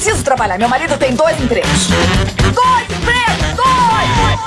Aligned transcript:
preciso 0.00 0.24
trabalhar. 0.24 0.58
Meu 0.58 0.68
marido 0.68 0.96
tem 0.96 1.14
dois 1.14 1.38
empregos. 1.38 1.88
Dois 2.54 2.86
empregos! 2.98 3.54
Dois! 3.54 4.40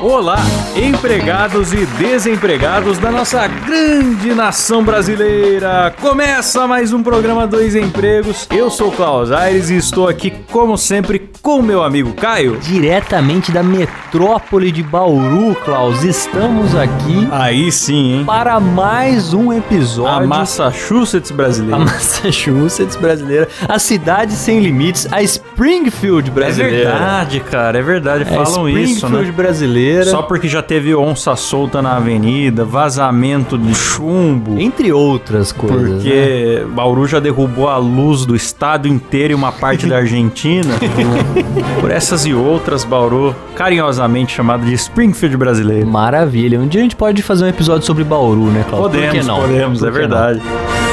Olá, 0.00 0.38
empregados 0.74 1.74
e 1.74 1.84
desempregados 1.84 2.98
da 2.98 3.10
nossa 3.10 3.46
grande 3.46 4.32
nação 4.32 4.82
brasileira. 4.82 5.94
Começa 6.00 6.66
mais 6.66 6.94
um 6.94 7.02
programa 7.02 7.46
Dois 7.46 7.74
Empregos. 7.74 8.46
Eu 8.50 8.70
sou 8.70 8.88
o 8.88 8.92
Klaus 8.92 9.30
Aires 9.30 9.68
e 9.68 9.76
estou 9.76 10.08
aqui, 10.08 10.30
como 10.50 10.78
sempre, 10.78 11.33
com 11.44 11.60
meu 11.60 11.82
amigo 11.82 12.14
Caio. 12.14 12.56
Diretamente 12.58 13.52
da 13.52 13.62
metrópole 13.62 14.72
de 14.72 14.82
Bauru, 14.82 15.54
Klaus, 15.62 16.02
estamos 16.02 16.74
aqui. 16.74 17.28
Aí 17.30 17.70
sim, 17.70 18.14
hein? 18.20 18.24
Para 18.24 18.58
mais 18.58 19.34
um 19.34 19.52
episódio. 19.52 20.24
A 20.24 20.26
Massachusetts 20.26 21.30
brasileira. 21.30 21.76
A 21.76 21.80
Massachusetts 21.80 22.96
brasileira. 22.96 23.46
A 23.68 23.78
cidade 23.78 24.32
sem 24.32 24.60
limites. 24.60 25.06
A 25.12 25.22
Springfield 25.22 26.30
brasileira. 26.30 26.76
É 26.76 26.92
verdade, 26.92 27.40
cara, 27.40 27.78
é 27.78 27.82
verdade. 27.82 28.22
É 28.22 28.24
Falam 28.24 28.66
isso, 28.66 28.78
né? 28.80 28.92
Springfield 28.92 29.32
brasileira. 29.32 30.04
Só 30.06 30.22
porque 30.22 30.48
já 30.48 30.62
teve 30.62 30.94
onça 30.94 31.36
solta 31.36 31.82
na 31.82 31.96
avenida, 31.96 32.64
vazamento 32.64 33.58
de 33.58 33.74
chumbo. 33.74 34.58
Entre 34.58 34.90
outras 34.94 35.52
coisas. 35.52 35.90
né? 35.90 35.94
Porque 35.96 36.66
Bauru 36.70 37.06
já 37.06 37.20
derrubou 37.20 37.68
a 37.68 37.76
luz 37.76 38.24
do 38.24 38.34
estado 38.34 38.88
inteiro 38.88 39.32
e 39.32 39.34
uma 39.34 39.52
parte 39.52 39.86
da 39.86 39.98
Argentina. 39.98 40.72
Por 41.80 41.90
essas 41.90 42.24
e 42.26 42.32
outras, 42.34 42.84
Bauru, 42.84 43.34
carinhosamente 43.54 44.34
chamado 44.34 44.64
de 44.64 44.72
Springfield 44.74 45.36
brasileiro. 45.36 45.86
Maravilha. 45.86 46.58
Um 46.60 46.66
dia 46.66 46.80
a 46.80 46.84
gente 46.84 46.96
pode 46.96 47.22
fazer 47.22 47.44
um 47.44 47.48
episódio 47.48 47.86
sobre 47.86 48.04
Bauru, 48.04 48.46
né, 48.46 48.64
que 48.64 48.70
Podemos, 48.70 49.26
não? 49.26 49.40
podemos, 49.40 49.82
é 49.82 49.90
verdade. 49.90 50.40
não? 50.40 50.83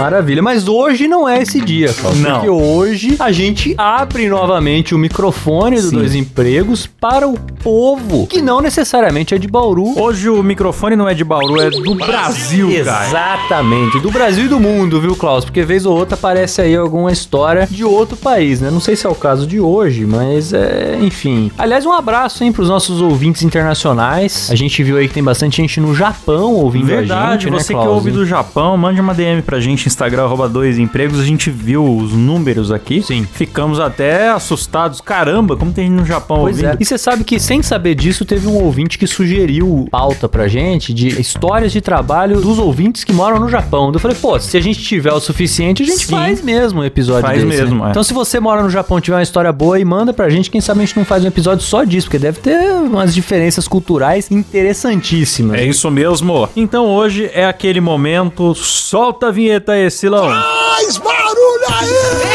Maravilha, 0.00 0.42
mas 0.42 0.66
hoje 0.66 1.06
não 1.06 1.28
é 1.28 1.42
esse 1.42 1.60
dia, 1.60 1.92
Klaus. 1.92 2.18
Não. 2.18 2.34
Porque 2.34 2.48
hoje 2.48 3.16
a 3.18 3.30
gente 3.30 3.74
abre 3.76 4.28
novamente 4.28 4.94
o 4.94 4.98
microfone 4.98 5.76
do 5.76 5.88
Sim. 5.88 5.96
Dois 5.96 6.14
Empregos 6.14 6.86
para 6.86 7.28
o 7.28 7.38
povo, 7.62 8.26
que 8.26 8.40
não 8.40 8.60
necessariamente 8.60 9.34
é 9.34 9.38
de 9.38 9.46
Bauru. 9.46 9.98
Hoje 10.00 10.28
o 10.28 10.42
microfone 10.42 10.96
não 10.96 11.08
é 11.08 11.14
de 11.14 11.22
Bauru, 11.24 11.60
é 11.60 11.70
do 11.70 11.94
Brasil, 11.94 12.68
cara. 12.84 13.06
Exatamente, 13.08 13.98
do 14.00 14.10
Brasil 14.10 14.46
e 14.46 14.48
do 14.48 14.58
mundo, 14.58 15.00
viu, 15.00 15.14
Klaus? 15.14 15.44
Porque 15.44 15.62
vez 15.62 15.84
ou 15.84 15.96
outra 15.96 16.14
aparece 16.14 16.62
aí 16.62 16.74
alguma 16.74 17.12
história 17.12 17.68
de 17.70 17.84
outro 17.84 18.16
país, 18.16 18.60
né? 18.60 18.70
Não 18.70 18.80
sei 18.80 18.96
se 18.96 19.06
é 19.06 19.10
o 19.10 19.14
caso 19.14 19.46
de 19.46 19.60
hoje, 19.60 20.06
mas 20.06 20.52
é, 20.52 20.98
enfim. 21.00 21.50
Aliás, 21.58 21.84
um 21.84 21.92
abraço, 21.92 22.42
hein, 22.42 22.52
pros 22.52 22.68
nossos 22.68 23.02
ouvintes 23.02 23.42
internacionais. 23.42 24.48
A 24.50 24.54
gente 24.54 24.82
viu 24.82 24.96
aí 24.96 25.08
que 25.08 25.14
tem 25.14 25.22
bastante 25.22 25.58
gente 25.58 25.80
no 25.80 25.94
Japão 25.94 26.54
ouvindo 26.54 26.86
Verdade, 26.86 27.22
a 27.22 27.32
gente, 27.32 27.50
né, 27.50 27.58
você 27.58 27.74
que 27.74 27.80
Klaus? 27.80 27.88
ouve 27.88 28.10
do 28.10 28.24
Japão, 28.24 28.76
mande 28.76 29.00
uma 29.00 29.12
DM 29.12 29.42
pra 29.42 29.60
gente, 29.60 29.89
Instagram, 29.90 30.24
arroba 30.24 30.48
dois 30.48 30.78
empregos, 30.78 31.18
a 31.20 31.24
gente 31.24 31.50
viu 31.50 31.84
os 31.84 32.12
números 32.12 32.70
aqui. 32.72 33.02
Sim. 33.02 33.26
Ficamos 33.32 33.78
até 33.80 34.30
assustados. 34.30 35.00
Caramba, 35.00 35.56
como 35.56 35.72
tem 35.72 35.86
gente 35.88 35.96
no 36.00 36.04
Japão 36.06 36.38
Pois 36.40 36.56
ouvindo. 36.56 36.74
é. 36.74 36.76
E 36.80 36.84
você 36.84 36.96
sabe 36.96 37.24
que, 37.24 37.38
sem 37.38 37.62
saber 37.62 37.94
disso, 37.94 38.24
teve 38.24 38.46
um 38.46 38.54
ouvinte 38.62 38.98
que 38.98 39.06
sugeriu 39.06 39.86
pauta 39.90 40.28
pra 40.28 40.48
gente 40.48 40.92
de 40.94 41.08
histórias 41.20 41.72
de 41.72 41.80
trabalho 41.80 42.40
dos 42.40 42.58
ouvintes 42.58 43.04
que 43.04 43.12
moram 43.12 43.38
no 43.40 43.48
Japão. 43.48 43.90
Eu 43.92 43.98
falei, 43.98 44.16
pô, 44.16 44.38
se 44.38 44.56
a 44.56 44.60
gente 44.60 44.80
tiver 44.80 45.12
o 45.12 45.20
suficiente, 45.20 45.82
a 45.82 45.86
gente 45.86 46.06
Sim. 46.06 46.10
faz 46.12 46.42
mesmo 46.42 46.80
um 46.80 46.84
episódio 46.84 47.22
Faz 47.22 47.42
desse, 47.42 47.46
mesmo, 47.60 47.80
né? 47.82 47.88
é. 47.88 47.90
Então, 47.90 48.02
se 48.02 48.12
você 48.14 48.38
mora 48.40 48.62
no 48.62 48.70
Japão 48.70 48.98
e 48.98 49.00
tiver 49.00 49.16
uma 49.16 49.22
história 49.22 49.52
boa 49.52 49.76
aí, 49.76 49.84
manda 49.84 50.12
pra 50.12 50.28
gente. 50.28 50.50
Quem 50.50 50.60
sabe 50.60 50.80
a 50.82 50.84
gente 50.84 50.96
não 50.96 51.04
faz 51.04 51.24
um 51.24 51.28
episódio 51.28 51.64
só 51.64 51.84
disso, 51.84 52.06
porque 52.06 52.18
deve 52.18 52.40
ter 52.40 52.58
umas 52.72 53.14
diferenças 53.14 53.66
culturais 53.66 54.30
interessantíssimas. 54.30 55.58
É 55.58 55.64
isso 55.64 55.90
mesmo. 55.90 56.48
Então 56.56 56.86
hoje 56.86 57.30
é 57.32 57.44
aquele 57.46 57.80
momento. 57.80 58.54
Solta 58.54 59.28
a 59.28 59.30
vinheta 59.30 59.72
aí, 59.72 59.79
Silão. 59.88 60.28
Mais 60.28 60.98
barulho 60.98 61.64
aí! 61.78 62.29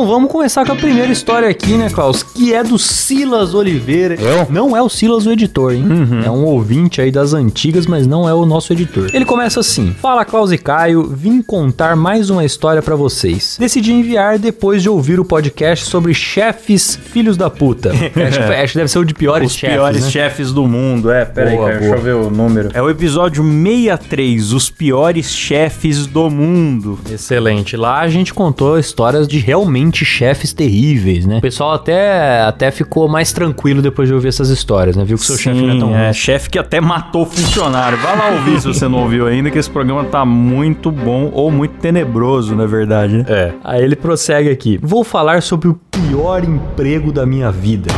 Então 0.00 0.08
vamos 0.10 0.32
começar 0.32 0.64
com 0.64 0.72
a 0.72 0.76
primeira 0.76 1.12
história 1.12 1.46
aqui, 1.46 1.72
né, 1.74 1.90
Klaus? 1.90 2.22
Que 2.22 2.54
é 2.54 2.64
do 2.64 2.78
Silas 2.78 3.52
Oliveira. 3.52 4.14
Eu? 4.14 4.46
Não 4.48 4.74
é 4.74 4.80
o 4.80 4.88
Silas 4.88 5.26
o 5.26 5.30
editor, 5.30 5.74
hein? 5.74 5.84
É 6.24 6.30
um 6.30 6.42
ouvinte 6.46 7.02
aí 7.02 7.10
das 7.10 7.34
antigas, 7.34 7.84
mas 7.84 8.06
não 8.06 8.26
é 8.26 8.32
o 8.32 8.46
nosso 8.46 8.72
editor. 8.72 9.10
Ele 9.12 9.26
começa 9.26 9.60
assim: 9.60 9.94
Fala, 10.00 10.24
Klaus 10.24 10.52
e 10.52 10.56
Caio, 10.56 11.02
vim 11.06 11.42
contar 11.42 11.96
mais 11.96 12.30
uma 12.30 12.46
história 12.46 12.80
pra 12.80 12.96
vocês. 12.96 13.58
Decidi 13.60 13.92
enviar 13.92 14.38
depois 14.38 14.82
de 14.82 14.88
ouvir 14.88 15.20
o 15.20 15.24
podcast 15.24 15.84
sobre 15.84 16.14
chefes 16.14 16.96
filhos 16.96 17.36
da 17.36 17.50
puta. 17.50 17.90
acho, 17.92 18.10
que- 18.14 18.54
acho 18.54 18.72
que 18.72 18.78
deve 18.78 18.90
ser 18.90 18.98
o 19.00 19.04
de 19.04 19.12
piores 19.12 19.50
Os 19.50 19.56
chefes. 19.58 19.76
piores 19.76 20.04
né? 20.04 20.10
chefes 20.10 20.50
do 20.50 20.66
mundo. 20.66 21.10
É, 21.10 21.26
pera 21.26 21.50
Boa, 21.50 21.66
aí, 21.68 21.72
cara, 21.74 21.78
boa. 21.84 21.96
deixa 21.96 22.08
eu 22.08 22.20
ver 22.22 22.26
o 22.26 22.30
número. 22.30 22.70
É 22.72 22.80
o 22.80 22.88
episódio 22.88 23.44
63, 23.44 24.52
Os 24.54 24.70
Piores 24.70 25.30
Chefes 25.30 26.06
do 26.06 26.30
Mundo. 26.30 26.98
Excelente. 27.12 27.76
Lá 27.76 28.00
a 28.00 28.08
gente 28.08 28.32
contou 28.32 28.78
histórias 28.78 29.28
de 29.28 29.36
realmente 29.38 29.89
chefes 30.04 30.52
terríveis, 30.52 31.26
né? 31.26 31.38
O 31.38 31.40
pessoal 31.40 31.72
até, 31.72 32.42
até 32.42 32.70
ficou 32.70 33.08
mais 33.08 33.32
tranquilo 33.32 33.82
depois 33.82 34.08
de 34.08 34.14
ouvir 34.14 34.28
essas 34.28 34.48
histórias, 34.48 34.96
né? 34.96 35.04
Viu 35.04 35.16
que 35.16 35.22
o 35.22 35.26
seu 35.26 35.36
chefe 35.36 35.60
não 35.60 35.74
é 35.74 35.78
tão 35.78 35.96
é, 35.96 36.04
ruim. 36.04 36.12
chefe 36.12 36.50
que 36.50 36.58
até 36.58 36.80
matou 36.80 37.26
funcionário. 37.26 37.98
Vai 37.98 38.16
lá 38.16 38.30
ouvir 38.30 38.60
se 38.60 38.66
você 38.66 38.88
não 38.88 39.02
ouviu 39.02 39.26
ainda, 39.26 39.50
que 39.50 39.58
esse 39.58 39.70
programa 39.70 40.04
tá 40.04 40.24
muito 40.24 40.90
bom 40.90 41.30
ou 41.32 41.50
muito 41.50 41.74
tenebroso, 41.78 42.54
na 42.54 42.66
verdade, 42.66 43.18
né? 43.18 43.24
É. 43.28 43.52
Aí 43.64 43.82
ele 43.82 43.96
prossegue 43.96 44.48
aqui. 44.50 44.78
Vou 44.82 45.04
falar 45.04 45.42
sobre 45.42 45.68
o 45.68 45.74
pior 45.90 46.44
emprego 46.44 47.12
da 47.12 47.26
minha 47.26 47.50
vida. 47.50 47.90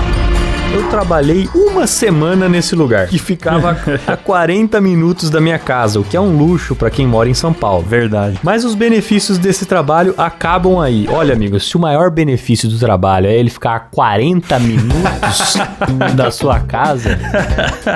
Eu 0.73 0.89
trabalhei 0.89 1.47
uma 1.55 1.87
semana 1.87 2.49
nesse 2.49 2.75
lugar, 2.75 3.07
que 3.07 3.19
ficava 3.19 3.77
a 4.07 4.17
40 4.17 4.81
minutos 4.81 5.29
da 5.29 5.39
minha 5.39 5.59
casa, 5.59 6.01
o 6.01 6.05
que 6.05 6.17
é 6.17 6.21
um 6.21 6.35
luxo 6.39 6.75
pra 6.75 6.91
quem 6.91 7.07
mora 7.07 7.29
em 7.29 7.35
São 7.35 7.53
Paulo. 7.53 7.85
Verdade. 7.87 8.39
Mas 8.43 8.65
os 8.65 8.75
benefícios 8.75 9.37
desse 9.37 9.67
trabalho 9.67 10.15
acabam 10.17 10.81
aí. 10.81 11.07
Olha, 11.11 11.35
amigos, 11.35 11.69
se 11.69 11.77
o 11.77 11.81
maior 11.81 12.11
benefício 12.11 12.71
do 12.71 12.79
trabalho 12.79 13.27
é 13.27 13.37
ele 13.37 13.51
ficar 13.51 13.77
a 13.77 13.81
40 13.81 14.59
minutos 14.61 15.57
da 16.17 16.31
sua 16.31 16.61
casa, 16.61 17.19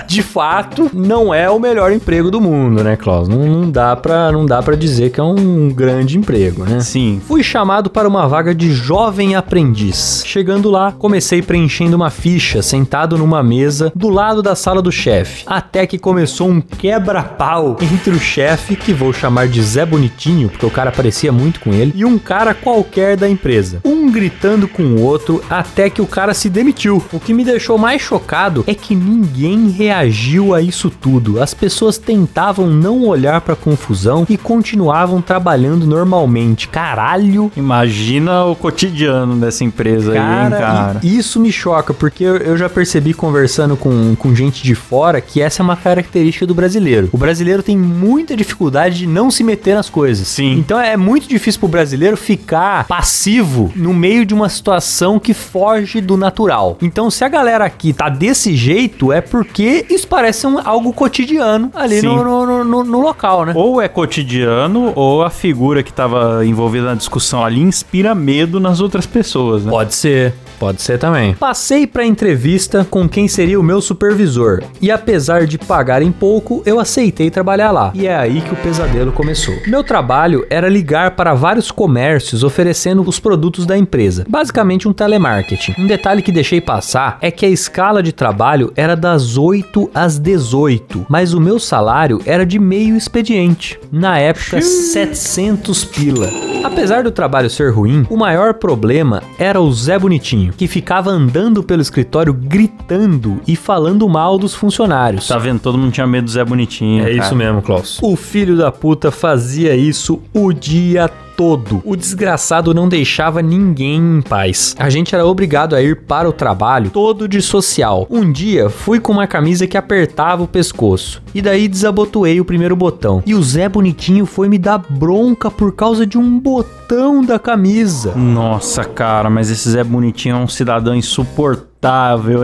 de 0.06 0.22
fato, 0.22 0.91
não 0.92 1.32
é 1.32 1.48
o 1.48 1.59
melhor 1.59 1.92
emprego 1.92 2.31
do 2.31 2.42
mundo, 2.42 2.84
né, 2.84 2.94
Klaus? 2.94 3.26
Não, 3.26 3.38
não 3.38 3.70
dá 3.70 3.97
pra, 3.97 4.31
não 4.31 4.44
dá 4.44 4.62
pra 4.62 4.76
dizer 4.76 5.10
que 5.10 5.20
é 5.20 5.25
um 5.25 5.70
grande 5.70 6.19
emprego, 6.19 6.65
né? 6.65 6.81
Sim. 6.81 7.22
Fui 7.26 7.42
chamado 7.42 7.88
para 7.88 8.06
uma 8.06 8.28
vaga 8.28 8.54
de 8.54 8.70
jovem 8.70 9.34
aprendiz. 9.34 10.22
Chegando 10.26 10.70
lá, 10.70 10.92
comecei 10.92 11.41
preenchendo 11.41 11.97
uma 11.97 12.10
ficha, 12.10 12.66
sentado 12.66 13.16
numa 13.16 13.43
mesa 13.43 13.93
do 13.94 14.09
lado 14.09 14.43
da 14.43 14.54
sala 14.54 14.82
do 14.82 14.93
chefe. 14.93 15.44
Até 15.47 15.87
que 15.87 15.99
começou 15.99 16.49
um 16.49 16.60
quebra-pau 16.60 17.77
entre 17.81 18.10
o 18.10 18.19
chefe, 18.19 18.77
que 18.77 18.93
vou 18.93 19.12
chamar 19.12 19.49
de 19.49 19.62
Zé 19.62 19.87
Bonitinho, 19.87 20.49
porque 20.49 20.66
o 20.66 20.71
cara 20.71 20.91
parecia 20.91 21.31
muito 21.32 21.60
com 21.60 21.72
ele, 21.72 21.93
e 21.94 22.04
um 22.04 22.19
cara 22.19 22.54
qualquer 22.54 23.16
da 23.16 23.28
empresa. 23.28 23.81
Um 23.84 24.10
gritando 24.10 24.66
com 24.66 24.82
o 24.82 25.03
outro 25.03 25.43
até 25.49 25.88
que 25.88 26.03
o 26.03 26.06
cara 26.06 26.34
se 26.34 26.49
demitiu. 26.49 27.03
O 27.12 27.21
que 27.21 27.32
me 27.32 27.44
deixou 27.44 27.78
mais 27.78 28.03
chocado 28.03 28.65
é 28.66 28.75
que 28.75 28.94
ninguém 28.94 29.69
reagiu 29.69 30.54
a 30.54 30.60
isso 30.60 30.91
tudo. 30.91 31.41
As 31.41 31.54
pessoas 31.54 31.98
tentavam 31.98 32.66
não 32.66 33.04
olhar 33.06 33.41
pra 33.41 33.54
confusão 33.54 34.27
e 34.28 34.37
continuavam 34.37 35.21
trabalhando 35.21 35.87
normalmente. 35.87 36.69
Caralho! 36.69 37.50
Imagina 37.56 38.44
o 38.44 38.56
cotidiano 38.56 39.37
dessa 39.37 39.65
empresa 39.65 40.12
aí, 40.12 40.19
hein, 40.19 40.50
Cara, 40.50 40.56
cara. 40.59 41.00
isso 41.03 41.38
me 41.38 41.53
choca, 41.53 41.93
porque 41.94 42.25
eu, 42.25 42.37
eu 42.37 42.55
já 42.56 42.68
percebi 42.68 43.12
conversando 43.14 43.76
com, 43.76 44.14
com 44.16 44.34
gente 44.34 44.62
de 44.62 44.74
fora 44.74 45.20
que 45.20 45.40
essa 45.40 45.62
é 45.62 45.64
uma 45.64 45.76
característica 45.76 46.46
do 46.46 46.54
brasileiro. 46.54 47.08
O 47.12 47.18
brasileiro 47.18 47.62
tem 47.62 47.76
muita 47.76 48.36
dificuldade 48.36 48.98
de 48.98 49.06
não 49.06 49.30
se 49.30 49.42
meter 49.44 49.74
nas 49.74 49.88
coisas. 49.90 50.26
Sim. 50.28 50.52
Então 50.58 50.78
é 50.80 50.96
muito 50.96 51.28
difícil 51.28 51.60
pro 51.60 51.68
brasileiro 51.68 52.16
ficar 52.16 52.86
passivo 52.86 53.72
no 53.76 53.92
meio 53.94 54.24
de 54.26 54.34
uma 54.34 54.48
situação 54.48 55.18
que 55.18 55.32
foge 55.34 56.00
do 56.00 56.16
natural. 56.16 56.76
Então, 56.82 57.10
se 57.10 57.24
a 57.24 57.28
galera 57.28 57.64
aqui 57.64 57.92
tá 57.92 58.08
desse 58.08 58.54
jeito, 58.56 59.12
é 59.12 59.20
porque 59.20 59.84
isso 59.91 60.06
parece 60.09 60.47
um- 60.47 60.59
algo 60.64 60.92
cotidiano 60.92 61.70
ali 61.74 62.00
no, 62.02 62.24
no- 62.47 62.64
no- 62.64 62.84
no 62.84 63.00
local, 63.00 63.44
né? 63.44 63.52
Ou 63.54 63.80
é 63.80 63.88
cotidiano, 63.88 64.92
ou 64.94 65.22
a 65.22 65.30
figura 65.30 65.82
que 65.82 65.92
tava 65.92 66.44
envolvida 66.44 66.86
na 66.86 66.94
discussão 66.94 67.44
ali 67.44 67.60
inspira 67.60 68.14
medo 68.14 68.59
nas 68.60 68.80
outras 68.80 69.06
pessoas, 69.06 69.64
né? 69.64 69.70
Pode 69.70 69.94
ser. 69.94 70.34
Pode 70.59 70.80
ser 70.80 70.98
também. 70.98 71.34
Passei 71.34 71.86
pra 71.86 72.04
entrevista 72.06 72.46
com 72.89 73.09
quem 73.09 73.27
seria 73.27 73.59
o 73.59 73.63
meu 73.63 73.81
supervisor. 73.81 74.63
E 74.81 74.89
apesar 74.89 75.47
de 75.47 75.59
pagarem 75.59 76.13
pouco, 76.13 76.63
eu 76.65 76.78
aceitei 76.78 77.28
trabalhar 77.28 77.72
lá. 77.72 77.91
E 77.93 78.07
é 78.07 78.15
aí 78.15 78.41
que 78.41 78.53
o 78.53 78.57
pesadelo 78.57 79.10
começou. 79.10 79.54
Meu 79.66 79.83
trabalho 79.83 80.47
era 80.48 80.69
ligar 80.69 81.16
para 81.16 81.34
vários 81.34 81.72
comércios 81.72 82.45
oferecendo 82.45 83.03
os 83.03 83.19
produtos 83.19 83.66
da 83.66 83.77
empresa. 83.77 84.25
Basicamente 84.28 84.87
um 84.87 84.93
telemarketing. 84.93 85.75
Um 85.77 85.89
detalhe 85.89 86.22
que 86.22 86.31
deixei 86.31 86.60
passar 86.60 87.19
é 87.21 87.33
que 87.33 87.45
a 87.45 87.48
escala 87.48 88.01
de 88.01 88.13
trabalho 88.13 88.72
era 88.77 88.95
das 88.95 89.37
8 89.37 89.91
às 89.93 90.16
18, 90.16 91.07
mas 91.09 91.34
o 91.34 91.41
meu 91.41 91.59
salário 91.59 92.21
era 92.25 92.47
de 92.47 92.60
meio 92.60 92.97
expediente. 92.97 93.77
Na 93.91 94.21
época, 94.21 94.63
700 94.63 95.84
pila. 95.84 96.31
Apesar 96.63 97.03
do 97.03 97.10
trabalho 97.10 97.51
ser 97.51 97.72
ruim, 97.72 98.07
o 98.09 98.16
maior 98.16 98.54
problema 98.54 99.22
era 99.39 99.60
o 99.60 99.72
Zé 99.72 99.98
Bonitinho, 99.98 100.53
que 100.53 100.69
ficava 100.69 101.10
andando 101.10 101.63
pelo 101.63 101.83
escritório 101.83 102.35
gritando 102.41 103.41
e 103.47 103.56
falando 103.56 104.09
mal 104.09 104.38
dos 104.38 104.54
funcionários. 104.54 105.28
Tá 105.28 105.38
vendo? 105.38 105.60
Todo 105.60 105.78
mundo 105.78 105.92
tinha 105.92 106.06
medo 106.06 106.24
do 106.27 106.30
Zé 106.30 106.44
Bonitinho. 106.44 107.03
É 107.03 107.15
cara. 107.15 107.24
isso 107.24 107.34
mesmo, 107.34 107.62
Klaus. 107.62 107.98
O 108.03 108.16
filho 108.16 108.56
da 108.56 108.71
puta 108.71 109.10
fazia 109.10 109.74
isso 109.74 110.21
o 110.33 110.53
dia 110.53 111.10
todo. 111.36 111.83
O 111.84 111.94
desgraçado 111.94 112.72
não 112.72 112.88
deixava 112.88 113.42
ninguém 113.42 114.18
em 114.18 114.22
paz. 114.22 114.74
A 114.78 114.88
gente 114.88 115.15
era 115.15 115.24
obrigado 115.27 115.77
a 115.77 115.83
ir 115.83 116.03
para 116.03 116.28
o 116.28 116.33
trabalho 116.33 116.91
todo 116.91 117.28
de 117.28 117.42
social. 117.42 118.06
Um 118.10 118.33
dia 118.33 118.71
fui 118.71 118.98
com 118.98 119.12
uma 119.12 119.27
camisa 119.27 119.66
que 119.66 119.77
apertava 119.77 120.42
o 120.42 120.48
pescoço. 120.48 121.22
E 121.34 121.42
daí 121.42 121.68
desabotoei 121.68 122.41
o 122.41 122.44
primeiro 122.44 122.74
botão. 122.74 123.22
E 123.27 123.34
o 123.34 123.42
Zé 123.42 123.68
Bonitinho 123.68 124.24
foi 124.24 124.48
me 124.48 124.59
dar 124.59 124.78
bronca 124.78 125.50
por 125.50 125.72
causa 125.72 126.06
de 126.06 126.16
um 126.16 126.38
botão 126.38 127.22
da 127.22 127.38
camisa. 127.38 128.15
Nossa, 128.15 128.84
cara, 128.84 129.28
mas 129.28 129.50
esse 129.50 129.68
Zé 129.68 129.84
Bonitinho 129.84 130.36
é 130.36 130.38
um 130.38 130.48
cidadão 130.48 130.94
insuportável, 130.94 131.75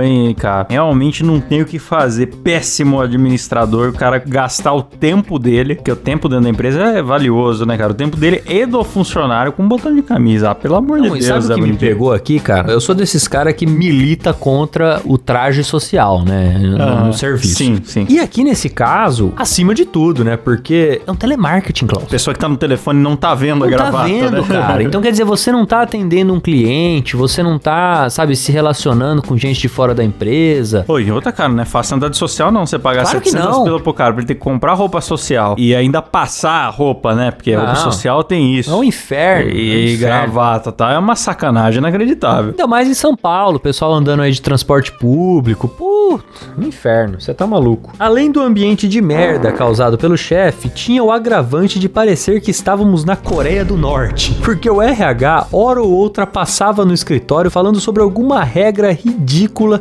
hein, 0.03 0.35
cara? 0.35 0.67
Realmente 0.71 1.25
não 1.25 1.41
tem 1.41 1.63
o 1.63 1.65
que 1.67 1.79
fazer. 1.79 2.27
Péssimo 2.27 3.01
administrador. 3.01 3.89
O 3.91 3.93
cara 3.93 4.19
gastar 4.19 4.73
o 4.73 4.83
tempo 4.83 5.39
dele, 5.39 5.75
porque 5.75 5.91
o 5.91 5.97
tempo 5.97 6.29
dentro 6.29 6.45
da 6.45 6.51
empresa 6.51 6.81
é 6.81 7.03
valioso, 7.03 7.65
né, 7.67 7.77
cara? 7.77 7.93
O 7.93 7.95
tempo 7.95 8.17
dele 8.17 8.43
e 8.47 8.67
do 8.67 8.83
funcionário 8.85 9.53
com 9.53 9.63
um 9.63 9.69
botão 9.69 9.95
de 9.95 10.03
camisa. 10.03 10.51
Ah, 10.51 10.55
pelo 10.55 10.77
amor 10.77 10.99
Não, 10.99 11.05
de 11.17 11.21
Deus, 11.27 11.45
sabe 11.45 11.61
o 11.61 11.65
que 11.65 11.71
me 11.73 11.77
pegou 11.77 12.13
aqui, 12.13 12.39
cara? 12.39 12.71
Eu 12.71 12.81
sou 12.81 12.95
desses 12.95 13.27
caras 13.27 13.55
que 13.55 13.67
milita 13.67 14.33
contra 14.33 15.01
o 15.05 15.17
traje 15.19 15.65
social, 15.65 16.25
né? 16.25 16.59
No, 16.59 16.83
Ah, 16.83 17.05
no 17.07 17.13
serviço. 17.13 17.55
Sim, 17.57 17.81
sim. 17.85 18.07
E 18.09 18.19
aqui 18.19 18.45
nesse 18.45 18.69
caso, 18.69 19.33
acima 19.37 19.75
de 19.75 19.85
tudo, 19.85 20.25
né? 20.25 20.37
Porque 20.37 21.01
é 21.07 21.11
um 21.11 21.15
telemarketing, 21.17 21.87
Klaus. 21.87 22.05
A 22.05 22.11
pessoa 22.11 22.35
que 22.35 22.41
tá 22.41 22.49
no 22.49 22.57
telefone 22.57 23.01
não 23.01 23.17
tá 23.17 23.35
vendo 23.35 23.65
a 23.65 23.69
Não 23.69 23.77
tá 23.77 23.83
gravata, 23.85 24.09
vendo, 24.09 24.43
né? 24.43 24.49
cara. 24.49 24.83
Então 24.93 25.01
quer 25.01 25.11
dizer, 25.11 25.25
você 25.25 25.51
não 25.51 25.65
tá 25.65 25.83
atendendo 25.83 26.35
um 26.35 26.41
cliente, 26.41 27.17
você 27.17 27.43
não 27.43 27.59
tá, 27.59 28.11
sabe, 28.11 28.37
se 28.37 28.53
relacionando 28.53 29.23
com 29.23 29.32
gente 29.37 29.61
de 29.61 29.69
fora 29.69 29.95
da 29.95 30.03
empresa. 30.05 30.85
Pô, 30.87 30.99
e 30.99 31.11
outra, 31.11 31.33
cara, 31.33 31.49
não 31.49 31.63
é 31.63 31.67
fácil 31.67 31.97
andar 31.97 32.09
de 32.09 32.17
social, 32.17 32.51
não. 32.51 32.67
Você 32.67 32.79
pagar 32.79 33.03
Claro 33.03 33.21
que 33.21 33.31
700 33.31 33.57
não. 33.59 33.65
pila 33.65 33.81
pro 33.81 33.93
cara 33.95 34.13
pra 34.13 34.21
ele 34.21 34.27
ter 34.29 34.35
que 34.35 34.41
comprar 34.41 34.75
roupa 34.75 35.01
social 35.01 35.55
e 35.59 35.75
ainda 35.75 36.01
passar 36.03 36.67
a 36.67 36.69
roupa, 36.69 37.15
né? 37.15 37.31
Porque 37.31 37.53
a 37.53 37.59
roupa 37.59 37.73
Não. 37.75 37.81
social 37.81 38.23
tem 38.25 38.57
isso. 38.57 38.71
É 38.71 38.75
um 38.75 38.85
inferno. 38.85 39.51
é 39.51 39.55
um 39.55 39.57
E, 39.57 39.95
inferno. 39.95 39.99
gravata, 39.99 40.73
tá? 40.73 40.93
É 40.93 40.99
uma 40.99 41.17
sacanagem 41.17 41.79
inacreditável. 41.79 42.51
Ainda 42.51 42.67
mais 42.67 42.89
em 42.89 42.95
São 42.95 43.17
Paulo, 43.17 43.57
o 43.57 43.61
pessoal 43.61 43.93
andando 43.93 44.23
aí 44.23 44.33
de 44.33 44.41
transporte 44.43 44.93
público. 44.93 45.69
Puta, 45.69 46.25
um 46.59 46.63
inferno, 46.67 47.21
você 47.21 47.33
tá 47.35 47.47
maluco. 47.47 47.93
Além 47.99 48.31
do 48.31 48.41
ambiente 48.41 48.89
de 48.89 49.01
merda 49.01 49.53
causado 49.53 49.97
pelo 49.99 50.17
chefe, 50.17 50.69
tinha 50.69 51.03
o 51.03 51.11
agravante 51.11 51.79
de 51.79 51.89
parecer 51.89 52.41
que 52.41 52.51
estávamos 52.51 53.05
na 53.05 53.17
Coreia 53.17 53.65
do 53.65 53.77
Norte. 53.77 54.35
Porque 54.45 54.69
o 54.69 54.81
RH, 54.83 55.47
hora 55.53 55.81
ou 55.83 55.91
outra, 55.91 56.27
passava 56.27 56.85
no 56.85 56.93
escritório 56.93 57.51
falando 57.51 57.81
sobre 57.81 58.03
alguma 58.03 58.43
regra 58.43 58.91
ridícula 58.93 59.12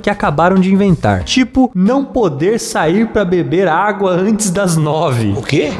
que 0.01 0.09
acabaram 0.09 0.57
de 0.57 0.71
inventar. 0.73 1.23
Tipo, 1.23 1.71
não 1.75 2.03
poder 2.03 2.59
sair 2.59 3.07
pra 3.07 3.23
beber 3.25 3.67
água 3.67 4.11
antes 4.11 4.49
das 4.51 4.75
nove. 4.77 5.33
O 5.37 5.41
quê? 5.41 5.71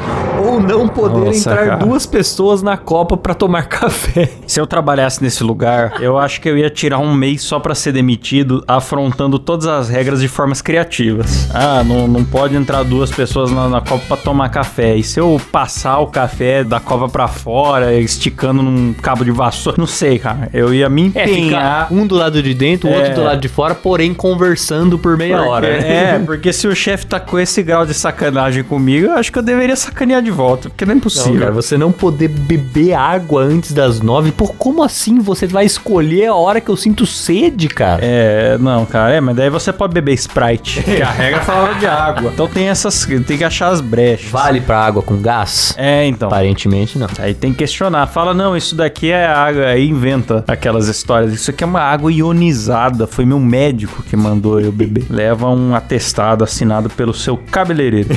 Ou 0.46 0.60
não 0.60 0.88
poder 0.88 1.26
Nossa, 1.26 1.52
entrar 1.52 1.66
cara. 1.68 1.76
duas 1.86 2.06
pessoas 2.06 2.62
na 2.62 2.78
copa 2.78 3.16
pra 3.18 3.34
tomar 3.34 3.64
café. 3.70 4.30
Se 4.48 4.60
eu 4.60 4.66
trabalhasse 4.68 5.22
nesse 5.22 5.44
lugar, 5.44 5.94
eu 6.02 6.18
acho 6.18 6.42
que 6.42 6.50
eu 6.50 6.58
ia 6.58 6.70
tirar 6.70 7.00
um 7.00 7.14
mês 7.14 7.42
só 7.44 7.60
pra 7.60 7.76
ser 7.76 7.92
demitido, 7.92 8.64
afrontando 8.68 9.38
todas 9.38 9.68
as 9.68 9.90
regras 9.90 10.22
de 10.22 10.28
formas 10.28 10.62
criativas. 10.62 11.50
Ah, 11.54 11.84
não, 11.84 12.08
não 12.08 12.24
pode 12.24 12.56
entrar 12.56 12.84
duas 12.84 13.12
pessoas 13.12 13.52
na, 13.52 13.68
na 13.68 13.82
copa 13.82 14.04
pra 14.08 14.18
tomar 14.18 14.50
café. 14.50 14.96
E 14.96 15.04
se 15.04 15.20
eu 15.20 15.40
passar 15.52 16.00
o 16.00 16.08
café 16.08 16.64
da 16.64 16.80
copa 16.80 17.08
pra 17.10 17.28
fora, 17.28 17.94
esticando 17.94 18.62
num 18.64 18.94
cabo 18.94 19.24
de 19.24 19.32
vassoura? 19.32 19.78
Não 19.78 19.88
sei, 19.88 20.18
cara. 20.20 20.50
Eu 20.54 20.74
ia 20.74 20.90
me 20.90 21.12
É, 21.16 21.24
empenhar. 21.24 21.88
fica 21.88 21.94
um 22.02 22.08
do 22.08 22.16
lado 22.16 22.42
de 22.42 22.54
dentro, 22.54 22.90
o 22.90 22.94
É. 22.94 22.98
outro 22.98 23.16
do 23.16 23.24
lado 23.24 23.41
de 23.42 23.50
fora, 23.50 23.76
porém 23.76 24.14
conversando 24.14 24.98
por 24.98 25.18
meia 25.18 25.36
Porque- 25.38 25.50
hora. 25.50 25.68
né? 25.82 26.16
É, 26.16 26.20
porque 26.26 26.54
se 26.54 26.68
o 26.68 26.76
chefe 26.76 27.06
tá 27.06 27.20
com 27.20 27.40
esse 27.40 27.62
grau 27.64 27.86
de 27.86 27.94
sacanagem 27.94 28.64
comigo, 28.64 29.08
eu 29.08 29.14
acho 29.14 29.32
que 29.32 29.38
eu 29.40 29.44
deveria 29.44 29.76
sacanear 29.76 30.22
de 30.22 30.32
volta, 30.32 30.70
porque 30.70 30.86
não 30.86 30.92
é 30.92 30.96
Não, 30.96 31.00
impossível. 31.00 31.40
cara, 31.40 31.52
você 31.52 31.78
não 31.78 31.92
poder 31.92 32.28
beber 32.30 32.94
água 32.94 33.44
antes 33.44 33.74
das 33.74 34.00
nove. 34.02 34.32
Por 34.32 34.54
como 34.56 34.84
assim 34.84 35.20
você 35.20 35.48
vai 35.48 35.66
escolher 35.66 36.28
a 36.28 36.36
hora 36.36 36.62
que 36.62 36.70
eu 36.70 36.78
sinto 36.78 37.06
sede, 37.06 37.68
cara? 37.68 38.00
É, 38.04 38.58
não, 38.60 38.86
cara, 38.86 39.14
é, 39.16 39.22
mas 39.22 39.36
daí 39.36 39.50
você 39.50 39.74
pode 39.74 39.94
beber 39.94 40.14
Sprite, 40.14 40.82
que 40.84 41.02
a 41.02 41.10
regra 41.10 41.42
falava 41.42 41.76
de 41.76 41.86
água. 41.88 42.32
Então 42.34 42.48
tem 42.48 42.68
essas, 42.70 43.06
tem 43.26 43.38
que 43.38 43.44
achar 43.44 43.70
as 43.70 43.82
brechas. 43.82 44.30
Vale 44.30 44.62
pra 44.62 44.80
água 44.80 45.02
com 45.02 45.18
gás? 45.22 45.74
É, 45.78 46.06
então. 46.06 46.28
Aparentemente 46.28 46.98
não. 47.00 47.08
Aí 47.20 47.34
tem 47.34 47.52
que 47.52 47.60
questionar. 47.60 48.06
Fala, 48.08 48.34
não, 48.34 48.56
isso 48.56 48.76
daqui 48.76 49.10
é 49.12 49.26
água. 49.26 49.66
Aí 49.66 49.88
inventa 49.90 50.44
aquelas 50.48 50.88
histórias. 50.88 51.34
Isso 51.34 51.50
aqui 51.52 51.64
é 51.64 51.68
uma 51.68 51.82
água 51.82 52.12
ionizada. 52.12 53.08
Foi 53.08 53.26
meu 53.32 53.40
médico 53.40 54.04
que 54.04 54.18
mandou 54.18 54.60
eu 54.60 54.72
beber. 54.72 55.06
Leva 55.10 55.48
um 55.48 55.74
atestado 55.74 56.44
assinado 56.44 56.90
pelo 56.90 57.14
seu 57.14 57.38
cabeleireiro. 57.38 58.10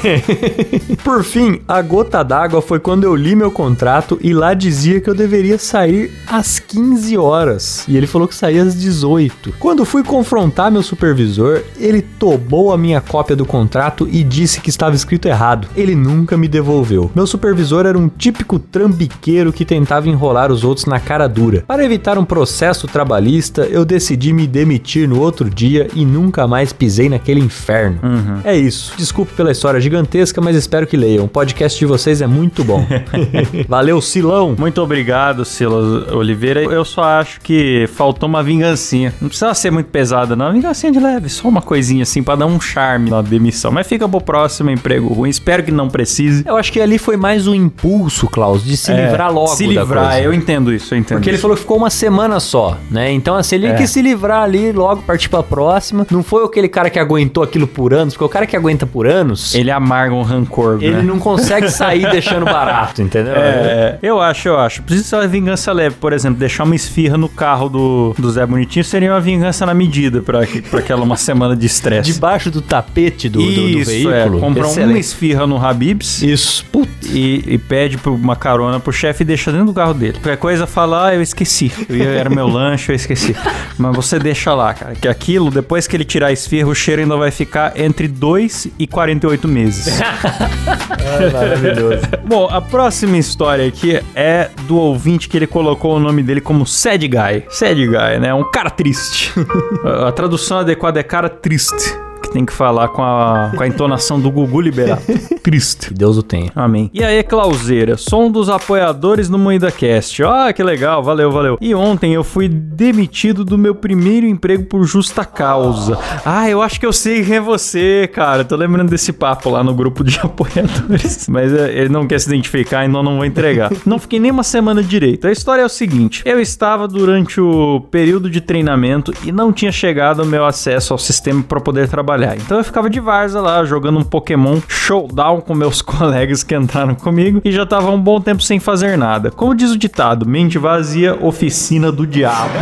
Por 1.05 1.22
fim, 1.22 1.61
a 1.69 1.81
gota 1.81 2.22
d'água 2.22 2.61
foi 2.61 2.81
quando 2.81 3.05
eu 3.05 3.14
li 3.14 3.37
meu 3.37 3.50
contrato 3.50 4.19
e 4.20 4.32
lá 4.34 4.55
dizia 4.55 5.00
que 5.00 5.08
eu 5.08 5.14
deveria 5.14 5.58
sair 5.58 6.11
às 6.26 6.58
15 6.58 7.16
horas. 7.16 7.84
E 7.87 7.96
ele 7.96 8.06
falou 8.06 8.26
que 8.26 8.34
saía 8.34 8.62
às 8.62 8.75
18. 8.75 9.55
Quando 9.61 9.84
fui 9.84 10.02
confrontar 10.02 10.72
meu 10.72 10.82
supervisor, 10.82 11.62
ele 11.78 12.02
tomou 12.02 12.72
a 12.72 12.78
minha 12.78 13.00
cópia 13.00 13.37
do 13.37 13.46
contrato 13.46 14.08
e 14.11 14.25
disse 14.25 14.61
que 14.61 14.70
estava 14.70 14.96
escrito 14.96 15.28
errado. 15.28 15.69
Ele 15.76 15.94
nunca 15.94 16.37
me 16.37 16.49
devolveu. 16.49 17.11
Meu 17.14 17.26
supervisor 17.26 17.87
era 17.87 17.99
um 17.99 18.08
típico 18.08 18.58
trambiqueiro 18.58 19.52
que 19.52 19.64
tentava 19.64 20.08
enrolar 20.08 20.50
os 20.50 20.64
outros 20.64 20.87
na 20.87 20.99
cara 20.99 21.28
dura. 21.28 21.62
Para 21.66 21.84
evitar 21.84 22.19
um 22.19 22.25
processo 22.25 22.88
trabalhista, 22.88 23.62
eu 23.66 23.84
decidi 23.84 24.32
me 24.32 24.46
demitir 24.46 25.03
no 25.06 25.20
outro 25.20 25.48
dia 25.50 25.88
e 25.94 26.04
nunca 26.04 26.46
mais 26.46 26.72
pisei 26.72 27.08
naquele 27.08 27.40
inferno. 27.40 27.98
É 28.44 28.56
isso. 28.56 28.92
Desculpe 28.96 29.32
pela 29.34 29.50
história 29.52 29.80
gigantesca, 29.80 30.40
mas 30.40 30.56
espero 30.56 30.86
que 30.86 30.96
leiam. 30.96 31.24
O 31.24 31.28
podcast 31.28 31.78
de 31.78 31.86
vocês 31.86 32.20
é 32.20 32.26
muito 32.26 32.64
bom. 32.64 32.86
Valeu, 33.68 34.00
Silão. 34.00 34.54
Muito 34.58 34.80
obrigado, 34.82 35.44
Silas 35.44 36.10
Oliveira. 36.12 36.62
Eu 36.62 36.84
só 36.84 37.02
acho 37.04 37.40
que 37.40 37.86
faltou 37.94 38.28
uma 38.28 38.42
vingancinha. 38.42 39.14
Não 39.20 39.28
precisa 39.28 39.52
ser 39.54 39.70
muito 39.70 39.86
pesada, 39.86 40.34
não. 40.36 40.46
Uma 40.46 40.52
vingancinha 40.52 40.92
de 40.92 41.00
leve, 41.00 41.28
só 41.28 41.48
uma 41.48 41.62
coisinha 41.62 42.02
assim 42.02 42.22
pra 42.22 42.36
dar 42.36 42.46
um 42.46 42.60
charme 42.60 43.10
na 43.10 43.22
demissão. 43.22 43.70
Mas 43.72 43.86
fica 43.86 44.08
pro 44.08 44.20
próximo 44.20 44.70
emprego 44.70 45.12
ruim. 45.12 45.28
Espero 45.30 45.62
que 45.62 45.70
não 45.70 45.88
precise. 45.88 46.44
Eu 46.46 46.56
acho 46.56 46.72
que 46.72 46.80
ali 46.80 46.98
foi 46.98 47.16
mais 47.16 47.46
um 47.46 47.54
impulso, 47.54 48.26
Klaus, 48.28 48.64
de 48.64 48.76
se 48.76 48.92
É, 48.92 49.06
livrar 49.06 49.32
logo 49.32 49.48
Se 49.48 49.66
livrar, 49.66 50.18
eu 50.20 50.32
entendo 50.32 50.72
isso, 50.72 50.94
eu 50.94 50.98
entendo. 50.98 51.18
Porque 51.18 51.30
ele 51.30 51.37
isso. 51.37 51.42
falou 51.42 51.56
que 51.56 51.62
ficou 51.62 51.76
uma 51.76 51.90
semana 51.90 52.38
só, 52.40 52.78
né? 52.90 53.11
Então, 53.12 53.34
assim, 53.37 53.56
ele 53.56 53.66
É. 53.68 53.75
quis 53.75 53.90
se 53.90 54.02
livrar 54.02 54.42
ali, 54.42 54.73
logo 54.73 54.93
partir 55.02 55.28
pra 55.28 55.42
próxima. 55.42 56.06
Não 56.10 56.22
foi 56.22 56.44
aquele 56.44 56.68
cara 56.68 56.88
que 56.90 56.98
aguentou 56.98 57.42
aquilo 57.42 57.66
por 57.66 57.92
anos, 57.94 58.14
porque 58.14 58.24
o 58.24 58.28
cara 58.28 58.46
que 58.46 58.56
aguenta 58.56 58.86
por 58.86 59.06
anos, 59.06 59.54
ele, 59.54 59.64
Ele 59.64 59.70
amarga 59.70 60.14
um 60.14 60.22
rancor, 60.22 60.78
né? 60.78 61.02
não 61.02 61.18
consegue 61.18 61.68
sair 61.70 62.08
deixando 62.10 62.44
barato, 62.44 63.00
entendeu? 63.02 63.34
É, 63.34 63.98
eu 64.02 64.20
acho, 64.20 64.48
eu 64.48 64.58
acho. 64.58 64.82
Precisa 64.82 65.08
ser 65.08 65.16
uma 65.16 65.26
vingança 65.26 65.72
leve, 65.72 65.96
por 65.96 66.12
exemplo, 66.12 66.38
deixar 66.38 66.64
uma 66.64 66.74
esfirra 66.76 67.16
no 67.16 67.28
carro 67.28 67.68
do, 67.68 68.14
do 68.18 68.30
Zé 68.30 68.44
Bonitinho 68.46 68.84
seria 68.84 69.10
uma 69.12 69.20
vingança 69.20 69.64
na 69.66 69.74
medida 69.74 70.20
pra, 70.22 70.40
pra 70.70 70.80
aquela 70.80 71.02
uma 71.02 71.16
semana 71.16 71.56
de 71.56 71.66
estresse. 71.66 72.12
Debaixo 72.12 72.50
do 72.50 72.60
tapete 72.60 73.28
do, 73.28 73.38
do- 73.40 73.44
do 73.54 73.60
Isso, 73.80 73.90
veículo. 73.90 74.14
é. 74.38 74.40
Compra 74.40 74.66
uma 74.68 74.98
esfirra 74.98 75.46
no 75.46 75.56
Habib's 75.64 76.22
Isso. 76.22 76.64
Putz. 76.70 77.08
e, 77.14 77.42
e 77.46 77.58
pede 77.58 77.96
por 77.98 78.12
uma 78.12 78.36
carona 78.36 78.78
pro 78.80 78.92
chefe 78.92 79.22
e 79.22 79.24
deixa 79.26 79.50
dentro 79.50 79.66
do 79.66 79.72
carro 79.72 79.94
dele. 79.94 80.14
Qualquer 80.14 80.36
coisa 80.36 80.66
fala, 80.66 81.06
ah, 81.08 81.14
eu 81.14 81.22
esqueci. 81.22 81.72
Eu 81.88 81.96
ia- 81.96 82.04
era 82.08 82.30
meu 82.30 82.46
lanche, 82.48 82.92
eu 82.92 82.96
esqueci. 82.96 83.34
Mas 83.78 83.94
você 83.96 84.18
deixa 84.18 84.52
lá, 84.54 84.74
cara. 84.74 84.84
Que 85.00 85.09
aquilo, 85.09 85.50
depois 85.50 85.87
que 85.87 85.97
ele 85.97 86.05
tirar 86.05 86.29
a 86.29 86.33
esfirra, 86.33 86.69
o 86.69 86.75
cheiro 86.75 87.03
ainda 87.03 87.17
vai 87.17 87.31
ficar 87.31 87.79
entre 87.79 88.07
2 88.07 88.69
e 88.79 88.87
48 88.87 89.49
meses. 89.49 89.99
Maravilhoso. 91.33 92.03
Bom, 92.26 92.49
a 92.50 92.61
próxima 92.61 93.17
história 93.17 93.67
aqui 93.67 94.03
é 94.14 94.50
do 94.67 94.76
ouvinte 94.76 95.29
que 95.29 95.37
ele 95.37 95.47
colocou 95.47 95.97
o 95.97 96.00
nome 96.00 96.23
dele 96.23 96.41
como 96.41 96.67
Sad 96.67 97.07
Guy. 97.07 97.45
Sad 97.49 97.87
Guy, 97.87 98.21
né? 98.21 98.35
Um 98.35 98.45
cara 98.45 98.71
triste. 98.71 99.33
a, 99.85 100.09
a 100.09 100.12
tradução 100.12 100.59
adequada 100.59 101.00
é 101.00 101.03
cara 101.03 101.29
triste. 101.29 101.97
Que 102.23 102.31
tem 102.31 102.45
que 102.45 102.53
falar 102.53 102.88
com 102.88 103.03
a, 103.03 103.53
com 103.55 103.62
a 103.62 103.67
entonação 103.67 104.19
do 104.19 104.31
Gugu 104.31 104.61
Liberato. 104.61 105.05
Triste. 105.44 105.88
Que 105.88 105.94
Deus 105.94 106.16
o 106.16 106.22
tenha. 106.22 106.50
Amém. 106.56 106.90
E 106.94 107.04
aí, 107.04 107.22
Clauseira, 107.22 107.98
sou 107.98 108.24
um 108.24 108.30
dos 108.30 108.48
apoiadores 108.48 109.28
do 109.28 109.38
Moída 109.38 109.70
Cast. 109.70 110.22
Ah, 110.24 110.50
que 110.54 110.62
legal, 110.62 111.02
valeu, 111.02 111.30
valeu. 111.30 111.58
E 111.60 111.74
ontem 111.74 112.14
eu 112.14 112.24
fui 112.24 112.48
demitido 112.48 113.44
do 113.44 113.58
meu 113.58 113.74
primeiro 113.74 114.26
emprego 114.26 114.64
por 114.64 114.84
justa 114.84 115.22
causa. 115.22 115.98
Ah, 116.24 116.48
eu 116.48 116.62
acho 116.62 116.80
que 116.80 116.86
eu 116.86 116.92
sei 116.94 117.22
quem 117.22 117.36
é 117.36 117.40
você, 117.40 118.08
cara. 118.10 118.42
Tô 118.42 118.56
lembrando 118.56 118.88
desse 118.88 119.12
papo 119.12 119.50
lá 119.50 119.62
no 119.62 119.74
grupo 119.74 120.02
de 120.02 120.18
apoiadores. 120.24 121.28
Mas 121.28 121.52
é, 121.52 121.78
ele 121.78 121.90
não 121.90 122.06
quer 122.06 122.18
se 122.20 122.28
identificar, 122.28 122.86
então 122.86 123.02
não 123.02 123.16
vou 123.16 123.26
entregar. 123.26 123.70
não 123.84 123.98
fiquei 123.98 124.18
nem 124.18 124.30
uma 124.30 124.42
semana 124.42 124.82
direito. 124.82 125.26
A 125.26 125.32
história 125.32 125.60
é 125.60 125.66
o 125.66 125.68
seguinte: 125.68 126.22
eu 126.24 126.40
estava 126.40 126.88
durante 126.88 127.38
o 127.38 127.80
período 127.90 128.30
de 128.30 128.40
treinamento 128.40 129.12
e 129.22 129.30
não 129.30 129.52
tinha 129.52 129.70
chegado 129.70 130.22
o 130.22 130.26
meu 130.26 130.46
acesso 130.46 130.94
ao 130.94 130.98
sistema 130.98 131.42
para 131.42 131.60
poder 131.60 131.86
trabalhar. 131.86 132.34
Então 132.34 132.56
eu 132.56 132.64
ficava 132.64 132.88
de 132.88 132.98
varza 132.98 133.42
lá, 133.42 133.62
jogando 133.62 133.98
um 133.98 134.04
Pokémon 134.04 134.58
Showdown 134.66 135.34
com 135.41 135.55
meus 135.55 135.81
colegas 135.83 136.43
que 136.43 136.55
entraram 136.55 136.95
comigo 136.95 137.41
e 137.45 137.53
já 137.53 137.64
tava 137.67 137.91
um 137.91 138.00
bom 138.00 138.21
tempo 138.21 138.43
sem 138.43 138.59
fazer 138.61 138.97
nada. 138.99 139.31
Como 139.31 139.55
diz 139.55 139.71
o 139.71 139.79
ditado, 139.79 140.26
mente 140.26 140.59
vazia, 140.59 141.17
oficina 141.21 141.91
do 141.93 142.07
diabo. 142.07 142.55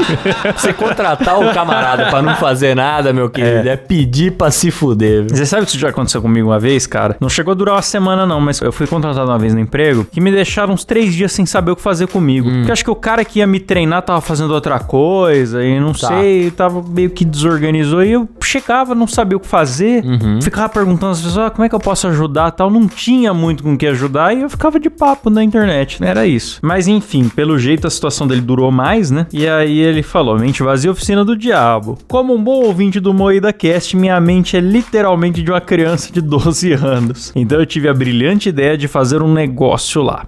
Você 0.56 0.72
contratar 0.72 1.38
o 1.40 1.52
camarada 1.52 2.06
pra 2.06 2.22
não 2.22 2.34
fazer 2.36 2.74
nada, 2.74 3.12
meu 3.12 3.28
querido, 3.30 3.68
é, 3.68 3.76
pedir 3.76 4.32
pra 4.32 4.50
se 4.50 4.70
fuder. 4.70 5.24
viu? 5.26 5.36
Você 5.36 5.46
sabe 5.46 5.64
que 5.64 5.70
isso 5.70 5.78
já 5.78 5.88
aconteceu 5.88 6.20
comigo 6.22 6.48
uma 6.48 6.58
vez, 6.58 6.86
cara? 6.86 7.16
Não 7.20 7.28
chegou 7.28 7.52
a 7.52 7.54
durar 7.54 7.74
uma 7.76 7.82
semana, 7.82 8.26
não, 8.26 8.40
mas 8.40 8.60
eu 8.60 8.72
fui 8.72 8.86
contratado 8.86 9.30
uma 9.30 9.38
vez 9.38 9.54
no 9.54 9.60
emprego 9.60 10.04
que 10.10 10.20
me 10.20 10.30
deixaram 10.30 10.74
uns 10.74 10.84
três 10.84 11.14
dias 11.14 11.32
sem 11.32 11.46
saber 11.46 11.72
o 11.72 11.76
que 11.76 11.82
fazer 11.82 12.06
comigo. 12.08 12.50
Porque 12.50 12.72
acho 12.72 12.84
que 12.84 12.90
o 12.90 12.94
cara 12.94 13.24
que 13.24 13.38
ia 13.40 13.46
me 13.46 13.60
treinar 13.60 14.02
tava 14.02 14.20
fazendo 14.20 14.52
outra 14.52 14.78
coisa 14.78 15.64
e 15.64 15.78
não 15.78 15.92
Tá. 15.92 16.08
sei, 16.08 16.50
tava 16.50 16.82
meio 16.82 17.10
que 17.10 17.24
desorganizou. 17.24 18.02
E 18.02 18.12
eu 18.12 18.28
chegava, 18.42 18.94
não 18.94 19.06
sabia 19.06 19.36
o 19.36 19.40
que 19.40 19.46
fazer, 19.46 20.02
ficava 20.42 20.68
perguntando 20.68 21.12
às 21.12 21.20
pessoas 21.20 21.46
ah, 21.46 21.50
como 21.50 21.64
é 21.64 21.68
que 21.68 21.74
eu 21.74 21.78
posso 21.80 22.09
ajudar 22.10 22.50
tal. 22.52 22.70
Não 22.70 22.86
tinha 22.86 23.32
muito 23.32 23.62
com 23.62 23.74
o 23.74 23.78
que 23.78 23.86
ajudar 23.86 24.36
e 24.36 24.42
eu 24.42 24.50
ficava 24.50 24.78
de 24.78 24.90
papo 24.90 25.30
na 25.30 25.42
internet. 25.42 26.02
Era 26.02 26.26
isso. 26.26 26.58
Mas 26.62 26.86
enfim, 26.86 27.28
pelo 27.28 27.58
jeito 27.58 27.86
a 27.86 27.90
situação 27.90 28.26
dele 28.26 28.40
durou 28.40 28.70
mais, 28.70 29.10
né? 29.10 29.26
E 29.32 29.46
aí 29.46 29.78
ele 29.78 30.02
falou: 30.02 30.38
mente 30.38 30.62
vazia, 30.62 30.90
oficina 30.90 31.24
do 31.24 31.36
diabo. 31.36 31.98
Como 32.08 32.34
um 32.34 32.42
bom 32.42 32.64
ouvinte 32.64 33.00
do 33.00 33.14
Moída 33.14 33.52
Cast, 33.52 33.96
minha 33.96 34.20
mente 34.20 34.56
é 34.56 34.60
literalmente 34.60 35.42
de 35.42 35.50
uma 35.50 35.60
criança 35.60 36.12
de 36.12 36.20
12 36.22 36.72
anos. 36.72 37.32
Então 37.34 37.58
eu 37.58 37.66
tive 37.66 37.88
a 37.88 37.94
brilhante 37.94 38.48
ideia 38.48 38.76
de 38.76 38.88
fazer 38.88 39.22
um 39.22 39.32
negócio 39.32 40.02
lá. 40.02 40.24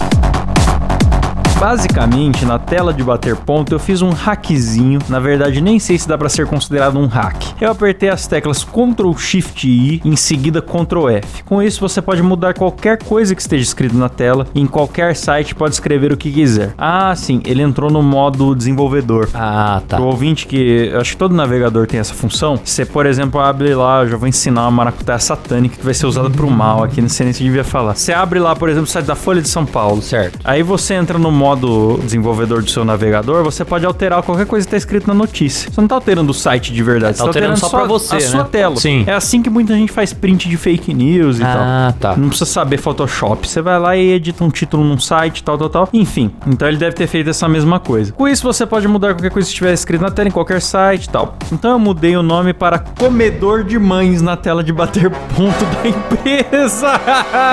Basicamente, 1.62 2.45
na 2.45 2.59
tela 2.59 2.92
de 2.92 3.04
bater 3.04 3.37
ponto, 3.37 3.73
eu 3.73 3.78
fiz 3.78 4.02
um 4.02 4.11
hackzinho. 4.11 4.99
Na 5.09 5.21
verdade, 5.21 5.61
nem 5.61 5.78
sei 5.78 5.97
se 5.97 6.09
dá 6.09 6.19
pra 6.19 6.28
ser 6.28 6.45
considerado 6.45 6.99
um 6.99 7.07
hack. 7.07 7.40
Eu 7.61 7.71
apertei 7.71 8.09
as 8.09 8.26
teclas 8.26 8.64
Ctrl 8.64 9.12
Shift 9.16 9.69
I, 9.69 10.02
em 10.04 10.16
seguida 10.16 10.61
Ctrl 10.61 11.09
F. 11.09 11.45
Com 11.45 11.62
isso, 11.62 11.81
você 11.81 12.02
pode 12.02 12.21
mudar 12.21 12.52
qualquer 12.54 13.00
coisa 13.04 13.33
que 13.33 13.40
esteja 13.40 13.62
escrito 13.62 13.97
na 13.97 14.09
tela. 14.09 14.49
Em 14.57 14.66
qualquer 14.66 15.14
site 15.14 15.54
pode 15.54 15.75
escrever 15.75 16.12
o 16.12 16.16
que 16.16 16.33
quiser. 16.33 16.75
Ah, 16.76 17.14
sim, 17.14 17.40
ele 17.45 17.62
entrou 17.62 17.92
no 17.92 18.02
modo 18.02 18.57
desenvolvedor. 18.57 19.28
Ah, 19.33 19.81
tá. 19.87 19.99
Pro 19.99 20.07
ouvinte 20.07 20.49
que 20.49 20.90
eu 20.92 21.00
acho 21.00 21.12
que 21.12 21.16
todo 21.16 21.33
navegador 21.33 21.87
tem 21.87 22.00
essa 22.00 22.12
função. 22.12 22.59
Você, 22.64 22.85
por 22.85 23.07
exemplo, 23.07 23.40
abre 23.40 23.73
lá, 23.73 24.02
eu 24.02 24.09
já 24.09 24.16
vou 24.16 24.26
ensinar 24.26 24.62
uma 24.62 24.71
maracutaia 24.73 25.21
satânica 25.21 25.76
que 25.76 25.85
vai 25.85 25.95
ser 25.95 26.07
usada 26.07 26.28
pro 26.28 26.50
mal 26.50 26.83
aqui, 26.83 27.00
não 27.00 27.09
sei 27.09 27.26
nem 27.26 27.33
se 27.33 27.45
devia 27.45 27.62
falar. 27.62 27.95
Você 27.95 28.12
abre 28.12 28.40
lá, 28.40 28.57
por 28.57 28.69
exemplo, 28.69 28.88
o 28.88 28.90
site 28.90 29.07
da 29.07 29.14
Folha 29.14 29.40
de 29.40 29.49
São 29.49 29.64
Paulo. 29.64 30.02
Certo. 30.02 30.40
Aí 30.42 30.64
você 30.64 30.95
entra 30.95 31.21
no 31.21 31.31
modo 31.31 31.51
desenvolvedor 31.56 32.62
do 32.62 32.71
seu 32.71 32.85
navegador, 32.85 33.42
você 33.44 33.64
pode 33.64 33.85
alterar 33.87 34.23
qualquer 34.23 34.47
coisa 34.47 34.66
que 34.66 34.71
tá 34.71 34.76
escrito 34.76 35.06
na 35.06 35.14
notícia. 35.14 35.71
Você 35.71 35.80
não 35.80 35.88
tá 35.88 35.94
alterando 35.94 36.30
o 36.30 36.35
site 36.35 36.73
de 36.73 36.82
verdade, 36.82 37.16
Tá 37.18 37.25
você 37.25 37.28
alterando 37.28 37.56
só 37.59 37.68
pra 37.68 37.85
você, 37.85 38.14
a 38.16 38.18
né? 38.18 38.25
sua 38.26 38.44
tela. 38.44 38.76
Sim. 38.76 39.04
É 39.06 39.12
assim 39.12 39.42
que 39.42 39.50
muita 39.50 39.75
gente 39.75 39.92
faz 39.92 40.12
print 40.12 40.49
de 40.49 40.56
fake 40.56 40.92
news 40.94 41.38
e 41.38 41.42
Ah, 41.42 41.92
tal. 41.99 42.12
tá. 42.12 42.21
Não 42.21 42.28
precisa 42.28 42.50
saber 42.50 42.78
Photoshop. 42.78 43.49
Você 43.49 43.61
vai 43.61 43.78
lá 43.78 43.97
e 43.97 44.11
edita 44.12 44.44
um 44.44 44.50
título 44.50 44.85
num 44.85 44.99
site, 44.99 45.42
tal, 45.42 45.56
tal, 45.59 45.68
tal. 45.68 45.88
Enfim, 45.92 46.30
então 46.47 46.66
ele 46.68 46.76
deve 46.76 46.94
ter 46.97 47.06
feito 47.06 47.30
essa 47.30 47.49
mesma 47.49 47.78
coisa. 47.80 48.12
Com 48.12 48.28
isso, 48.28 48.42
você 48.42 48.64
pode 48.66 48.87
mudar 48.88 49.14
qualquer 49.14 49.30
coisa 49.30 49.47
que 49.47 49.52
estiver 49.52 49.73
escrito 49.73 50.00
na 50.02 50.11
tela, 50.11 50.28
em 50.28 50.32
qualquer 50.32 50.61
site 50.61 51.04
e 51.04 51.09
tal. 51.11 51.37
Então 51.52 51.73
eu 51.73 51.78
mudei 51.78 52.16
o 52.16 52.23
nome 52.23 52.52
para 52.52 52.78
Comedor 52.78 53.64
de 53.64 53.78
Mães 53.78 54.23
na 54.23 54.37
tela 54.37 54.62
de 54.62 54.73
bater 54.73 55.11
ponto 55.11 55.64
da 55.82 55.88
empresa. 55.88 56.88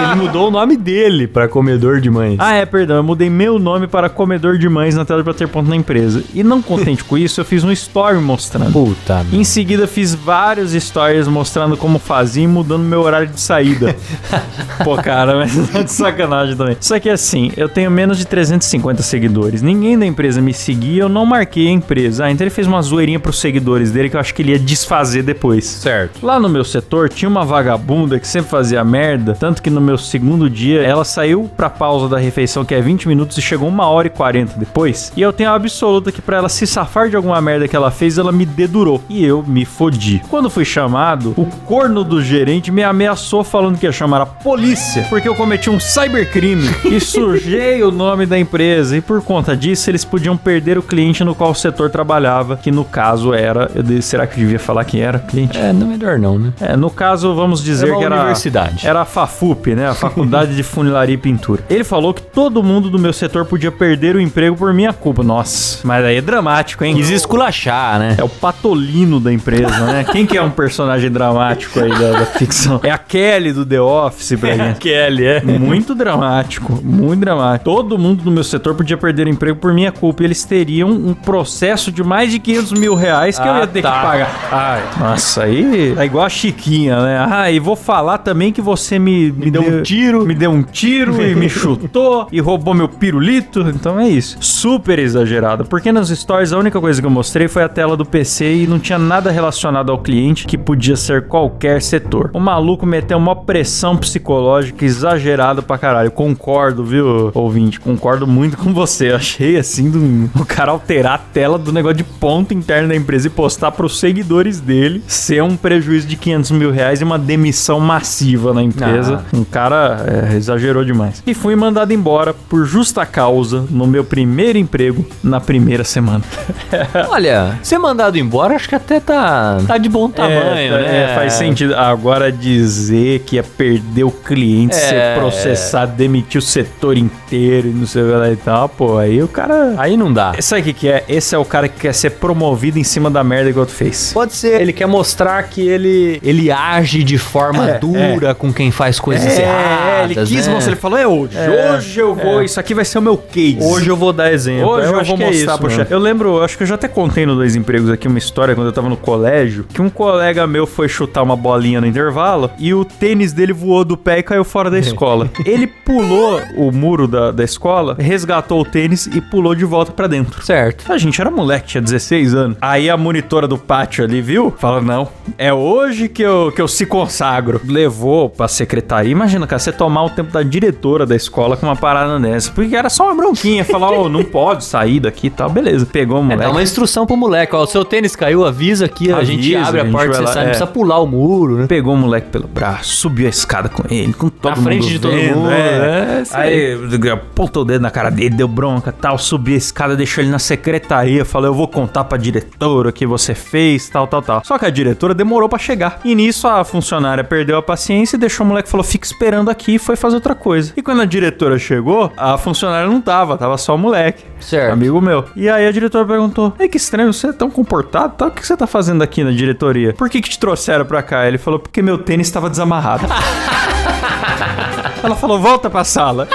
Ele 0.03 0.15
mudou 0.21 0.47
o 0.47 0.51
nome 0.51 0.75
dele 0.77 1.27
pra 1.27 1.47
comedor 1.47 1.99
de 1.99 2.09
mães. 2.09 2.37
Ah, 2.39 2.53
é, 2.53 2.65
perdão. 2.65 2.97
Eu 2.97 3.03
mudei 3.03 3.29
meu 3.29 3.57
nome 3.59 3.87
para 3.89 4.09
comedor 4.09 4.57
de 4.57 4.69
mães 4.69 4.95
na 4.95 5.03
tela 5.03 5.21
de 5.21 5.25
bater 5.25 5.47
ponto 5.47 5.69
na 5.69 5.75
empresa. 5.75 6.23
E 6.33 6.43
não 6.43 6.61
contente 6.61 7.03
com 7.03 7.17
isso, 7.17 7.41
eu 7.41 7.45
fiz 7.45 7.63
um 7.63 7.71
story 7.71 8.17
mostrando. 8.19 8.71
Puta. 8.71 9.25
Em 9.33 9.43
seguida, 9.43 9.87
fiz 9.87 10.13
vários 10.13 10.71
stories 10.71 11.27
mostrando 11.27 11.75
como 11.75 11.99
fazia 11.99 12.43
e 12.43 12.47
mudando 12.47 12.83
meu 12.83 13.01
horário 13.01 13.27
de 13.27 13.39
saída. 13.39 13.95
Pô, 14.83 14.95
cara, 14.97 15.35
mas 15.35 15.55
tá 15.69 15.81
de 15.83 15.91
sacanagem 15.91 16.55
também. 16.55 16.77
Só 16.79 16.99
que 16.99 17.09
assim, 17.09 17.51
eu 17.57 17.67
tenho 17.67 17.91
menos 17.91 18.17
de 18.17 18.25
350 18.25 19.01
seguidores. 19.01 19.61
Ninguém 19.61 19.97
da 19.97 20.05
empresa 20.05 20.41
me 20.41 20.53
seguia, 20.53 21.03
eu 21.03 21.09
não 21.09 21.25
marquei 21.25 21.67
a 21.67 21.71
empresa. 21.71 22.25
Ah, 22.25 22.31
então 22.31 22.45
ele 22.45 22.51
fez 22.51 22.67
uma 22.67 22.81
zoeirinha 22.81 23.19
pros 23.19 23.39
seguidores 23.39 23.91
dele 23.91 24.09
que 24.09 24.15
eu 24.15 24.19
acho 24.19 24.33
que 24.33 24.41
ele 24.41 24.51
ia 24.51 24.59
desfazer 24.59 25.23
depois. 25.23 25.65
Certo. 25.65 26.25
Lá 26.25 26.39
no 26.39 26.49
meu 26.49 26.63
setor 26.63 27.09
tinha 27.09 27.29
uma 27.29 27.45
vagabunda 27.45 28.19
que 28.19 28.27
sempre 28.27 28.49
fazia 28.49 28.83
merda, 28.83 29.33
tanto 29.33 29.61
que 29.61 29.69
no 29.69 29.81
meu 29.81 29.97
segundo 29.97 30.49
dia 30.49 30.81
ela 30.81 31.03
saiu 31.03 31.49
pra 31.55 31.69
pausa 31.69 32.07
da 32.07 32.17
refeição, 32.17 32.65
que 32.65 32.73
é 32.73 32.81
20 32.81 33.07
minutos, 33.07 33.37
e 33.37 33.41
chegou 33.41 33.67
uma 33.67 33.78
hora 33.87 34.07
e 34.07 34.09
40 34.09 34.57
depois. 34.57 35.11
E 35.15 35.21
eu 35.21 35.31
tenho 35.31 35.49
a 35.49 35.55
absoluta 35.55 36.11
que 36.11 36.21
pra 36.21 36.37
ela 36.37 36.49
se 36.49 36.65
safar 36.65 37.09
de 37.09 37.15
alguma 37.15 37.39
merda 37.41 37.67
que 37.67 37.75
ela 37.75 37.91
fez, 37.91 38.17
ela 38.17 38.31
me 38.31 38.45
dedurou. 38.45 39.01
E 39.09 39.23
eu 39.23 39.43
me 39.45 39.65
fodi. 39.65 40.21
Quando 40.29 40.49
fui 40.49 40.65
chamado, 40.65 41.33
o 41.37 41.45
corno 41.65 42.03
do 42.03 42.21
gerente 42.21 42.71
me 42.71 42.83
ameaçou 42.83 43.43
falando 43.43 43.77
que 43.77 43.85
ia 43.85 43.91
chamar 43.91 44.21
a 44.21 44.25
polícia, 44.25 45.05
porque 45.09 45.27
eu 45.27 45.35
cometi 45.35 45.69
um 45.69 45.79
cybercrime 45.79 46.69
e 46.85 46.99
sujei 47.01 47.83
o 47.83 47.91
nome 47.91 48.25
da 48.25 48.37
empresa. 48.37 48.97
E 48.97 49.01
por 49.01 49.21
conta 49.21 49.55
disso, 49.55 49.89
eles 49.89 50.03
podiam 50.03 50.35
perder 50.35 50.77
o 50.77 50.83
cliente 50.83 51.23
no 51.23 51.35
qual 51.35 51.51
o 51.51 51.55
setor 51.55 51.89
trabalhava, 51.89 52.57
que 52.57 52.71
no 52.71 52.83
caso 52.83 53.33
era. 53.33 53.69
Eu 53.75 54.01
será 54.01 54.25
que 54.25 54.35
eu 54.35 54.39
devia 54.39 54.59
falar 54.59 54.83
quem 54.85 55.01
era 55.01 55.17
o 55.17 55.21
cliente? 55.21 55.57
É, 55.57 55.73
não 55.73 55.87
melhor 55.87 56.17
não, 56.17 56.37
né? 56.37 56.53
É, 56.59 56.75
no 56.75 56.89
caso, 56.89 57.33
vamos 57.35 57.63
dizer 57.63 57.87
Era 57.87 57.93
uma 57.93 57.99
que 57.99 58.05
era 58.05 58.15
universidade. 58.15 58.87
Era 58.87 59.01
a 59.01 59.05
FAFUP, 59.05 59.75
né? 59.75 59.87
A 59.87 59.93
Faculdade 59.93 60.55
de 60.55 60.63
Funilaria 60.63 61.15
e 61.15 61.17
Pintura. 61.17 61.63
Ele 61.69 61.83
falou 61.83 62.13
que 62.13 62.21
todo 62.21 62.63
mundo 62.63 62.89
do 62.89 62.99
meu 62.99 63.13
setor 63.13 63.45
podia 63.45 63.68
perder 63.71 64.15
o 64.15 64.19
emprego 64.21 64.55
por 64.55 64.73
minha 64.73 64.93
culpa. 64.93 65.23
Nossa, 65.23 65.79
mas 65.83 66.03
aí 66.05 66.17
é 66.17 66.21
dramático, 66.21 66.83
hein? 66.83 66.95
Quis 66.95 67.09
esculachar, 67.09 67.99
né? 67.99 68.15
É 68.17 68.23
o 68.23 68.29
patolino 68.29 69.19
da 69.19 69.31
empresa, 69.31 69.85
né? 69.85 70.05
Quem 70.11 70.25
que 70.25 70.37
é 70.37 70.41
um 70.41 70.49
personagem 70.49 71.09
dramático 71.11 71.79
aí 71.79 71.89
da, 71.89 72.19
da 72.19 72.25
ficção? 72.25 72.79
É 72.83 72.91
a 72.91 72.97
Kelly 72.97 73.53
do 73.53 73.65
The 73.65 73.81
Office, 73.81 74.37
pra 74.39 74.55
gente. 74.55 74.79
Kelly, 74.79 75.25
é. 75.25 75.41
Muito 75.43 75.93
dramático, 75.95 76.79
muito 76.83 77.19
dramático. 77.19 77.65
Todo 77.65 77.97
mundo 77.97 78.23
do 78.23 78.31
meu 78.31 78.43
setor 78.43 78.75
podia 78.75 78.97
perder 78.97 79.27
o 79.27 79.29
emprego 79.29 79.57
por 79.57 79.73
minha 79.73 79.91
culpa. 79.91 80.23
E 80.23 80.25
eles 80.25 80.43
teriam 80.43 80.89
um 80.89 81.13
processo 81.13 81.91
de 81.91 82.03
mais 82.03 82.31
de 82.31 82.39
500 82.39 82.71
mil 82.73 82.95
reais 82.95 83.37
que 83.39 83.47
eu 83.47 83.51
Ah, 83.51 83.59
ia 83.59 83.67
ter 83.67 83.81
tá. 83.81 83.91
que 83.91 84.05
pagar. 84.05 84.49
Ai, 84.51 84.83
nossa, 84.99 85.43
aí 85.43 85.93
é 85.97 86.05
igual 86.05 86.25
a 86.25 86.29
Chiquinha, 86.29 86.99
né? 87.01 87.27
Ah, 87.29 87.51
e 87.51 87.59
vou 87.59 87.75
falar 87.75 88.19
também 88.19 88.51
que 88.51 88.61
você 88.61 88.97
me, 88.99 89.31
me, 89.31 89.49
deu 89.51 89.61
um 89.61 89.81
tiro. 89.81 90.25
Me 90.25 90.35
deu 90.35 90.51
um 90.51 90.61
tiro 90.63 91.21
e 91.21 91.35
me 91.35 91.47
chutou 91.49 92.27
e 92.31 92.39
roubou 92.39 92.73
meu 92.73 92.87
pirulito. 92.87 93.48
Então 93.57 93.99
é 93.99 94.07
isso. 94.07 94.37
Super 94.41 94.99
exagerado. 94.99 95.65
Porque 95.65 95.91
nos 95.91 96.09
stories 96.09 96.53
a 96.53 96.57
única 96.57 96.79
coisa 96.79 97.01
que 97.01 97.07
eu 97.07 97.11
mostrei 97.11 97.47
foi 97.47 97.63
a 97.63 97.69
tela 97.69 97.97
do 97.97 98.05
PC 98.05 98.53
e 98.53 98.67
não 98.67 98.79
tinha 98.79 98.99
nada 98.99 99.31
relacionado 99.31 99.91
ao 99.91 99.97
cliente 99.97 100.45
que 100.45 100.57
podia 100.57 100.95
ser 100.95 101.27
qualquer 101.27 101.81
setor. 101.81 102.29
O 102.33 102.39
maluco 102.39 102.85
meteu 102.85 103.17
uma 103.17 103.35
pressão 103.35 103.97
psicológica 103.97 104.85
exagerada 104.85 105.61
pra 105.61 105.77
caralho. 105.77 106.11
Concordo, 106.11 106.83
viu, 106.83 107.31
ouvinte? 107.33 107.79
Concordo 107.79 108.27
muito 108.27 108.57
com 108.57 108.73
você. 108.73 109.09
Achei 109.09 109.57
assim 109.57 109.89
do 109.89 109.99
o 110.39 110.45
cara 110.45 110.71
alterar 110.71 111.13
a 111.13 111.17
tela 111.17 111.57
do 111.57 111.71
negócio 111.71 111.97
de 111.97 112.03
ponto 112.03 112.53
interno 112.53 112.89
da 112.89 112.95
empresa 112.95 113.27
e 113.27 113.29
postar 113.29 113.71
pros 113.71 113.99
seguidores 113.99 114.59
dele 114.59 115.03
ser 115.07 115.43
um 115.43 115.55
prejuízo 115.55 116.07
de 116.07 116.15
500 116.15 116.51
mil 116.51 116.71
reais 116.71 117.01
e 117.01 117.03
uma 117.03 117.17
demissão 117.17 117.79
massiva 117.79 118.53
na 118.53 118.63
empresa. 118.63 119.23
Um 119.33 119.43
cara 119.43 120.29
é, 120.31 120.35
exagerou 120.35 120.83
demais. 120.83 121.21
E 121.25 121.33
fui 121.33 121.55
mandado 121.55 121.93
embora 121.93 122.33
por 122.33 122.65
justa 122.65 123.05
causa 123.05 123.38
no 123.69 123.87
meu 123.87 124.03
primeiro 124.03 124.57
emprego 124.57 125.05
na 125.23 125.39
primeira 125.39 125.83
semana. 125.83 126.23
Olha, 127.09 127.57
ser 127.63 127.77
mandado 127.77 128.17
embora 128.17 128.55
acho 128.55 128.67
que 128.69 128.75
até 128.75 128.99
tá, 128.99 129.57
tá 129.67 129.77
de 129.77 129.89
bom 129.89 130.09
tamanho, 130.09 130.73
é, 130.75 130.81
né? 130.81 131.11
é, 131.11 131.15
faz 131.15 131.33
sentido. 131.33 131.75
Agora 131.75 132.31
dizer 132.31 133.19
que 133.19 133.35
ia 133.37 133.43
perder 133.43 134.03
o 134.03 134.11
cliente, 134.11 134.75
É. 134.75 134.79
ser 134.79 135.15
processado, 135.19 135.93
demitir 135.93 136.39
o 136.39 136.41
setor 136.41 136.97
inteiro 136.97 137.67
e 137.67 137.71
não 137.71 137.85
sei 137.87 138.03
o 138.03 138.05
que 138.05 138.11
lá 138.13 138.31
e 138.31 138.35
tal, 138.35 138.69
pô, 138.69 138.97
aí 138.97 139.21
o 139.21 139.27
cara. 139.27 139.75
Aí 139.77 139.95
não 139.97 140.11
dá. 140.11 140.33
Sabe 140.39 140.61
o 140.61 140.63
que, 140.65 140.73
que 140.73 140.87
é? 140.89 141.03
Esse 141.07 141.35
é 141.35 141.37
o 141.37 141.45
cara 141.45 141.67
que 141.67 141.79
quer 141.79 141.93
ser 141.93 142.11
promovido 142.11 142.77
em 142.79 142.83
cima 142.83 143.09
da 143.09 143.23
merda 143.23 143.51
que 143.51 143.57
o 143.57 143.61
outro 143.61 143.75
fez. 143.75 144.11
Pode 144.13 144.33
ser. 144.33 144.61
Ele 144.61 144.73
quer 144.73 144.85
mostrar 144.87 145.41
que 145.43 145.67
ele, 145.67 146.19
ele 146.23 146.51
age 146.51 147.03
de 147.03 147.17
forma 147.17 147.69
É, 147.69 147.77
dura 147.79 148.33
com 148.33 148.51
quem 148.53 148.71
faz 148.71 148.99
coisas 148.99 149.37
erradas. 149.37 150.11
ele 150.17 150.25
quis 150.27 150.47
né? 150.47 150.53
mostrar, 150.53 150.71
ele 150.73 150.81
falou, 150.81 150.97
é 150.97 151.07
hoje, 151.07 151.37
É, 151.37 151.73
hoje 151.75 151.99
eu 151.99 152.15
vou, 152.15 152.41
isso 152.43 152.59
aqui 152.59 152.73
vai 152.73 152.85
ser 152.85 152.97
o 152.97 153.01
meu 153.01 153.17
case. 153.31 153.59
Hoje 153.61 153.89
eu 153.89 153.95
vou 153.95 154.11
dar 154.11 154.31
exemplo. 154.31 154.69
Hoje 154.69 154.87
eu, 154.87 154.99
acho 154.99 155.15
vou 155.15 155.25
é 155.25 155.29
mostrar 155.29 155.53
isso 155.53 155.59
pro 155.59 155.69
chefe. 155.69 155.93
Eu 155.93 155.99
lembro, 155.99 156.37
eu 156.37 156.43
acho 156.43 156.57
que 156.57 156.63
eu 156.63 156.67
já 156.67 156.75
até 156.75 156.87
contei 156.87 157.25
no 157.25 157.35
Dois 157.35 157.55
Empregos 157.55 157.89
aqui 157.89 158.07
uma 158.07 158.17
história 158.17 158.55
quando 158.55 158.67
eu 158.67 158.73
tava 158.73 158.89
no 158.89 158.97
colégio, 158.97 159.65
que 159.71 159.81
um 159.81 159.89
colega 159.89 160.45
meu 160.47 160.65
foi 160.65 160.87
chutar 160.87 161.23
uma 161.23 161.35
bolinha 161.35 161.81
no 161.81 161.87
intervalo 161.87 162.49
e 162.59 162.73
o 162.73 162.83
tênis 162.83 163.33
dele 163.33 163.53
voou 163.53 163.85
do 163.85 163.97
pé 163.97 164.19
e 164.19 164.23
caiu 164.23 164.43
fora 164.43 164.69
da 164.69 164.77
escola. 164.79 165.29
Ele 165.45 165.67
pulou 165.67 166.41
o 166.55 166.71
muro 166.71 167.07
da, 167.07 167.31
da 167.31 167.43
escola, 167.43 167.95
resgatou 167.99 168.61
o 168.61 168.65
tênis 168.65 169.07
e 169.07 169.21
pulou 169.21 169.55
de 169.55 169.65
volta 169.65 169.91
pra 169.91 170.07
dentro. 170.07 170.43
Certo. 170.43 170.91
A 170.91 170.97
gente 170.97 171.19
era 171.19 171.29
moleque, 171.29 171.67
tinha 171.67 171.81
16 171.81 172.33
anos. 172.33 172.57
Aí 172.61 172.89
a 172.89 172.97
monitora 172.97 173.47
do 173.47 173.57
pátio 173.57 174.03
ali 174.03 174.21
viu, 174.21 174.53
fala: 174.57 174.81
Não, 174.81 175.07
é 175.37 175.53
hoje 175.53 176.09
que 176.09 176.21
eu, 176.21 176.51
que 176.53 176.61
eu 176.61 176.67
se 176.67 176.85
consagro. 176.85 177.61
Levou 177.65 178.29
pra 178.29 178.47
secretaria. 178.47 179.11
Imagina, 179.11 179.45
cara, 179.47 179.59
você 179.59 179.71
tomar 179.71 180.03
o 180.03 180.09
tempo 180.09 180.31
da 180.31 180.43
diretora 180.43 181.05
da 181.05 181.15
escola 181.15 181.55
com 181.55 181.65
uma 181.65 181.75
parada 181.75 182.19
dessa. 182.19 182.51
Porque 182.51 182.75
era 182.75 182.89
só 182.89 183.05
uma 183.05 183.15
bronquinha, 183.19 183.63
falar: 183.65 183.91
Ô, 183.91 184.09
não 184.09 184.23
pode 184.23 184.63
sair 184.63 184.99
daqui 184.99 185.27
e 185.27 185.29
tal. 185.29 185.49
Beleza, 185.49 185.85
pegou 185.85 186.17
o 186.17 186.19
É, 186.19 186.23
moleque. 186.23 186.41
dá 186.43 186.49
uma 186.51 186.61
instrução 186.63 187.05
pro 187.05 187.15
moleque, 187.17 187.55
ó, 187.55 187.63
o 187.63 187.67
seu 187.67 187.83
tênis 187.85 188.15
caiu, 188.15 188.45
avisa 188.45 188.85
aqui, 188.85 189.11
a 189.11 189.23
gente 189.23 189.55
Avisa, 189.55 189.69
abre 189.69 189.81
a 189.81 189.83
a 189.83 189.91
porta, 189.91 190.13
você 190.13 190.27
sabe, 190.27 190.39
é. 190.39 190.43
precisa 190.49 190.67
pular 190.67 190.99
o 190.99 191.07
muro, 191.07 191.57
né? 191.57 191.67
Pegou 191.67 191.93
o 191.93 191.97
moleque 191.97 192.29
pelo 192.29 192.47
braço, 192.47 192.95
subiu 192.95 193.25
a 193.27 193.29
escada 193.29 193.69
com 193.69 193.83
ele, 193.89 194.13
com 194.13 194.29
todo 194.29 194.51
Na 194.51 194.55
mundo 194.57 194.65
frente 194.65 194.87
de 194.87 194.99
todo 194.99 195.11
vendo, 195.11 195.35
mundo, 195.37 195.49
é. 195.51 196.23
é, 196.23 196.23
aí. 196.31 197.09
Apontou 197.11 197.63
o 197.63 197.65
dedo 197.65 197.81
na 197.81 197.91
cara 197.91 198.09
dele, 198.09 198.29
deu 198.35 198.47
bronca 198.47 198.91
tal, 198.91 199.17
subiu 199.17 199.55
a 199.55 199.57
escada, 199.57 199.95
deixou 199.95 200.23
ele 200.23 200.31
na 200.31 200.39
secretaria, 200.39 201.25
falou: 201.25 201.47
Eu 201.47 201.53
vou 201.53 201.67
contar 201.67 202.03
pra 202.03 202.17
diretora 202.17 202.89
o 202.89 202.93
que 202.93 203.05
você 203.05 203.33
fez, 203.33 203.89
tal, 203.89 204.07
tal, 204.07 204.21
tal. 204.21 204.41
Só 204.45 204.57
que 204.57 204.65
a 204.65 204.69
diretora 204.69 205.13
demorou 205.13 205.49
pra 205.49 205.57
chegar. 205.59 205.99
E 206.03 206.13
nisso 206.15 206.47
a 206.47 206.63
funcionária 206.63 207.23
perdeu 207.23 207.57
a 207.57 207.61
paciência 207.61 208.15
e 208.15 208.19
deixou 208.19 208.45
o 208.45 208.49
moleque 208.49 208.69
falou: 208.69 208.83
Fica 208.83 209.05
esperando 209.05 209.49
aqui 209.49 209.75
e 209.75 209.79
foi 209.79 209.95
fazer 209.95 210.15
outra 210.15 210.35
coisa. 210.35 210.73
E 210.77 210.81
quando 210.81 211.01
a 211.01 211.05
diretora 211.05 211.57
chegou, 211.57 212.11
a 212.17 212.37
funcionária 212.37 212.87
não 212.89 213.01
tava, 213.09 213.35
tava 213.37 213.57
só 213.57 213.73
o 213.73 213.77
moleque. 213.77 214.23
Certo. 214.39 214.71
Amigo 214.71 215.01
meu. 215.01 215.25
E 215.35 215.49
aí 215.49 215.65
a 215.65 215.71
diretora 215.71 216.05
perguntou: 216.05 216.53
Ei, 216.59 216.69
que 216.69 216.77
estranho, 216.77 217.11
você 217.11 217.29
é 217.29 217.33
tão 217.33 217.49
comportado, 217.49 218.13
tá? 218.15 218.27
O 218.27 218.31
que 218.31 218.45
você 218.45 218.55
tá 218.55 218.67
fazendo 218.67 219.01
aqui 219.01 219.23
na 219.23 219.31
diretoria? 219.31 219.93
Por 219.93 220.07
que 220.07 220.21
que 220.21 220.29
te 220.29 220.37
trouxeram 220.37 220.85
pra 220.85 221.01
cá? 221.01 221.27
Ele 221.27 221.39
falou: 221.39 221.59
Porque 221.59 221.81
meu 221.81 221.97
tênis 221.97 222.27
estava 222.27 222.47
desamarrado. 222.51 223.07
Ela 225.01 225.15
falou: 225.15 225.39
Volta 225.39 225.71
pra 225.71 225.83
sala. 225.83 226.27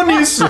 Acabou 0.00 0.18
nisso. 0.18 0.44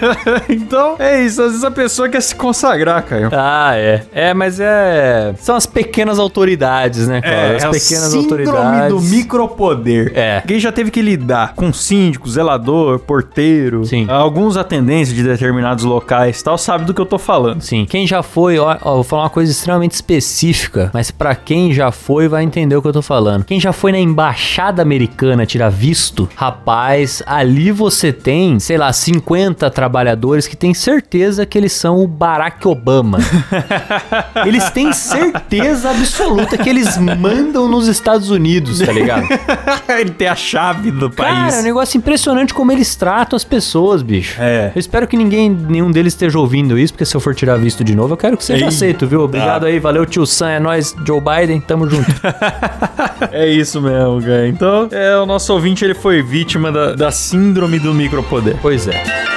então, 0.48 0.96
é 0.98 1.22
isso. 1.22 1.42
Às 1.42 1.48
vezes 1.48 1.64
a 1.64 1.70
pessoa 1.70 2.08
quer 2.08 2.20
se 2.20 2.34
consagrar, 2.34 3.02
Caio. 3.02 3.28
Ah, 3.32 3.72
é. 3.76 4.02
É, 4.12 4.34
mas 4.34 4.58
é. 4.60 5.34
São 5.38 5.56
as 5.56 5.66
pequenas 5.66 6.18
autoridades, 6.18 7.06
né, 7.06 7.20
cara? 7.20 7.56
as 7.56 7.64
é 7.64 7.68
o 7.68 7.72
pequenas 7.72 8.10
síndrome 8.10 8.46
autoridades. 8.46 8.88
do 8.88 9.00
micropoder. 9.00 10.12
É. 10.14 10.42
Quem 10.46 10.58
já 10.58 10.72
teve 10.72 10.90
que 10.90 11.02
lidar 11.02 11.54
com 11.54 11.72
síndico, 11.72 12.28
zelador, 12.28 12.98
porteiro, 13.00 13.84
Sim. 13.84 14.06
alguns 14.08 14.56
atendentes 14.56 15.12
de 15.12 15.22
determinados 15.22 15.84
locais 15.84 16.40
e 16.40 16.44
tal, 16.44 16.56
sabe 16.56 16.84
do 16.84 16.94
que 16.94 17.00
eu 17.00 17.06
tô 17.06 17.18
falando. 17.18 17.60
Sim, 17.60 17.84
quem 17.88 18.06
já 18.06 18.22
foi, 18.22 18.58
ó, 18.58 18.76
ó, 18.82 18.94
vou 18.94 19.04
falar 19.04 19.24
uma 19.24 19.30
coisa 19.30 19.50
extremamente 19.50 19.92
específica, 19.92 20.90
mas 20.92 21.10
pra 21.10 21.34
quem 21.34 21.72
já 21.72 21.90
foi 21.90 22.28
vai 22.28 22.42
entender 22.42 22.76
o 22.76 22.82
que 22.82 22.88
eu 22.88 22.92
tô 22.92 23.02
falando. 23.02 23.44
Quem 23.44 23.60
já 23.60 23.72
foi 23.72 23.92
na 23.92 23.98
embaixada 23.98 24.82
americana 24.82 25.46
tirar 25.46 25.68
visto, 25.68 26.28
rapaz, 26.34 27.22
ali 27.26 27.70
você 27.70 28.12
tem, 28.12 28.58
sei 28.58 28.76
lá, 28.76 28.92
50 28.96 29.68
trabalhadores 29.70 30.46
que 30.46 30.56
tem 30.56 30.72
certeza 30.74 31.44
que 31.46 31.56
eles 31.58 31.72
são 31.72 32.02
o 32.02 32.06
Barack 32.08 32.66
Obama. 32.66 33.18
eles 34.46 34.70
têm 34.70 34.92
certeza 34.92 35.90
absoluta 35.90 36.56
que 36.56 36.68
eles 36.68 36.96
mandam 36.98 37.68
nos 37.68 37.88
Estados 37.88 38.30
Unidos, 38.30 38.78
tá 38.80 38.92
ligado? 38.92 39.26
Ele 39.88 40.10
tem 40.10 40.28
a 40.28 40.34
chave 40.34 40.90
do 40.90 41.10
Cara, 41.10 41.34
país. 41.42 41.54
é 41.56 41.60
um 41.60 41.62
negócio 41.62 41.96
impressionante 41.98 42.52
como 42.54 42.72
eles 42.72 42.94
tratam 42.96 43.36
as 43.36 43.44
pessoas, 43.44 44.02
bicho. 44.02 44.36
É. 44.40 44.72
Eu 44.74 44.78
espero 44.80 45.06
que 45.06 45.16
ninguém, 45.16 45.50
nenhum 45.50 45.90
deles 45.90 46.12
esteja 46.12 46.38
ouvindo 46.38 46.78
isso, 46.78 46.92
porque 46.92 47.04
se 47.04 47.14
eu 47.16 47.20
for 47.20 47.34
tirar 47.34 47.56
visto 47.56 47.84
de 47.84 47.94
novo, 47.94 48.14
eu 48.14 48.16
quero 48.16 48.36
que 48.36 48.44
seja 48.44 48.64
Ei. 48.64 48.68
aceito, 48.68 49.06
viu? 49.06 49.20
Obrigado 49.22 49.64
Ah. 49.64 49.68
aí, 49.68 49.78
valeu, 49.78 50.04
tio 50.06 50.26
Sam, 50.26 50.48
é 50.50 50.60
nóis, 50.60 50.94
Joe 51.06 51.20
Biden, 51.20 51.60
tamo 51.60 51.88
junto. 51.88 52.04
É 53.32 53.48
isso 53.48 53.80
mesmo, 53.80 54.20
cara. 54.20 54.46
Então, 54.48 54.88
é, 54.90 55.16
o 55.16 55.24
nosso 55.26 55.52
ouvinte 55.52 55.84
ele 55.84 55.94
foi 55.94 56.22
vítima 56.22 56.70
da, 56.70 56.94
da 56.94 57.10
síndrome 57.10 57.78
do 57.78 57.92
micropoder. 57.94 58.56
pois 58.60 58.73
é. 58.74 59.33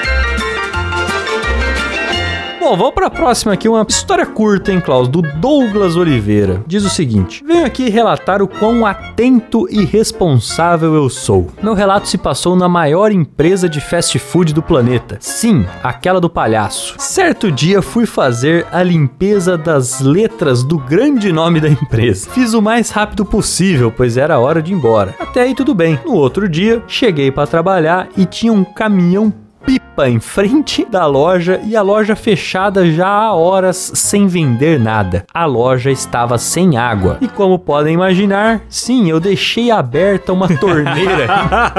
Bom, 2.68 2.76
vamos 2.76 2.96
pra 2.96 3.10
próxima 3.10 3.54
aqui, 3.54 3.70
uma 3.70 3.86
história 3.88 4.26
curta, 4.26 4.74
hein, 4.74 4.82
Klaus, 4.82 5.08
do 5.08 5.22
Douglas 5.22 5.96
Oliveira. 5.96 6.62
Diz 6.68 6.84
o 6.84 6.90
seguinte: 6.90 7.42
Venho 7.48 7.66
aqui 7.66 7.88
relatar 7.88 8.42
o 8.42 8.48
quão 8.48 8.86
atento 8.86 9.70
e 9.70 9.86
responsável 9.86 10.94
eu 10.94 11.10
sou. 11.10 11.48
Meu 11.64 11.74
relato 11.74 12.10
se 12.10 12.18
passou 12.18 12.58
na 12.58 12.68
maior 12.68 13.10
empresa 13.10 13.70
de 13.70 13.80
fast 13.80 14.20
food 14.20 14.54
do 14.54 14.62
planeta. 14.62 15.18
Sim, 15.22 15.66
aquela 15.82 16.20
do 16.20 16.30
palhaço. 16.30 16.96
Certo 16.98 17.50
dia 17.50 17.82
fui 17.82 18.06
fazer 18.06 18.68
a 18.70 18.84
limpeza 18.84 19.58
das 19.58 20.02
letras 20.02 20.62
do 20.62 20.78
grande 20.78 21.32
nome 21.32 21.62
da 21.62 21.70
empresa. 21.70 22.30
Fiz 22.32 22.54
o 22.54 22.62
mais 22.62 22.90
rápido 22.90 23.24
possível, 23.24 23.94
pois 23.96 24.18
era 24.18 24.40
hora 24.40 24.62
de 24.62 24.74
ir 24.74 24.76
embora. 24.76 25.16
Até 25.22 25.44
aí 25.44 25.56
tudo 25.56 25.74
bem. 25.74 25.98
No 26.06 26.16
outro 26.16 26.50
dia, 26.50 26.84
cheguei 26.86 27.32
para 27.32 27.48
trabalhar 27.48 28.10
e 28.18 28.26
tinha 28.26 28.52
um 28.52 28.66
caminhão 28.66 29.34
pipa 29.68 30.08
em 30.08 30.18
frente 30.18 30.86
da 30.86 31.06
loja 31.06 31.60
e 31.66 31.76
a 31.76 31.82
loja 31.82 32.16
fechada 32.16 32.90
já 32.90 33.06
há 33.06 33.34
horas 33.34 33.92
sem 33.94 34.26
vender 34.26 34.80
nada. 34.80 35.26
A 35.34 35.44
loja 35.46 35.92
estava 35.92 36.38
sem 36.38 36.78
água. 36.78 37.18
E 37.20 37.28
como 37.28 37.60
podem 37.60 37.96
imaginar, 37.96 38.62
sim, 38.70 39.10
eu 39.10 39.20
deixei 39.20 39.70
aberta 39.70 40.32
uma 40.32 40.48
torneira 40.48 41.28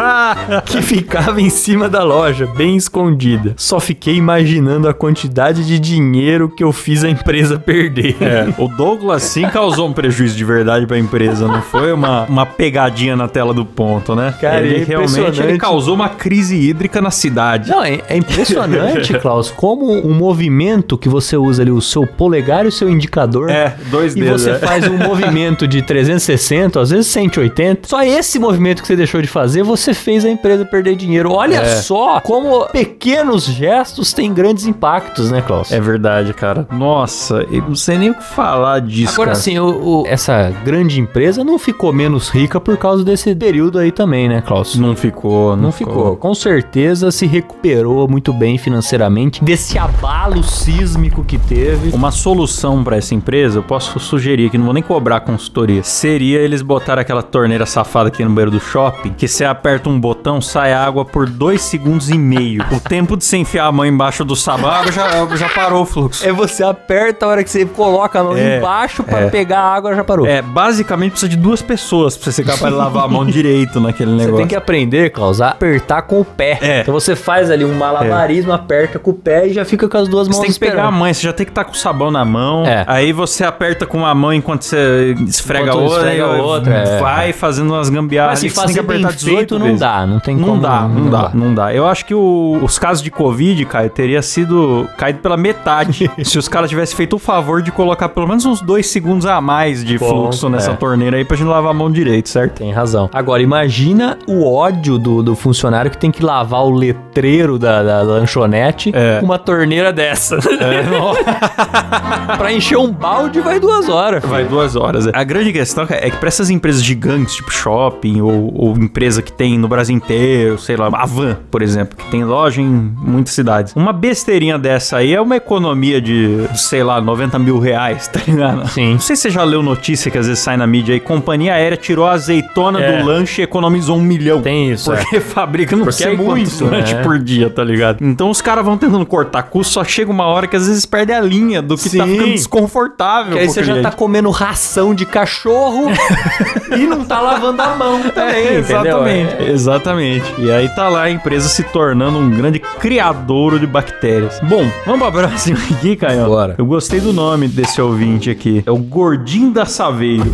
que 0.67 0.83
ficava 0.83 1.41
em 1.41 1.49
cima 1.49 1.89
da 1.89 2.05
loja, 2.05 2.47
bem 2.47 2.77
escondida. 2.77 3.55
Só 3.57 3.81
fiquei 3.81 4.17
imaginando 4.17 4.87
a 4.87 4.93
quantidade 4.93 5.65
de 5.65 5.79
dinheiro 5.79 6.51
que 6.51 6.63
eu 6.63 6.73
fiz 6.73 7.05
a 7.05 7.09
empresa 7.09 7.59
perder. 7.59 8.17
É, 8.21 8.53
o 8.59 8.69
Douglas 8.69 9.23
sim 9.23 9.49
causou 9.49 9.89
um 9.89 9.93
prejuízo 9.95 10.37
de 10.37 10.45
verdade 10.45 10.87
pra 10.87 10.99
empresa, 10.99 11.49
não 11.49 11.63
foi 11.63 11.91
uma, 11.93 12.25
uma 12.25 12.45
pegadinha 12.45 13.17
na 13.17 13.29
tela 13.29 13.55
do 13.55 13.65
ponto, 13.65 14.15
né? 14.15 14.35
Cara, 14.39 14.61
ele 14.61 14.83
é 14.83 14.85
realmente 14.85 15.41
ele 15.41 15.57
causou 15.57 15.95
uma 15.95 16.11
crise 16.11 16.55
hídrica 16.55 17.01
na 17.01 17.11
cidade. 17.11 17.71
Não, 17.71 17.78
é, 17.85 18.01
é 18.09 18.17
impressionante, 18.17 19.13
Klaus, 19.19 19.51
como 19.51 19.91
um 20.07 20.13
movimento 20.15 20.97
que 20.99 21.09
você 21.09 21.37
usa 21.37 21.63
ali, 21.63 21.71
o 21.71 21.81
seu 21.81 22.07
polegar 22.07 22.65
e 22.65 22.69
o 22.69 22.73
seu 22.73 22.89
indicador. 22.89 23.51
É, 23.51 23.77
dois 23.91 24.15
E 24.17 24.21
dedos. 24.21 24.43
você 24.43 24.51
é. 24.51 24.59
faz 24.59 24.87
um 24.89 24.97
movimento 24.99 25.67
de 25.67 25.83
360, 25.83 26.81
às 26.81 26.91
vezes 26.91 27.07
180. 27.09 27.89
Só 27.89 28.03
esse 28.03 28.39
movimento 28.39 28.83
que 28.83 28.89
você 28.89 28.97
deixou 28.97 29.21
de 29.23 29.29
fazer, 29.29 29.63
você 29.63 29.93
fez 29.95 30.25
a 30.25 30.31
empresa 30.31 30.65
perder 30.65 30.97
dinheiro. 30.97 31.33
Olha 31.33 31.57
É. 31.57 31.77
só 31.77 32.21
como 32.21 32.67
pequenos 32.69 33.45
gestos 33.45 34.13
têm 34.13 34.33
grandes 34.33 34.67
impactos, 34.67 35.31
né, 35.31 35.43
Klaus? 35.43 35.71
É 35.73 35.81
verdade, 35.81 36.33
cara. 36.35 36.67
Nossa, 36.73 37.47
eu 37.51 37.63
não 37.63 37.75
sei 37.75 37.99
nem 37.99 38.11
o 38.11 38.15
que 38.15 38.25
falar 38.25 38.81
disso, 38.81 39.13
Agora 39.15 39.31
cara. 39.31 39.41
sim, 39.41 39.59
o- 39.59 40.03
o- 40.03 40.05
essa 40.07 40.51
grande 40.65 41.01
empresa 41.01 41.43
não 41.45 41.59
ficou 41.59 41.93
menos 41.93 42.29
rica 42.29 42.61
por 42.61 42.77
causa 42.77 43.05
desse 43.05 43.35
período 43.35 43.79
aí 43.79 43.91
também, 43.93 44.29
né, 44.29 44.43
Klaus? 44.47 44.77
Não 44.77 44.95
ficou, 44.97 45.57
não, 45.57 45.65
Não 45.65 45.73
ficou. 45.73 46.17
Com 46.17 46.35
certeza 46.35 47.11
se 47.11 47.27
recuperou 47.27 47.68
muito 48.09 48.33
bem 48.33 48.57
financeiramente 48.59 49.43
desse 49.45 49.79
abalo 49.79 50.43
sísmico 50.43 51.23
que 51.25 51.39
teve. 51.39 51.91
Uma 51.95 52.11
solução 52.11 52.83
pra 52.83 52.97
essa 52.97 53.15
empresa, 53.15 53.59
eu 53.59 53.63
posso 53.63 53.99
sugerir 54.01 54.51
que 54.51 54.59
não 54.59 54.65
vou 54.65 54.75
nem 54.75 54.83
cobrar 54.83 55.21
consultoria. 55.21 55.83
Seria 55.83 56.39
eles 56.39 56.63
botar 56.63 56.99
aquela 56.99 57.23
torneira 57.23 57.67
safada 57.67 58.09
aqui 58.09 58.25
no 58.25 58.31
banheiro 58.31 58.51
do 58.51 58.61
shopping, 58.61 59.11
que 59.13 59.29
você 59.29 59.45
aperta 59.45 59.89
um 59.89 59.99
botão, 60.01 60.41
sai 60.41 60.73
água 60.73 61.05
por 61.05 61.29
dois 61.29 61.63
segundos 61.63 62.09
e 62.11 62.19
meio. 62.19 62.63
O 62.73 62.81
tempo 62.81 63.17
de 63.17 63.25
você 63.25 63.37
enfiar 63.37 63.67
a 63.67 63.73
mão 63.73 63.85
embaixo 63.87 64.25
do 64.25 64.35
sabão, 64.37 64.71
a 64.71 64.79
água 64.81 64.93
já, 64.93 65.37
já 65.37 65.49
parou 65.49 65.83
o 65.83 65.87
fluxo. 65.87 66.27
É 66.27 66.33
você 66.33 66.63
aperta 66.65 67.27
a 67.27 67.29
hora 67.29 67.45
que 67.45 67.51
você 67.51 67.65
coloca 67.67 68.21
a 68.21 68.25
mão 68.25 68.37
É, 68.37 68.59
embaixo 68.59 69.03
pra 69.03 69.21
é. 69.23 69.31
pegar 69.31 69.61
a 69.61 69.75
água 69.75 69.95
já 69.95 70.05
parou. 70.05 70.27
É, 70.27 70.41
basicamente 70.43 71.13
precisa 71.13 71.29
de 71.31 71.37
duas 71.37 71.61
pessoas 71.63 72.17
pra 72.17 72.25
você 72.25 72.33
ser 72.33 72.45
capaz 72.45 72.73
de 72.73 72.79
lavar 72.79 73.05
a 73.05 73.09
mão 73.09 73.25
direito 73.27 73.81
naquele 73.81 74.11
Você 74.13 74.17
negócio. 74.19 74.37
tem 74.39 74.47
que 74.47 74.57
aprender, 74.57 75.11
Klaus, 75.11 75.41
a 75.41 75.49
apertar 75.51 76.03
com 76.03 76.21
o 76.21 76.25
pé. 76.25 76.59
É. 76.61 76.81
Então 76.81 76.93
você 76.95 77.15
faz 77.17 77.51
ali 77.51 77.58
um 77.65 77.75
malabarismo, 77.75 78.53
aperta 78.53 78.99
com 78.99 79.11
o 79.11 79.15
pé 79.15 79.47
e 79.49 79.53
já 79.53 79.65
fica 79.65 79.89
com 79.89 79.97
as 79.97 80.09
duas 80.09 80.27
mãos 80.29 80.37
Você 80.37 80.43
tem 80.43 80.53
que 80.53 80.59
pegar 80.61 80.85
a 80.85 80.91
mãe, 80.91 81.13
você 81.15 81.23
já 81.23 81.33
tem 81.33 81.45
que 81.47 81.51
estar 81.53 81.65
com 81.65 81.73
o 81.73 81.77
sabão 81.77 82.11
na 82.11 82.25
mão. 82.25 82.65
É. 82.67 82.85
Aí 82.87 83.13
você 83.13 83.45
aperta 83.45 83.87
com 83.87 83.99
uma 83.99 84.15
mão 84.15 84.33
enquanto 84.33 84.63
você 84.63 85.15
esfrega 85.27 85.67
Enquanto 85.71 85.83
outra. 85.83 85.97
esfrega 85.99 86.17
e 86.19 86.21
a 86.41 86.43
outra, 86.43 86.75
é. 86.75 87.01
Vai 87.01 87.33
fazendo 87.33 87.73
umas 87.73 87.89
gambiarras. 87.89 88.31
Mas 88.33 88.39
se 88.41 88.47
ali 88.47 88.55
você 88.55 88.61
fazer 88.61 88.83
bem 88.83 88.97
apertar 88.99 89.17
18 89.17 89.37
feito, 89.37 89.59
não 89.59 89.67
vezes. 89.67 89.81
dá. 89.81 90.07
Não 90.07 90.21
tem 90.21 90.37
Não 90.37 90.49
como. 90.49 90.61
dá, 90.63 90.81
não, 90.89 91.11
dá, 91.11 91.31
não 91.35 91.55
dá. 91.55 91.75
Eu 91.75 91.87
acho 91.87 92.05
que 92.05 92.15
o- 92.15 92.59
os 92.63 92.79
casos 92.79 93.03
de 93.03 93.11
Covid, 93.11 93.65
Caio, 93.67 93.91
teria 93.91 94.23
sido 94.23 94.89
caído 94.97 95.19
pela 95.21 95.37
metade 95.37 96.11
se 96.25 96.39
os 96.39 96.49
caras 96.49 96.69
tivessem 96.71 96.97
feito 96.97 97.17
o 97.17 97.19
favor 97.19 97.63
de 97.63 97.71
colocar 97.71 98.09
pelo 98.09 98.27
menos 98.27 98.45
uns 98.45 98.61
dois 98.61 98.87
segundos 98.89 99.27
a 99.27 99.41
mais 99.41 99.85
de 99.85 99.99
Bom, 99.99 100.09
fluxo 100.09 100.49
nessa 100.49 100.71
é. 100.73 100.75
torneira 100.75 101.17
aí 101.17 101.25
pra 101.25 101.37
gente 101.37 101.47
lavar 101.49 101.71
a 101.71 101.75
mão 101.75 101.91
direito, 101.91 102.29
certo? 102.29 102.55
Tem 102.59 102.73
razão. 102.73 103.09
Agora, 103.13 103.43
imagina 103.43 104.19
o 104.27 104.51
ódio 104.51 104.99
do, 104.99 105.23
do 105.23 105.37
funcionário 105.37 105.91
que 105.91 105.99
tem 105.99 106.11
que 106.11 106.25
lavar 106.25 106.63
o 106.65 106.71
letreiro 106.71 107.38
porteiro 107.39 107.59
da, 107.59 107.83
da 107.83 108.03
lanchonete 108.03 108.91
É. 108.95 109.21
uma 109.23 109.39
torneira 109.39 109.93
dessa. 109.93 110.39
pra 112.37 112.53
encher 112.53 112.77
um 112.79 112.91
balde 112.93 113.41
vai 113.41 113.61
duas 113.61 113.89
horas. 113.89 114.25
Vai 114.25 114.45
duas 114.45 114.75
horas. 114.77 115.07
é. 115.07 115.11
A 115.15 115.25
grande 115.25 115.53
questão 115.53 115.87
é 115.89 116.11
que 116.11 116.17
pra 116.17 116.29
essas 116.29 116.51
empresas 116.51 116.83
gigantes, 116.83 117.37
tipo 117.37 117.53
shopping 117.53 118.21
ou, 118.21 118.53
ou 118.55 118.77
empresa 118.77 119.23
que 119.23 119.33
tem 119.33 119.59
no 119.59 119.69
Brasil 119.69 119.95
inteiro, 119.97 120.59
sei 120.59 120.77
lá, 120.77 120.89
a 120.93 121.07
Van, 121.07 121.37
por 121.51 121.63
exemplo, 121.63 121.97
que 121.97 122.11
tem 122.11 122.25
loja 122.25 122.61
em 122.61 122.67
muitas 122.67 123.35
cidades. 123.35 123.73
Uma 123.77 123.93
besteirinha 123.93 124.59
dessa 124.59 124.97
aí 124.99 125.15
é 125.15 125.21
uma 125.21 125.37
economia 125.37 126.01
de, 126.01 126.47
sei 126.55 126.83
lá, 126.83 127.01
90 127.01 127.39
mil 127.39 127.59
reais, 127.59 128.09
tá 128.09 128.21
ligado? 128.27 128.69
Sim. 128.69 128.93
Não 128.93 129.01
sei 129.01 129.17
se 129.17 129.23
você 129.23 129.31
já 129.31 129.45
leu 129.45 129.63
notícia 129.63 130.11
que 130.11 130.19
às 130.19 130.27
vezes 130.27 130.43
sai 130.43 130.57
na 130.57 130.67
mídia 130.67 130.95
aí, 130.95 131.01
companhia 131.01 131.55
aérea 131.55 131.77
tirou 131.77 132.07
a 132.07 132.13
azeitona 132.13 132.81
É. 132.81 132.99
do 132.99 133.05
lanche 133.07 133.41
e 133.41 133.45
economizou 133.45 133.97
um 133.97 134.01
milhão. 134.03 134.41
Tem 134.43 134.71
isso, 134.73 134.91
Porque 134.91 135.21
fabrica 135.21 135.75
não 135.77 135.85
Porque 135.85 136.03
sei 136.03 136.15
é 136.15 136.17
muito, 136.17 136.65
né? 136.67 136.83
por 137.03 137.19
dia, 137.29 137.51
tá 137.51 137.63
ligado? 137.63 137.99
Então 138.05 138.31
os 138.31 138.41
caras 138.41 138.65
vão 138.65 138.77
tentando 138.79 139.05
cortar 139.07 139.43
custo, 139.45 139.75
só 139.75 139.85
chega 139.85 140.11
uma 140.11 140.25
hora 140.25 140.47
que 140.47 140.57
às 140.57 140.67
vezes 140.67 140.85
perde 140.87 141.13
a 141.13 141.21
linha 141.21 141.61
do 141.63 141.77
que 141.77 141.85
tá 141.97 142.05
Sim. 142.05 142.13
ficando 142.13 142.31
desconfortável. 142.33 143.33
Que 143.35 143.39
aí 143.41 143.49
você 143.49 143.61
já 143.63 143.73
cliente. 143.75 143.91
tá 143.91 143.97
comendo 143.97 144.31
ração 144.31 144.95
de 144.95 145.05
cachorro 145.07 145.91
e 146.77 146.87
não 146.87 147.05
tá 147.05 147.21
lavando 147.21 147.61
a 147.63 147.77
mão 147.77 148.03
também, 148.11 148.47
É, 148.47 148.55
exatamente, 148.59 149.35
É. 149.35 149.51
exatamente. 149.51 150.35
E 150.39 150.51
aí 150.51 150.69
tá 150.71 150.89
lá 150.89 151.03
a 151.03 151.11
empresa 151.11 151.49
se 151.49 151.63
tornando 151.65 152.19
um 152.19 152.31
grande 152.31 152.59
criadouro 152.59 153.59
de 153.61 153.67
bactérias. 153.67 154.41
Bom, 154.43 154.69
vamos 154.87 155.01
pra 155.01 155.13
próxima 155.29 155.59
aqui, 155.71 155.97
Caio. 155.97 156.27
Bora. 156.27 156.55
Eu 156.59 156.67
gostei 156.67 157.01
do 157.01 157.13
nome 157.13 157.49
desse 157.49 157.81
ouvinte 157.81 158.31
aqui. 158.31 158.63
É 158.67 158.71
o 158.71 158.79
Gordinho 158.79 159.51
da 159.51 159.67
Saveiro. 159.67 160.33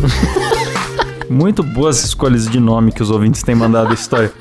Muito 1.29 1.63
boas 1.63 2.03
escolhas 2.03 2.47
de 2.47 2.59
nome 2.59 2.91
que 2.91 3.01
os 3.01 3.09
ouvintes 3.09 3.41
têm 3.41 3.55
mandado 3.55 3.91
a 3.91 3.93
história. 3.93 4.31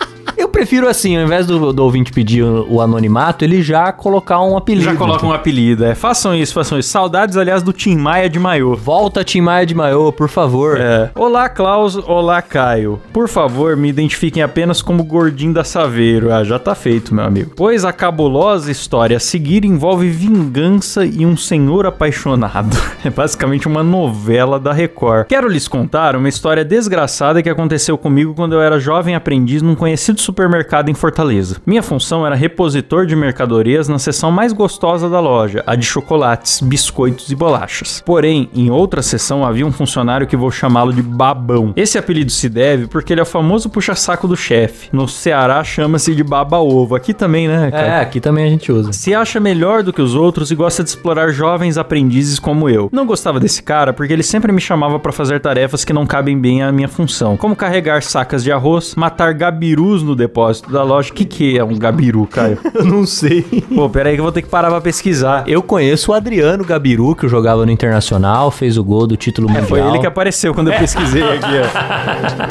Eu 0.55 0.59
prefiro 0.59 0.89
assim, 0.89 1.17
ao 1.17 1.25
invés 1.25 1.49
do, 1.49 1.73
do 1.73 1.83
ouvinte 1.83 2.13
pedir 2.13 2.45
o, 2.45 2.75
o 2.75 2.81
anonimato, 2.81 3.45
ele 3.45 3.61
já 3.61 3.91
colocar 3.91 4.41
um 4.41 4.57
apelido. 4.57 4.85
Já 4.85 4.95
coloca 4.95 5.27
um 5.27 5.33
apelido, 5.33 5.85
é. 5.85 5.97
Façam 5.97 6.33
isso, 6.33 6.55
façam 6.55 6.79
isso. 6.79 6.91
Saudades, 6.91 7.37
aliás, 7.37 7.61
do 7.61 7.73
Tim 7.73 7.97
Maia 7.97 8.31
de 8.31 8.39
Maiô. 8.39 8.77
Volta 8.77 9.25
Tim 9.25 9.41
Maia 9.41 9.67
de 9.67 9.75
Maiô, 9.75 10.13
por 10.13 10.29
favor. 10.29 10.79
É. 10.81 11.11
Olá, 11.17 11.49
Klaus. 11.49 11.97
Olá, 11.97 12.41
Caio. 12.41 13.01
Por 13.13 13.29
favor, 13.29 13.77
me 13.77 13.89
identifiquem 13.89 14.45
apenas 14.45 14.81
como 14.81 15.03
Gordinho 15.03 15.53
da 15.53 15.65
Saveiro. 15.65 16.33
Ah, 16.33 16.45
já 16.45 16.57
tá 16.57 16.73
feito, 16.73 17.13
meu 17.13 17.25
amigo. 17.25 17.51
Pois 17.57 17.85
a 17.85 17.93
cabulosa 17.93 18.71
história 18.71 19.17
a 19.17 19.21
seguir 19.21 19.65
envolve 19.65 20.09
vingança 20.09 21.05
e 21.05 21.27
um 21.27 21.37
senhor 21.37 21.85
apaixonado. 21.85 22.77
É 23.05 23.11
basicamente 23.11 23.69
uma 23.69 23.83
novela 23.83 24.59
da 24.59 24.73
Record. 24.73 25.27
Quero 25.27 25.47
lhes 25.47 25.69
contar 25.69 26.17
uma 26.17 26.27
história 26.27 26.65
desgraçada 26.65 27.43
que 27.43 27.51
aconteceu 27.51 27.99
comigo 27.99 28.33
quando 28.33 28.55
eu 28.55 28.63
era 28.63 28.81
jovem 28.81 29.15
aprendiz 29.15 29.61
num 29.61 29.75
conhecido 29.75 30.23
supermercado 30.45 30.91
em 30.91 30.95
Fortaleza. 30.95 31.57
Minha 31.65 31.83
função 31.83 32.27
era 32.27 32.35
repositor 32.35 33.07
de 33.07 33.17
mercadorias 33.17 33.89
na 33.89 33.99
seção 33.99 34.31
mais 34.31 34.53
gostosa 34.53 35.09
da 35.09 35.19
loja, 35.19 35.65
a 35.67 35.75
de 35.75 35.87
chocolates, 35.87 36.61
biscoitos 36.61 37.31
e 37.31 37.35
bolachas. 37.35 38.03
Porém, 38.05 38.51
em 38.55 38.71
outra 38.71 39.01
seção 39.01 39.45
havia 39.45 39.67
um 39.67 39.73
funcionário 39.73 40.27
que 40.27 40.37
vou 40.37 40.51
chamá-lo 40.51 40.93
de 40.93 41.01
Babão. 41.01 41.73
Esse 41.75 41.97
apelido 41.97 42.31
se 42.31 42.51
deve 42.51 42.87
porque 42.87 43.15
ele 43.15 43.21
é 43.21 43.23
o 43.23 43.27
famoso 43.27 43.71
puxa-saco 43.71 44.29
do 44.29 44.37
chefe. 44.37 44.91
No 44.93 45.09
Ceará 45.09 45.65
chama-se 45.65 46.15
de 46.15 46.23
Baba-Ovo. 46.23 46.95
Aqui 46.95 47.15
também, 47.15 47.49
né, 47.49 47.71
cara? 47.71 47.87
É, 47.87 48.01
aqui 48.01 48.21
também 48.21 48.45
a 48.45 48.51
gente 48.51 48.71
usa. 48.71 48.93
Se 48.93 49.15
acha 49.15 49.41
melhor 49.41 49.83
do 49.83 49.95
que 49.95 50.03
os 50.03 50.15
outros 50.15 50.51
e 50.51 50.55
gosta 50.55 50.83
de 50.83 50.91
explorar 50.91 51.33
jovens 51.33 51.79
aprendizes 51.79 52.39
como 52.39 52.69
eu. 52.69 52.91
Não 52.93 53.07
gostava 53.07 53.41
desse 53.41 53.63
cara 53.63 53.95
porque 53.95 54.13
ele 54.13 54.23
sempre 54.23 54.53
me 54.53 54.61
chamava 54.61 54.99
pra 54.99 55.11
fazer 55.11 55.41
tarefas 55.41 55.87
que 55.87 55.93
não 55.93 56.07
cabem 56.07 56.39
bem 56.39 56.63
à 56.63 56.71
minha 56.71 56.89
função, 56.89 57.35
como 57.35 57.57
carregar 57.57 58.03
sacas 58.03 58.45
de 58.45 58.53
arroz, 58.53 58.95
matar 58.95 59.33
gabirus 59.33 60.03
no 60.03 60.15
depósito 60.15 60.34
da 60.71 60.83
loja. 60.83 61.11
O 61.11 61.15
que, 61.15 61.25
que 61.25 61.59
é 61.59 61.65
um 61.65 61.77
gabiru, 61.79 62.27
Caio? 62.27 62.59
Eu 62.75 62.85
não 62.85 63.07
sei. 63.07 63.43
Pô, 63.75 63.89
peraí 63.89 64.15
que 64.15 64.21
eu 64.21 64.25
vou 64.25 64.33
ter 64.33 64.43
que 64.43 64.49
parar 64.49 64.69
pra 64.71 64.81
pesquisar. 64.81 65.45
Eu 65.47 65.63
conheço 65.63 66.11
o 66.11 66.15
Adriano 66.15 66.65
Gabiru, 66.65 67.15
que 67.15 67.29
jogava 67.29 67.65
no 67.65 67.71
Internacional, 67.73 68.51
fez 68.51 68.77
o 68.77 68.85
gol 68.85 69.07
do 69.07 69.17
título 69.17 69.49
É, 69.49 69.53
mundial. 69.53 69.69
foi 69.69 69.81
ele 69.81 69.99
que 69.99 70.07
apareceu 70.07 70.53
quando 70.55 70.71
eu 70.73 70.79
pesquisei 70.79 71.23
aqui, 71.23 71.47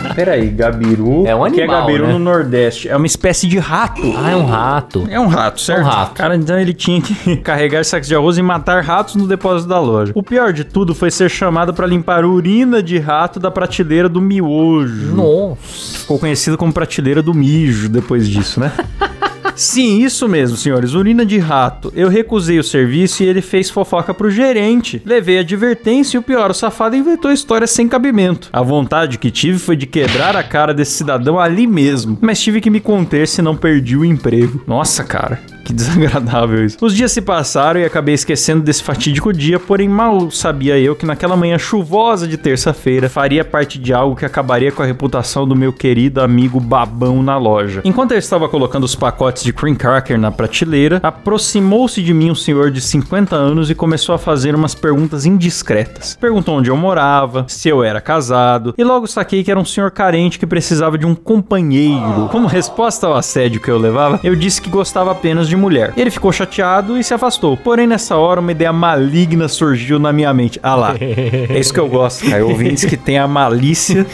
ó. 0.10 0.14
Peraí, 0.16 0.50
gabiru. 0.50 1.26
É 1.28 1.36
um 1.36 1.50
que 1.52 1.60
é 1.60 1.64
animal, 1.64 1.82
gabiru 1.82 2.08
né? 2.08 2.14
no 2.14 2.20
Nordeste. 2.20 2.88
É 2.88 2.96
uma 2.96 3.06
espécie 3.06 3.48
de 3.48 3.58
rato. 3.60 4.02
Ah, 4.18 4.32
é 4.32 4.36
um 4.36 4.46
rato. 4.46 5.06
É 5.10 5.20
um 5.20 5.28
rato, 5.28 5.60
certo? 5.62 5.82
Um 5.82 5.86
rato. 5.86 6.14
Cara, 6.14 6.36
então 6.36 6.58
ele 6.60 6.74
tinha 6.74 7.02
que 7.02 7.38
carregar 7.44 7.84
sacos 7.84 8.08
de 8.08 8.16
arroz 8.16 8.38
e 8.38 8.42
matar 8.42 8.84
ratos 8.84 9.16
no 9.16 9.28
depósito 9.28 9.68
da 9.70 9.80
loja. 9.80 10.12
O 10.16 10.24
pior 10.24 10.54
de 10.54 10.64
tudo 10.64 10.96
foi 10.96 11.12
ser 11.12 11.30
chamado 11.30 11.74
pra 11.74 11.86
limpar 11.88 12.24
urina 12.26 12.82
de 12.82 12.98
rato 12.98 13.40
da 13.40 13.52
prateleira 13.52 14.08
do 14.08 14.22
miojo. 14.22 15.14
Nossa. 15.16 16.00
Ficou 16.00 16.20
conhecido 16.20 16.58
como 16.58 16.72
prateleira 16.72 17.22
do 17.22 17.34
mijo 17.34 17.73
depois 17.90 18.28
disso, 18.28 18.60
né? 18.60 18.72
Sim, 19.56 20.04
isso 20.04 20.28
mesmo, 20.28 20.58
senhores. 20.58 20.94
Urina 20.94 21.26
de 21.26 21.38
rato. 21.38 21.92
Eu 21.96 22.10
recusei 22.10 22.58
o 22.58 22.64
serviço 22.64 23.24
e 23.24 23.28
ele 23.28 23.42
fez 23.42 23.70
fofoca 23.70 24.14
pro 24.14 24.32
gerente. 24.32 25.02
Levei 25.06 25.40
advertência 25.40 26.18
e 26.18 26.20
o 26.20 26.24
pior, 26.24 26.50
o 26.50 26.54
safado 26.54 26.96
inventou 26.96 27.32
histórias 27.32 27.72
sem 27.72 27.88
cabimento. 27.88 28.50
A 28.52 28.62
vontade 28.62 29.18
que 29.18 29.30
tive 29.30 29.60
foi 29.60 29.76
de 29.76 29.86
quebrar 29.86 30.36
a 30.36 30.44
cara 30.44 30.74
desse 30.74 30.94
cidadão 30.94 31.40
ali 31.40 31.68
mesmo. 31.68 32.18
Mas 32.22 32.42
tive 32.42 32.62
que 32.62 32.70
me 32.70 32.80
conter 32.80 33.28
senão 33.28 33.56
perdi 33.56 33.96
o 33.96 34.06
emprego. 34.06 34.64
Nossa, 34.66 35.04
cara. 35.04 35.40
Que 35.64 35.74
desagradável 35.74 36.66
isso. 36.66 36.78
Os 36.82 36.94
dias 36.94 37.12
se 37.12 37.22
passaram 37.22 37.80
e 37.80 37.86
acabei 37.86 38.14
esquecendo 38.14 38.64
desse 38.64 38.84
fatídico 38.84 39.32
dia, 39.32 39.60
porém 39.60 39.88
mal 39.88 40.30
sabia 40.30 40.78
eu 40.78 40.96
que 40.96 41.06
naquela 41.06 41.38
manhã 41.38 41.58
chuvosa 41.58 42.28
de 42.28 42.38
terça-feira 42.38 43.10
faria 43.10 43.46
parte 43.46 43.80
de 43.80 43.94
algo 43.94 44.16
que 44.16 44.26
acabaria 44.26 44.72
com 44.72 44.84
a 44.84 44.86
reputação 44.86 45.48
do 45.48 45.56
meu 45.56 45.72
querido 45.72 46.22
amigo 46.22 46.60
babão 46.60 47.24
na 47.24 47.38
loja. 47.38 47.82
Enquanto 47.86 48.12
eu 48.12 48.18
estava 48.18 48.50
colocando 48.50 48.84
os 48.84 48.96
pacotes 48.96 49.44
de 49.44 49.54
cream 49.54 49.76
cracker 49.76 50.18
na 50.20 50.32
prateleira, 50.32 51.00
aproximou-se 51.02 52.02
de 52.02 52.14
mim 52.14 52.32
um 52.32 52.36
senhor 52.36 52.70
de 52.70 52.82
50 52.82 53.36
anos 53.36 53.70
e 53.70 53.76
começou 53.76 54.14
a 54.14 54.18
fazer 54.18 54.56
umas 54.56 54.76
perguntas 54.76 55.26
indiscretas. 55.26 56.18
Perguntou 56.20 56.58
onde 56.58 56.70
eu 56.70 56.78
morava, 56.78 57.46
se 57.48 57.70
eu 57.70 57.84
era 57.84 58.02
casado, 58.02 58.74
e 58.78 58.84
logo 58.84 59.08
saquei 59.08 59.44
que 59.44 59.52
era 59.52 59.60
um 59.60 59.66
senhor 59.66 59.92
carente 59.92 60.38
que 60.38 60.46
precisava 60.46 60.98
de 60.98 61.06
um 61.06 61.16
companheiro. 61.16 62.28
Como 62.32 62.48
resposta 62.48 63.08
ao 63.08 63.16
assédio 63.16 63.62
que 63.62 63.70
eu 63.70 63.78
levava, 63.78 64.20
eu 64.24 64.36
disse 64.36 64.62
que 64.62 64.70
gostava 64.70 65.12
apenas 65.12 65.48
de 65.48 65.53
mulher. 65.56 65.94
Ele 65.98 66.10
ficou 66.12 66.32
chateado 66.32 66.98
e 66.98 67.04
se 67.04 67.14
afastou. 67.14 67.56
Porém, 67.58 67.88
nessa 67.88 68.16
hora, 68.18 68.40
uma 68.40 68.52
ideia 68.52 68.72
maligna 68.74 69.48
surgiu 69.48 70.00
na 70.00 70.12
minha 70.14 70.34
mente. 70.34 70.60
Ah 70.64 70.76
lá, 70.76 70.96
é 71.00 71.60
isso 71.60 71.74
que 71.74 71.80
eu 71.80 71.88
gosto, 71.88 72.30
cara. 72.30 72.46
Ouvintes 72.46 72.86
que 72.86 72.98
tem 72.98 73.18
a 73.18 73.28
malícia 73.28 74.06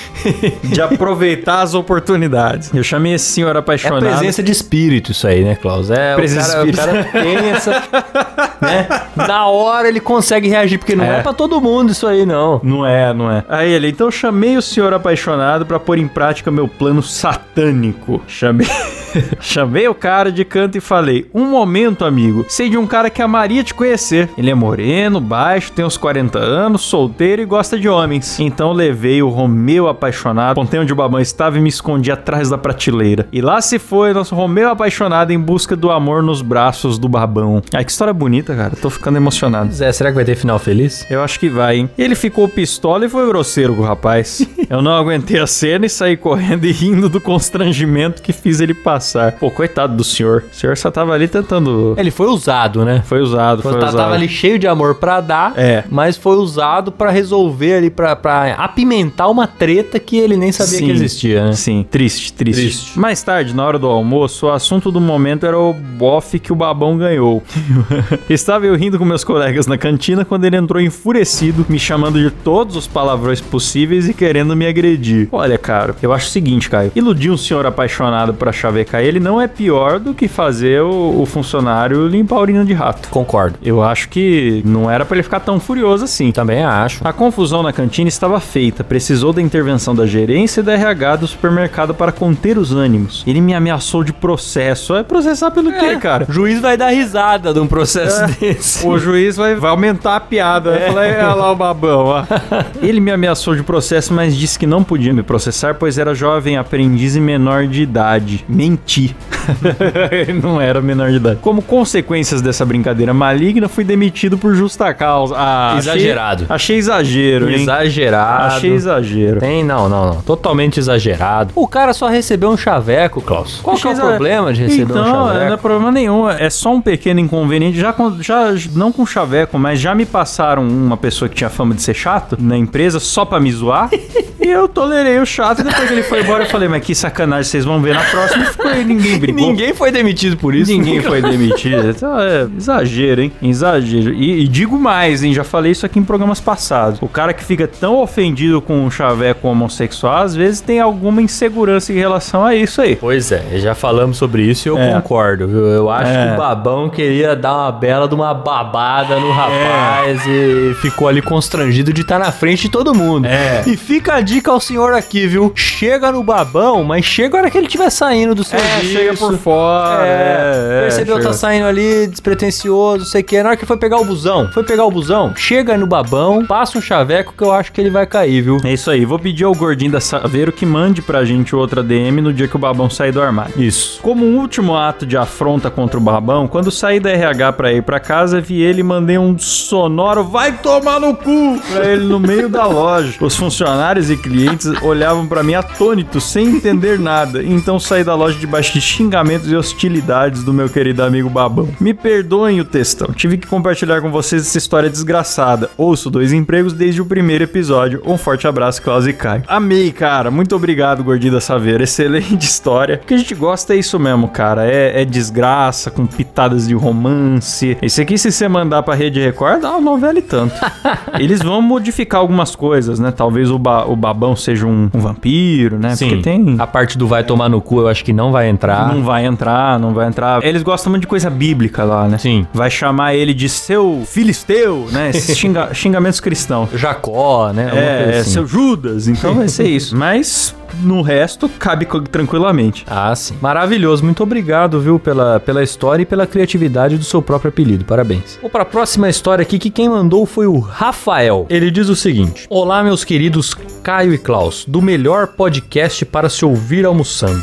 de 0.63 0.82
aproveitar 0.82 1.62
as 1.62 1.73
oportunidades. 1.73 2.71
Eu 2.73 2.84
chamei 2.84 3.13
esse 3.13 3.25
senhor 3.25 3.56
É 3.56 3.60
apaixonado. 3.60 4.06
presença 4.06 4.41
de 4.43 4.52
espírito 4.52 5.12
isso 5.12 5.28
aí, 5.28 5.43
né, 5.43 5.56
Klaus? 5.56 5.89
É, 5.91 6.15
Presença 6.15 6.62
o, 6.62 6.65
de 6.65 6.71
cara, 6.73 6.91
o 6.91 6.95
espírito. 6.99 7.12
cara 7.13 7.23
tem 7.23 7.49
essa... 7.49 7.84
né? 8.62 8.88
Na 9.15 9.47
hora 9.47 9.88
ele 9.88 9.99
consegue 9.99 10.47
reagir, 10.47 10.78
porque 10.78 10.95
não 10.95 11.04
é, 11.06 11.19
É. 11.19 11.21
pra 11.21 11.34
todo 11.34 11.60
mundo 11.62 11.91
isso 11.91 12.08
aí, 12.08 12.25
não. 12.25 12.60
Não 12.63 12.86
é, 12.86 13.13
não 13.13 13.32
é. 13.32 13.43
Aí 13.49 13.71
ele, 13.71 13.89
então 13.89 14.10
chamei 14.12 14.58
o 14.58 14.62
senhor 14.62 14.93
apaixonado 14.93 15.65
pra 15.65 15.80
pôr 15.80 15.97
em 15.97 16.08
prática 16.08 16.52
meu 16.52 16.67
plano 16.67 17.02
satânico. 17.04 18.21
Chamei. 18.28 18.67
chamei 19.39 19.88
o 19.88 19.93
cara 19.95 20.32
de 20.32 20.43
canto 20.45 20.78
e 20.78 20.82
falei: 20.82 21.29
Um 21.34 21.46
momento, 21.46 22.06
amigo. 22.06 22.46
Sei 22.48 22.70
de 22.70 22.78
um 22.78 22.88
cara 22.88 23.10
que 23.10 23.22
amaria 23.22 23.63
te 23.63 23.74
conhecer. 23.74 24.30
Ele 24.38 24.50
é 24.50 24.56
moreno, 24.56 25.22
baixo, 25.22 25.72
tem 25.72 25.86
uns 25.86 25.98
40 25.98 26.39
anos, 26.39 26.82
solteiro 26.82 27.42
e 27.42 27.46
gosta 27.46 27.78
de 27.78 27.88
homens. 27.88 28.39
Então 28.39 28.74
levei 28.74 29.22
o 29.22 29.30
Romeu 29.30 29.88
apaixonado, 29.88 30.56
contei 30.56 30.80
onde 30.80 30.92
o 30.92 30.96
babão 30.96 31.20
estava 31.20 31.58
e 31.58 31.62
me 31.62 31.70
escondi 31.70 32.12
atrás 32.12 32.50
da 32.50 32.58
prateleira. 32.58 33.28
E 33.32 33.42
lá 33.42 33.62
se 33.62 33.78
foi 33.78 34.13
nosso 34.13 34.34
Romeu 34.34 34.70
apaixonado 34.70 35.32
em 35.32 35.39
busca 35.39 35.76
do 35.76 35.92
amor 35.92 36.24
nos 36.24 36.42
braços 36.42 36.98
do 36.98 37.08
babão. 37.08 37.62
Ai, 37.74 37.86
que 37.86 37.92
história 37.92 38.13
bonita, 38.13 38.56
cara. 38.56 38.76
Tô 38.76 38.89
ficando 38.89 39.18
emocionado. 39.18 39.72
Zé, 39.72 39.92
será 39.92 40.10
que 40.10 40.15
vai 40.15 40.26
ter 40.26 40.36
final 40.36 40.58
feliz? 40.58 41.06
Eu 41.10 41.22
acho 41.22 41.39
que 41.39 41.50
vai, 41.50 41.78
hein? 41.78 41.89
Ele 41.98 42.15
ficou 42.15 42.48
pistola 42.48 43.06
e 43.06 43.10
foi 43.10 43.28
grosseiro 43.28 43.76
com 43.76 43.82
o 43.82 43.86
rapaz. 43.86 44.48
Eu 44.70 44.82
não 44.82 44.92
aguentei 44.92 45.39
a 45.39 45.48
cena 45.48 45.86
e 45.86 45.89
saí 45.89 46.15
correndo 46.18 46.65
e 46.65 46.72
rindo 46.72 47.10
do 47.10 47.20
constrangimento 47.20 48.22
que 48.22 48.34
fiz 48.34 48.60
ele 48.60 48.74
passar. 48.74 49.34
Pô, 49.34 49.50
coitado 49.50 49.96
do 49.96 50.04
senhor. 50.04 50.44
O 50.52 50.56
senhor 50.56 50.78
só 50.78 50.92
tava 50.92 51.18
ali 51.19 51.27
tentando. 51.27 51.93
Ele 51.97 52.12
foi 52.12 52.27
usado, 52.27 52.84
né? 52.86 53.01
Foi 53.05 53.19
usado, 53.21 53.62
foi 53.62 53.73
Tá- 53.73 53.77
usado. 53.89 53.95
Tava 53.97 54.13
ali 54.15 54.27
cheio 54.27 54.58
de 54.58 54.67
amor 54.67 54.95
pra 54.95 55.21
dar, 55.21 55.53
É. 55.58 55.84
mas 55.89 56.17
foi 56.17 56.36
usado 56.38 56.91
pra 56.91 57.10
resolver 57.12 57.73
ali, 57.75 57.89
pra, 57.89 58.15
pra 58.15 58.53
apimentar 58.53 59.27
uma 59.27 59.45
treta 59.47 59.99
que 59.99 60.17
ele 60.17 60.36
nem 60.38 60.51
sabia 60.51 60.77
Sim. 60.79 60.86
que 60.86 60.91
existia, 60.91 61.45
né? 61.45 61.53
Sim, 61.53 61.86
triste, 61.89 62.34
triste, 62.34 62.60
Triste. 62.62 62.99
Mais 62.99 63.21
tarde, 63.21 63.53
na 63.55 63.65
hora 63.65 63.77
do 63.79 63.88
almoço, 63.88 64.47
o 64.47 64.51
assunto 64.51 64.91
do 64.91 64.99
momento 64.99 65.45
era 65.45 65.58
o 65.58 65.73
bofe 65.73 66.39
que 66.39 66.51
o 66.51 66.55
babão 66.55 66.97
ganhou. 66.97 67.43
Estava 68.29 68.65
eu 68.65 68.75
rindo 68.75 68.97
com 68.97 69.05
meus 69.05 69.23
colegas 69.23 69.67
na 69.67 69.77
cantina 69.77 70.23
quando 70.25 70.45
ele 70.45 70.55
entrou 70.58 70.82
enfurecido, 70.82 71.65
me 71.69 71.79
chamando 71.79 72.19
de 72.19 72.29
todos 72.32 72.75
os 72.75 72.88
palavrões 72.88 73.41
possíveis 73.41 74.08
e 74.08 74.13
querendo 74.13 74.55
me 74.55 74.65
agredir. 74.65 75.27
Olha, 75.32 75.58
cara, 75.58 75.95
eu 76.01 76.13
acho 76.13 76.27
o 76.27 76.29
seguinte, 76.29 76.69
Caio. 76.69 76.91
Iludir 76.95 77.29
um 77.32 77.38
senhor 77.38 77.65
apaixonado 77.65 78.34
pra 78.34 78.51
chavecar 78.51 79.01
ele 79.01 79.19
não 79.19 79.39
é 79.39 79.47
pior 79.47 79.99
do 79.99 80.13
que 80.13 80.27
fazer 80.27 80.82
o, 80.82 80.88
o 81.10 81.26
funcionário 81.26 82.08
limpar 82.08 82.38
a 82.38 82.41
urina 82.41 82.65
de 82.65 82.74
rato. 82.74 83.10
Concordo. 83.10 83.58
Eu 83.63 83.82
acho 83.84 84.10
que 84.10 84.62
não 84.65 84.89
era 84.89 85.06
pra 85.06 85.15
ele 85.15 85.24
ficar 85.24 85.39
tão 85.39 85.60
furioso 85.60 86.04
assim. 86.06 86.32
Também 86.32 86.63
acho. 86.63 87.06
A 87.08 87.13
confusão 87.13 87.63
na 87.63 87.72
cantina 87.74 88.08
estava 88.08 88.39
feita, 88.39 88.84
precisou 88.84 89.34
da 89.34 89.41
intervenção 89.41 89.95
da 89.95 90.06
gerência 90.06 90.62
e 90.62 90.63
da 90.63 90.74
RH 90.74 91.15
do 91.17 91.28
supermercado 91.28 91.93
para 91.93 92.12
conter 92.12 92.58
os 92.58 92.74
ânimos. 92.74 93.24
Ele 93.28 93.41
me 93.41 93.54
ameaçou 93.54 94.04
de 94.04 94.13
processo. 94.13 94.95
É 94.95 95.04
processar 95.04 95.52
pelo 95.52 95.72
quê, 95.72 95.95
cara? 95.98 96.26
O 96.30 96.32
juiz 96.34 96.60
vai 96.60 96.78
dar 96.78 96.89
risada 96.89 97.54
de 97.54 97.60
um 97.60 97.67
processo 97.67 98.26
desse. 98.39 98.86
O 98.86 98.98
juiz 98.98 99.36
vai, 99.36 99.56
vai 99.56 99.72
aumentar 99.72 100.15
a 100.15 100.19
piada. 100.19 100.72
Vai 100.72 100.88
falar, 100.88 101.06
"É, 101.06 101.24
olha 101.26 101.34
lá 101.36 101.52
o 101.52 101.56
babão, 101.56 102.06
ó. 102.06 102.24
Ele 102.82 103.00
me 103.00 103.12
ameaçou 103.12 103.56
de 103.56 103.63
processo, 103.63 104.13
mas 104.13 104.36
disse 104.36 104.58
que 104.58 104.65
não 104.67 104.84
podia 104.84 105.13
me 105.13 105.24
processar, 105.24 105.76
pois 105.76 105.98
era 105.98 106.13
jovem 106.13 106.58
aprendiz 106.58 107.15
e 107.15 107.19
menor 107.19 107.67
de 107.67 107.82
idade. 107.84 108.45
Menti. 108.48 109.15
Não 110.41 110.60
era 110.62 110.82
menor 110.82 110.98
de 111.07 111.15
idade. 111.15 111.39
Como 111.41 111.62
consequências 111.62 112.41
dessa 112.41 112.65
brincadeira 112.65 113.13
maligna, 113.13 113.67
fui 113.69 113.83
demitido 113.83 114.38
por 114.38 114.53
justa 114.55 114.93
causa. 114.93 115.35
Ah, 115.38 115.73
achei- 115.77 115.79
Exagerado. 115.93 116.45
Achei, 116.49 116.77
exagero, 116.77 117.49
hein? 117.49 117.62
Exagerado. 117.62 118.45
Achei 118.55 118.73
exagero. 118.73 119.39
Tem, 119.39 119.63
não, 119.63 119.88
não, 119.89 120.05
não. 120.13 120.21
Totalmente 120.21 120.79
exagerado. 120.79 121.51
O 121.55 121.67
cara 121.67 121.93
só 121.93 122.07
recebeu 122.07 122.49
um 122.49 122.57
chaveco, 122.57 123.21
Klaus. 123.21 123.59
Qual 123.62 123.75
que 123.75 123.88
é 123.88 123.89
o 123.89 123.93
Achei 123.93 124.05
problema 124.05 124.53
de 124.53 124.62
receber 124.63 124.83
então, 124.83 125.01
um 125.01 125.05
chaveco? 125.05 125.45
não 125.45 125.53
é 125.53 125.57
problema 125.57 125.91
nenhum. 125.91 126.29
É 126.29 126.49
só 126.49 126.73
um 126.73 126.81
pequeno 126.81 127.19
inconveniente. 127.19 127.79
Já, 127.79 127.93
com- 127.93 128.21
já 128.21 128.53
não 128.73 128.91
com 128.91 129.05
chaveco, 129.05 129.57
mas 129.57 129.79
já 129.79 129.93
me 129.95 130.05
passaram 130.05 130.67
uma 130.67 130.97
pessoa 130.97 131.27
que 131.29 131.35
tinha 131.35 131.49
fama 131.49 131.73
de 131.75 131.81
ser 131.81 131.93
chato 131.93 132.38
na 132.39 132.57
empresa 132.57 132.99
só 132.99 133.25
pra 133.25 133.39
me 133.39 133.51
zoar. 133.51 133.89
e 134.39 134.47
eu 134.47 134.67
tolerei 134.67 135.19
o 135.19 135.25
chato. 135.25 135.63
Depois 135.63 135.88
que 135.88 135.93
ele 135.93 136.03
foi 136.03 136.21
embora, 136.21 136.43
eu 136.43 136.47
falei, 136.49 136.67
mas 136.67 136.83
que 136.83 136.95
sacanagem, 136.95 137.43
vocês 137.49 137.65
vão 137.65 137.81
ver 137.81 137.93
na 137.93 138.03
próxima. 138.03 138.43
E 138.43 138.47
ficou 138.47 138.71
aí, 138.71 138.83
ninguém 138.83 139.17
brigou. 139.19 139.47
Ninguém 139.47 139.73
foi 139.73 139.91
demitido 139.91 140.38
por 140.38 140.55
isso. 140.55 140.71
Ninguém 140.71 140.88
foi 141.02 141.21
demitido. 141.21 141.89
Então, 141.99 142.19
é 142.19 142.47
exagero, 142.58 143.21
hein? 143.21 143.32
Exagero. 143.41 144.13
E, 144.13 144.43
e 144.43 144.47
digo 144.47 144.78
mais, 144.80 145.23
hein? 145.23 145.34
Já 145.34 145.43
falei 145.43 145.71
isso 145.71 145.86
aqui 145.86 145.99
em 145.99 146.04
programas 146.04 146.39
passados. 146.39 146.99
O 147.02 147.08
cara 147.08 147.34
que 147.34 147.43
fica 147.43 147.67
tão 147.67 147.99
ofendido 148.02 148.62
com 148.62 148.86
um 148.86 148.89
chaveco 148.91 149.47
homossexual, 149.47 150.23
às 150.23 150.36
vezes 150.36 150.62
tem 150.62 150.80
alguma 150.80 151.21
insegurança 151.21 151.91
em 151.91 151.95
relação 151.97 152.45
a 152.45 152.56
isso 152.56 152.82
aí. 152.82 152.95
Pois 152.95 153.32
é, 153.32 153.43
já 153.56 153.75
falamos 153.75 154.17
sobre 154.17 154.43
isso 154.43 154.67
e 154.67 154.69
eu 154.69 154.78
É. 154.78 154.93
concordo. 154.93 155.47
viu? 155.47 155.65
Eu 155.67 155.89
acho 155.89 156.12
É. 156.12 156.28
que 156.28 156.34
o 156.34 156.38
Babão 156.38 156.89
queria 156.89 157.36
dar 157.36 157.54
uma 157.56 157.71
bela 157.71 158.08
de 158.08 158.15
uma 158.15 158.34
babada 158.34 159.19
no 159.19 159.32
rapaz 159.32 160.21
e 160.28 160.73
ficou 160.82 161.08
ali 161.08 161.21
constrangido 161.21 161.91
de 161.91 162.02
estar 162.02 162.19
na 162.19 162.32
frente 162.32 162.63
de 162.63 162.69
todo 162.69 162.93
mundo. 162.93 163.25
É. 163.28 163.63
E 163.67 163.75
fica 163.75 164.15
a 164.15 164.21
dica 164.21 164.52
ao 164.52 164.60
senhor 164.60 164.93
aqui, 164.93 165.28
viu? 165.28 165.52
Chega 165.56 166.12
no 166.12 166.23
Babão, 166.23 166.84
mas 166.84 167.04
chega 167.06 167.38
a 167.38 167.41
hora 167.41 167.52
que 167.52 167.58
ele 167.58 167.67
estiver 167.67 167.89
saindo 167.89 168.34
do 168.36 168.41
É, 168.41 168.45
serviço. 168.45 168.93
chega 168.93 169.13
por 169.15 169.38
fora. 169.38 170.06
É, 170.06 170.79
é, 170.80 170.84
percebeu, 170.84 171.18
chega. 171.18 171.28
tá 171.28 171.34
saindo 171.34 171.65
ali, 171.65 172.08
despretensioso, 172.08 173.06
sei 173.06 173.22
o 173.22 173.24
que. 173.24 173.42
Na 173.42 173.50
hora 173.50 173.58
que 173.58 173.65
foi 173.65 173.78
pegar 173.78 173.98
o 173.98 174.06
busão, 174.06 174.50
foi 174.52 174.63
pegar 174.63 174.86
o 174.86 174.92
busão, 174.92 175.34
chega 175.36 175.78
no 175.78 175.88
babão, 175.88 176.46
passa 176.46 176.78
um 176.78 176.82
chaveco 176.82 177.34
que 177.38 177.44
eu 177.44 177.52
acho 177.52 177.72
que 177.72 177.82
ele 177.82 177.89
vai 177.89 178.06
cair, 178.06 178.42
viu? 178.42 178.58
É 178.63 178.74
isso 178.74 178.89
aí, 178.89 179.06
vou 179.06 179.20
pedir 179.20 179.44
ao 179.44 179.54
gordinho 179.54 179.92
da 179.92 180.00
Saveiro 180.00 180.52
que 180.52 180.65
mande 180.65 181.02
pra 181.02 181.24
gente 181.26 181.56
outra 181.56 181.84
DM 181.84 182.22
no 182.22 182.34
dia 182.34 182.48
que 182.48 182.56
o 182.56 182.60
babão 182.60 182.89
sair 182.89 183.12
do 183.12 183.22
armário. 183.22 183.54
Isso. 183.58 184.00
Como 184.02 184.26
um 184.26 184.38
último 184.38 184.76
ato 184.76 185.06
de 185.06 185.18
afronta 185.18 185.70
contra 185.70 185.98
o 185.98 186.02
babão, 186.02 186.48
quando 186.48 186.72
saí 186.72 187.00
da 187.00 187.10
RH 187.10 187.54
pra 187.54 187.72
ir 187.72 187.84
pra 187.84 188.00
casa, 188.00 188.42
vi 188.42 188.62
ele 188.62 188.82
e 188.82 188.84
mandei 188.84 189.18
um 189.18 189.38
sonoro 189.38 190.24
vai 190.24 190.58
tomar 190.58 191.00
no 191.00 191.15
cu 191.15 191.60
pra 191.72 191.86
ele 191.86 192.06
no 192.06 192.20
meio 192.20 192.50
da 192.50 192.65
loja. 192.65 193.18
Os 193.20 193.36
funcionários 193.36 194.10
e 194.10 194.18
clientes 194.18 194.65
olhavam 194.82 195.28
pra 195.28 195.44
mim 195.44 195.54
atônitos, 195.54 196.24
sem 196.24 196.48
entender 196.48 197.00
nada. 197.00 197.44
Então 197.44 197.80
saí 197.80 198.04
da 198.04 198.15
loja 198.15 198.38
debaixo 198.38 198.74
de 198.74 198.82
xingamentos 198.82 199.52
e 199.52 199.56
hostilidades 199.56 200.44
do 200.44 200.54
meu 200.60 200.69
querido 200.69 201.02
amigo 201.04 201.30
babão. 201.30 201.69
Me 201.80 201.93
perdoem 201.93 202.60
o 202.60 202.65
textão, 202.65 203.08
tive 203.13 203.38
que 203.38 203.48
compartilhar 203.48 204.02
com 204.02 204.12
vocês 204.12 204.41
essa 204.41 204.58
história 204.58 204.89
desgraçada. 204.89 205.69
Ouço 205.78 206.10
dois 206.10 206.34
empregos 206.34 206.74
desde 206.74 207.02
o 207.02 207.06
primeiro 207.06 207.45
episódio. 207.45 208.02
Um 208.06 208.17
forte 208.17 208.45
abraço, 208.48 208.82
Klaus 208.82 209.08
e 209.08 209.13
Caio. 209.13 209.43
Amei, 209.48 209.91
cara. 209.91 210.30
Muito 210.30 210.56
obrigado, 210.56 211.04
Gordinho 211.04 211.34
da 211.34 211.41
Saveira. 211.41 211.84
Excelente 211.89 212.43
história. 212.43 213.00
O 213.02 213.06
que 213.08 213.13
a 213.13 213.17
gente 213.17 213.34
gosta 213.34 213.74
é 213.74 213.78
isso 213.78 213.98
mesmo, 213.98 214.28
cara. 214.28 214.65
É, 214.65 215.02
é 215.02 215.06
desgraça, 215.06 215.89
com 215.89 216.06
pitadas 216.06 216.67
de 216.67 216.74
romance. 216.76 217.78
Esse 217.82 218.02
aqui, 218.02 218.17
se 218.17 218.32
você 218.32 218.48
mandar 218.50 218.84
pra 218.84 218.93
Rede 218.95 219.19
Record, 219.22 219.62
dá 219.62 219.72
uma 219.72 219.82
novela 219.82 220.19
e 220.19 220.22
tanto. 220.22 220.54
Eles 221.19 221.41
vão 221.41 221.62
modificar 221.62 222.19
algumas 222.22 222.56
coisas, 222.56 223.00
né? 223.00 223.12
Talvez 223.12 223.50
o, 223.50 223.58
ba- 223.58 223.86
o 223.86 223.95
babão 223.95 224.36
seja 224.36 224.65
um, 224.65 224.89
um 224.93 225.00
vampiro, 225.00 225.80
né? 225.80 225.95
Porque 226.10 226.22
tem. 226.22 226.56
A 226.60 226.67
parte 226.67 226.98
do 226.98 227.08
vai 227.08 227.24
tomar 227.24 227.48
no 227.50 227.62
cu 227.62 227.80
eu 227.82 227.88
acho 227.88 228.04
que 228.04 228.12
não 228.13 228.32
vai 228.32 228.50
entrar. 228.50 228.93
Não 228.93 229.04
vai 229.04 229.26
entrar, 229.26 229.80
não 229.80 229.93
vai 229.93 230.08
entrar. 230.08 230.43
Eles 230.49 230.63
gostam 230.63 230.89
muito 230.89 231.01
de 231.03 231.07
coisa 231.07 231.29
bíblica 231.29 231.83
lá, 231.83 232.07
né? 232.07 232.17
Sim. 232.17 232.45
Vai 232.53 232.69
chamar 232.71 233.13
ele 233.15 233.33
de 233.33 233.47
seu 233.47 234.03
filisteu, 234.05 234.88
né? 234.91 235.12
Esses 235.12 235.38
xinga- 235.39 235.73
xingamentos 235.73 236.19
cristãos. 236.19 236.69
Jacó, 236.73 237.51
né? 237.53 237.65
Alguma 237.65 237.81
É, 237.81 238.15
é 238.15 238.19
assim. 238.19 238.31
seu 238.31 238.47
Judas, 238.47 239.07
então 239.07 239.35
vai 239.35 239.47
ser 239.47 239.67
isso. 239.67 239.95
Mas 239.97 240.55
no 240.82 241.01
resto, 241.01 241.49
cabe 241.49 241.88
tranquilamente. 242.12 242.86
Ah, 242.88 243.13
sim. 243.15 243.36
Maravilhoso. 243.41 244.03
Muito 244.03 244.23
obrigado, 244.23 244.79
viu, 244.79 244.99
pela, 244.99 245.39
pela 245.39 245.63
história 245.63 246.03
e 246.03 246.05
pela 246.05 246.25
criatividade 246.27 246.97
do 246.97 247.03
seu 247.03 247.21
próprio 247.21 247.49
apelido. 247.49 247.86
Parabéns. 247.86 248.38
Vou 248.41 248.49
para 248.49 248.63
a 248.63 248.65
próxima 248.65 249.10
história 249.10 249.41
aqui, 249.41 249.58
que 249.60 249.69
quem 249.69 249.89
mandou 249.89 250.25
foi 250.25 250.47
o 250.47 250.60
Rafael. 250.60 251.45
Ele 251.49 251.71
diz 251.71 251.89
o 251.89 251.95
seguinte: 251.95 252.45
Olá, 252.49 252.84
meus 252.84 253.03
queridos 253.03 253.55
Caio 253.84 254.13
e 254.13 254.17
Klaus, 254.17 254.65
do 254.67 254.82
melhor 254.82 255.27
podcast 255.27 256.05
para 256.05 256.29
se 256.29 256.43
ouvir 256.45 256.86
almoçando. 256.86 257.41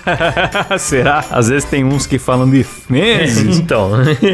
Será? 0.78 1.24
Às 1.30 1.48
vezes 1.48 1.68
tem 1.68 1.84
uns 1.84 2.06
que 2.06 2.18
falam 2.18 2.48
de 2.48 2.62
fezes. 2.62 3.58
então, 3.60 3.90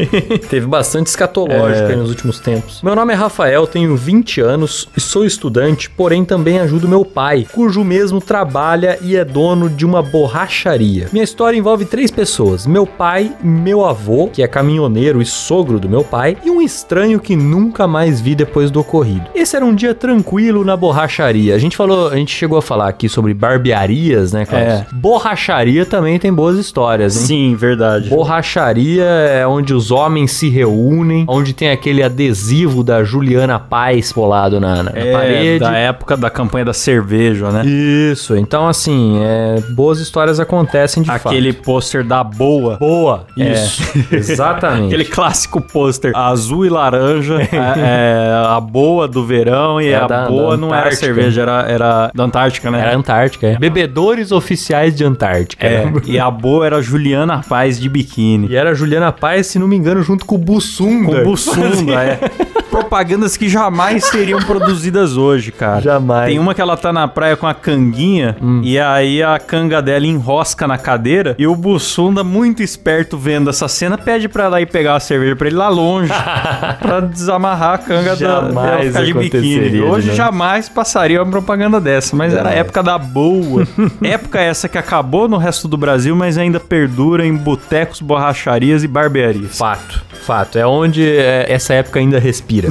teve 0.49 0.65
bastante 0.65 1.07
escatológico 1.07 1.87
É. 1.87 1.91
aí 1.91 1.95
nos 1.95 2.09
últimos 2.09 2.39
tempos. 2.39 2.81
Meu 2.81 2.95
nome 2.95 3.13
é 3.13 3.15
Rafael, 3.15 3.67
tenho 3.67 3.95
20 3.95 4.41
anos 4.41 4.87
e 4.95 5.01
sou 5.01 5.25
estudante, 5.25 5.89
porém 5.89 6.23
também 6.23 6.59
ajudo 6.59 6.87
meu 6.87 7.03
pai, 7.03 7.45
cujo 7.51 7.83
mesmo 7.83 8.06
trabalha 8.19 8.97
e 9.01 9.15
é 9.15 9.23
dono 9.25 9.69
de 9.69 9.85
uma 9.85 10.01
borracharia. 10.01 11.07
Minha 11.11 11.23
história 11.23 11.57
envolve 11.57 11.85
três 11.85 12.09
pessoas: 12.11 12.65
meu 12.65 12.85
pai, 12.85 13.31
meu 13.43 13.85
avô, 13.85 14.27
que 14.31 14.41
é 14.43 14.47
caminhoneiro 14.47 15.21
e 15.21 15.25
sogro 15.25 15.79
do 15.79 15.89
meu 15.89 16.03
pai, 16.03 16.37
e 16.43 16.49
um 16.49 16.61
estranho 16.61 17.19
que 17.19 17.35
nunca 17.35 17.87
mais 17.87 18.19
vi 18.21 18.35
depois 18.35 18.71
do 18.71 18.79
ocorrido. 18.79 19.25
Esse 19.35 19.55
era 19.55 19.65
um 19.65 19.73
dia 19.75 19.93
tranquilo 19.93 20.63
na 20.63 20.75
borracharia. 20.77 21.55
A 21.55 21.59
gente 21.59 21.75
falou, 21.77 22.07
a 22.09 22.15
gente 22.15 22.33
chegou 22.33 22.57
a 22.57 22.61
falar 22.61 22.87
aqui 22.87 23.07
sobre 23.09 23.33
barbearias, 23.33 24.31
né, 24.33 24.45
Klaus? 24.45 24.63
É. 24.63 24.85
Borracharia 24.93 25.85
também 25.85 26.17
tem 26.19 26.33
boas 26.33 26.57
histórias, 26.57 27.15
hein? 27.15 27.25
Sim, 27.25 27.55
verdade. 27.55 28.09
Borracharia 28.09 29.03
é 29.03 29.45
onde 29.47 29.73
os 29.73 29.91
homens 29.91 30.31
se 30.31 30.49
reúnem, 30.49 31.25
onde 31.27 31.53
tem 31.53 31.69
aquele 31.69 32.03
adesivo 32.03 32.83
da 32.83 33.03
Juliana 33.03 33.59
Paz 33.59 34.11
colado 34.11 34.59
na, 34.59 34.83
na 34.83 34.91
É, 34.93 35.11
parede. 35.11 35.59
da 35.59 35.75
época 35.77 36.15
da 36.17 36.29
campanha 36.29 36.65
da 36.65 36.73
cerveja, 36.73 37.51
né? 37.51 37.63
Isso, 37.65 37.96
então 38.37 38.67
assim, 38.67 39.19
é, 39.23 39.61
boas 39.71 39.99
histórias 39.99 40.39
acontecem 40.39 41.03
de 41.03 41.09
Aquele 41.11 41.53
fato. 41.53 41.63
pôster 41.65 42.03
da 42.03 42.23
boa. 42.23 42.77
Boa, 42.77 43.25
É. 43.37 43.53
isso, 43.53 43.81
exatamente. 44.11 44.87
Aquele 44.87 45.05
clássico 45.05 45.59
pôster 45.61 46.11
azul 46.15 46.65
e 46.65 46.69
laranja, 46.69 47.37
a, 47.37 47.39
é, 47.79 48.43
a 48.47 48.59
boa 48.59 49.07
do 49.07 49.25
verão 49.25 49.79
e 49.81 49.87
É 49.89 49.95
a 49.95 50.07
da- 50.07 50.27
boa 50.27 50.51
da 50.51 50.57
não 50.57 50.73
era 50.73 50.91
cerveja, 50.93 51.41
era, 51.41 51.61
era 51.67 52.11
da 52.13 52.23
Antártica, 52.23 52.69
né? 52.71 52.81
Era 52.81 52.95
Antártica, 52.95 53.47
é. 53.47 53.57
Bebedores 53.57 54.31
oficiais 54.31 54.95
de 54.95 55.03
Antártica. 55.03 55.65
É, 55.65 55.91
e 56.05 56.19
a 56.19 56.29
boa 56.29 56.65
era 56.65 56.81
Juliana 56.81 57.41
Paz 57.47 57.79
de 57.79 57.87
biquíni. 57.89 58.47
E 58.49 58.55
era 58.55 58.71
a 58.71 58.73
Juliana 58.73 59.11
Paz, 59.11 59.47
se 59.47 59.59
não 59.59 59.67
me 59.67 59.75
engano, 59.75 60.01
junto 60.03 60.25
com 60.25 60.35
o 60.35 60.37
Bussunda. 60.37 61.21
Com 61.21 61.23
buçunda, 61.23 61.93
é. 62.03 62.19
Propagandas 62.81 63.35
que 63.35 63.49
jamais 63.49 64.05
seriam 64.05 64.39
produzidas 64.39 65.17
hoje, 65.17 65.51
cara. 65.51 65.81
Jamais. 65.81 66.27
Tem 66.29 66.37
uma 66.37 66.53
que 66.53 66.61
ela 66.61 66.77
tá 66.77 66.93
na 66.93 67.07
praia 67.07 67.35
com 67.35 67.47
a 67.47 67.53
canguinha 67.53 68.37
e 68.61 68.77
aí 68.77 69.23
a 69.23 69.39
canga 69.39 69.81
dela 69.81 70.05
enrosca 70.05 70.67
na 70.67 70.77
cadeira 70.77 71.35
e 71.39 71.47
o 71.47 71.55
Bussunda, 71.55 72.23
muito 72.23 72.61
esperto 72.61 73.17
vendo 73.17 73.49
essa 73.49 73.67
cena, 73.67 73.97
pede 73.97 74.29
pra 74.29 74.43
ela 74.45 74.61
ir 74.61 74.67
pegar 74.67 74.95
a 74.95 74.99
cerveja 74.99 75.35
pra 75.35 75.47
ele 75.47 75.55
lá 75.55 75.69
longe 75.69 76.11
pra 76.79 76.99
desamarrar 76.99 77.73
a 77.73 77.77
canga 77.79 78.11
da 78.11 78.15
Jamais 78.15 78.53
dela 78.53 78.83
ficar 78.83 79.03
de 79.05 79.13
biquíni. 79.13 79.81
Hoje 79.81 80.09
né? 80.09 80.13
jamais 80.15 80.69
passaria 80.69 81.21
uma 81.23 81.31
propaganda 81.31 81.81
dessa, 81.81 82.15
mas 82.15 82.31
era 82.33 82.49
a 82.49 82.53
É. 82.53 82.59
época 82.59 82.83
da 82.83 82.97
boa. 82.99 83.67
época 84.03 84.39
essa 84.39 84.69
que 84.69 84.77
acabou 84.77 85.27
no 85.27 85.37
resto 85.37 85.67
do 85.67 85.77
Brasil, 85.77 86.15
mas 86.15 86.37
ainda 86.37 86.59
perdura 86.59 87.25
em 87.25 87.35
botecos, 87.35 88.01
borracharias 88.01 88.83
e 88.83 88.87
barbearias. 88.87 89.57
Fato, 89.57 90.03
fato. 90.25 90.59
É 90.59 90.65
onde 90.67 91.03
é, 91.07 91.45
essa 91.51 91.73
época 91.73 91.99
ainda 91.99 92.19
respira. 92.19 92.66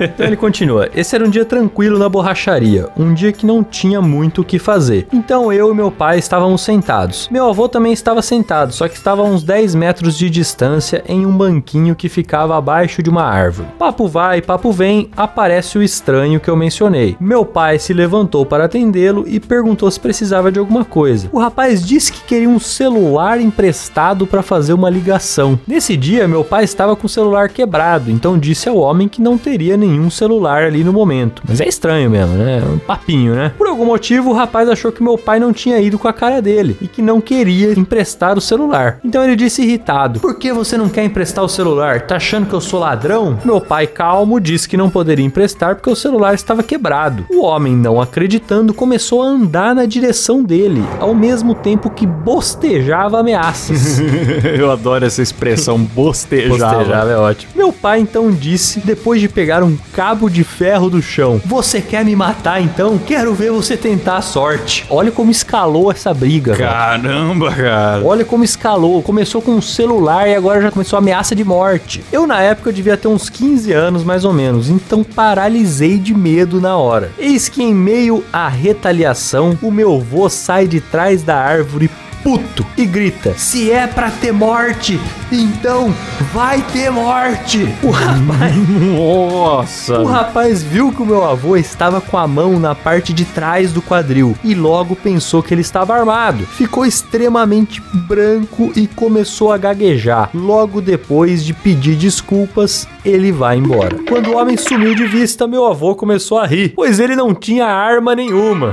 Então 0.00 0.26
ele 0.26 0.36
continua: 0.36 0.88
Esse 0.94 1.14
era 1.14 1.24
um 1.24 1.30
dia 1.30 1.44
tranquilo 1.44 1.98
na 1.98 2.08
borracharia, 2.08 2.88
um 2.96 3.14
dia 3.14 3.32
que 3.32 3.46
não 3.46 3.62
tinha 3.62 4.00
muito 4.00 4.42
o 4.42 4.44
que 4.44 4.58
fazer. 4.58 5.06
Então 5.12 5.52
eu 5.52 5.70
e 5.70 5.74
meu 5.74 5.90
pai 5.90 6.18
estávamos 6.18 6.62
sentados. 6.62 7.28
Meu 7.30 7.48
avô 7.48 7.68
também 7.68 7.92
estava 7.92 8.22
sentado, 8.22 8.72
só 8.72 8.88
que 8.88 8.96
estava 8.96 9.22
a 9.22 9.24
uns 9.24 9.42
10 9.42 9.74
metros 9.74 10.16
de 10.16 10.28
distância 10.28 11.02
em 11.06 11.26
um 11.26 11.36
banquinho 11.36 11.94
que 11.94 12.08
ficava 12.08 12.56
abaixo 12.56 13.02
de 13.02 13.10
uma 13.10 13.24
árvore. 13.24 13.68
Papo 13.78 14.08
vai, 14.08 14.40
papo 14.40 14.72
vem, 14.72 15.10
aparece 15.16 15.78
o 15.78 15.82
estranho 15.82 16.40
que 16.40 16.48
eu 16.48 16.56
mencionei. 16.56 17.16
Meu 17.20 17.44
pai 17.44 17.78
se 17.78 17.92
levantou 17.92 18.44
para 18.44 18.64
atendê-lo 18.64 19.24
e 19.26 19.38
perguntou 19.40 19.90
se 19.90 20.00
precisava 20.00 20.50
de 20.50 20.58
alguma 20.58 20.84
coisa. 20.84 21.28
O 21.32 21.38
rapaz 21.38 21.84
disse 21.84 22.12
que 22.12 22.22
queria 22.22 22.48
um 22.48 22.58
celular 22.58 23.40
emprestado 23.40 24.26
para 24.26 24.42
fazer 24.42 24.72
uma 24.72 24.90
ligação. 24.90 25.58
Nesse 25.66 25.96
dia, 25.96 26.28
meu 26.28 26.44
pai 26.44 26.64
estava 26.64 26.96
com 26.96 27.06
o 27.06 27.10
celular 27.10 27.48
quebrado, 27.48 28.10
então 28.10 28.38
disse 28.38 28.68
ao 28.68 28.76
homem 28.76 29.08
que 29.12 29.20
não 29.22 29.36
teria 29.36 29.76
nenhum 29.76 30.08
celular 30.10 30.62
ali 30.64 30.82
no 30.82 30.92
momento. 30.92 31.42
Mas 31.46 31.60
é 31.60 31.68
estranho 31.68 32.10
mesmo, 32.10 32.34
né? 32.34 32.62
Um 32.64 32.78
papinho, 32.78 33.34
né? 33.34 33.52
Por 33.58 33.66
algum 33.66 33.84
motivo, 33.84 34.30
o 34.30 34.32
rapaz 34.32 34.68
achou 34.68 34.90
que 34.90 35.02
meu 35.02 35.18
pai 35.18 35.38
não 35.38 35.52
tinha 35.52 35.78
ido 35.78 35.98
com 35.98 36.08
a 36.08 36.12
cara 36.12 36.40
dele 36.40 36.76
e 36.80 36.88
que 36.88 37.02
não 37.02 37.20
queria 37.20 37.78
emprestar 37.78 38.38
o 38.38 38.40
celular. 38.40 38.98
Então 39.04 39.22
ele 39.22 39.36
disse 39.36 39.62
irritado: 39.62 40.18
Por 40.20 40.38
que 40.38 40.52
você 40.52 40.76
não 40.78 40.88
quer 40.88 41.04
emprestar 41.04 41.44
o 41.44 41.48
celular? 41.48 42.00
Tá 42.00 42.16
achando 42.16 42.46
que 42.46 42.54
eu 42.54 42.60
sou 42.60 42.80
ladrão? 42.80 43.38
Meu 43.44 43.60
pai, 43.60 43.86
calmo, 43.86 44.40
disse 44.40 44.68
que 44.68 44.76
não 44.76 44.88
poderia 44.88 45.24
emprestar 45.24 45.76
porque 45.76 45.90
o 45.90 45.96
celular 45.96 46.34
estava 46.34 46.62
quebrado. 46.62 47.26
O 47.30 47.42
homem, 47.42 47.76
não 47.76 48.00
acreditando, 48.00 48.72
começou 48.72 49.22
a 49.22 49.26
andar 49.26 49.74
na 49.74 49.84
direção 49.84 50.42
dele, 50.42 50.82
ao 50.98 51.14
mesmo 51.14 51.54
tempo 51.54 51.90
que 51.90 52.06
bostejava 52.06 53.20
ameaças. 53.20 54.00
Eu 54.58 54.70
adoro 54.70 55.04
essa 55.04 55.20
expressão 55.20 55.78
bostejava. 55.78 56.76
Bostejava 56.76 57.10
é 57.10 57.16
ótimo. 57.16 57.52
Meu 57.54 57.72
pai 57.72 58.00
então 58.00 58.30
disse, 58.30 58.80
depois 58.80 59.01
de 59.20 59.28
pegar 59.28 59.62
um 59.62 59.76
cabo 59.92 60.30
de 60.30 60.44
ferro 60.44 60.88
do 60.88 61.02
chão: 61.02 61.40
Você 61.44 61.80
quer 61.80 62.04
me 62.04 62.14
matar 62.14 62.62
então? 62.62 62.96
Quero 62.98 63.34
ver 63.34 63.50
você 63.50 63.76
tentar 63.76 64.16
a 64.16 64.22
sorte. 64.22 64.86
Olha 64.88 65.10
como 65.10 65.30
escalou 65.30 65.90
essa 65.90 66.14
briga, 66.14 66.54
velho. 66.54 66.70
Caramba, 66.70 67.52
cara. 67.52 68.02
Olha 68.04 68.24
como 68.24 68.44
escalou. 68.44 69.02
Começou 69.02 69.42
com 69.42 69.52
um 69.52 69.60
celular 69.60 70.28
e 70.28 70.34
agora 70.34 70.62
já 70.62 70.70
começou 70.70 70.96
a 70.96 71.00
ameaça 71.00 71.34
de 71.34 71.44
morte. 71.44 72.02
Eu, 72.12 72.26
na 72.26 72.40
época, 72.40 72.72
devia 72.72 72.96
ter 72.96 73.08
uns 73.08 73.28
15 73.28 73.72
anos 73.72 74.04
mais 74.04 74.24
ou 74.24 74.32
menos, 74.32 74.70
então 74.70 75.02
paralisei 75.02 75.98
de 75.98 76.14
medo 76.14 76.60
na 76.60 76.76
hora. 76.76 77.10
Eis 77.18 77.48
que, 77.48 77.62
em 77.62 77.74
meio 77.74 78.24
à 78.32 78.48
retaliação, 78.48 79.58
o 79.60 79.70
meu 79.70 79.98
vô 79.98 80.28
sai 80.28 80.66
de 80.66 80.80
trás 80.80 81.22
da 81.22 81.36
árvore 81.36 81.90
puto 82.22 82.64
e 82.76 82.86
grita: 82.86 83.34
Se 83.36 83.70
é 83.70 83.86
pra 83.86 84.10
ter 84.10 84.32
morte, 84.32 85.00
então 85.30 85.92
vai 86.32 86.62
ter 86.72 86.90
morte. 86.90 87.68
O 87.82 87.90
rapaz. 87.90 88.54
Nossa. 88.68 90.00
O 90.00 90.04
rapaz 90.04 90.62
viu 90.62 90.92
que 90.92 91.02
o 91.02 91.06
meu 91.06 91.24
avô 91.24 91.56
estava 91.56 92.00
com 92.00 92.16
a 92.16 92.26
mão 92.26 92.58
na 92.58 92.74
parte 92.74 93.12
de 93.12 93.24
trás 93.24 93.72
do 93.72 93.82
quadril 93.82 94.36
e 94.44 94.54
logo 94.54 94.94
pensou 94.94 95.42
que 95.42 95.52
ele 95.52 95.60
estava 95.60 95.94
armado. 95.94 96.46
Ficou 96.46 96.84
extremamente 96.86 97.82
branco 97.92 98.72
e 98.76 98.86
começou 98.86 99.52
a 99.52 99.58
gaguejar. 99.58 100.30
Logo 100.34 100.80
depois 100.80 101.44
de 101.44 101.52
pedir 101.52 101.96
desculpas, 101.96 102.86
ele 103.04 103.32
vai 103.32 103.56
embora. 103.56 103.98
Quando 104.08 104.30
o 104.30 104.36
homem 104.36 104.56
sumiu 104.56 104.94
de 104.94 105.06
vista, 105.06 105.46
meu 105.46 105.66
avô 105.66 105.94
começou 105.94 106.38
a 106.38 106.46
rir, 106.46 106.72
pois 106.74 107.00
ele 107.00 107.16
não 107.16 107.34
tinha 107.34 107.66
arma 107.66 108.14
nenhuma. 108.14 108.70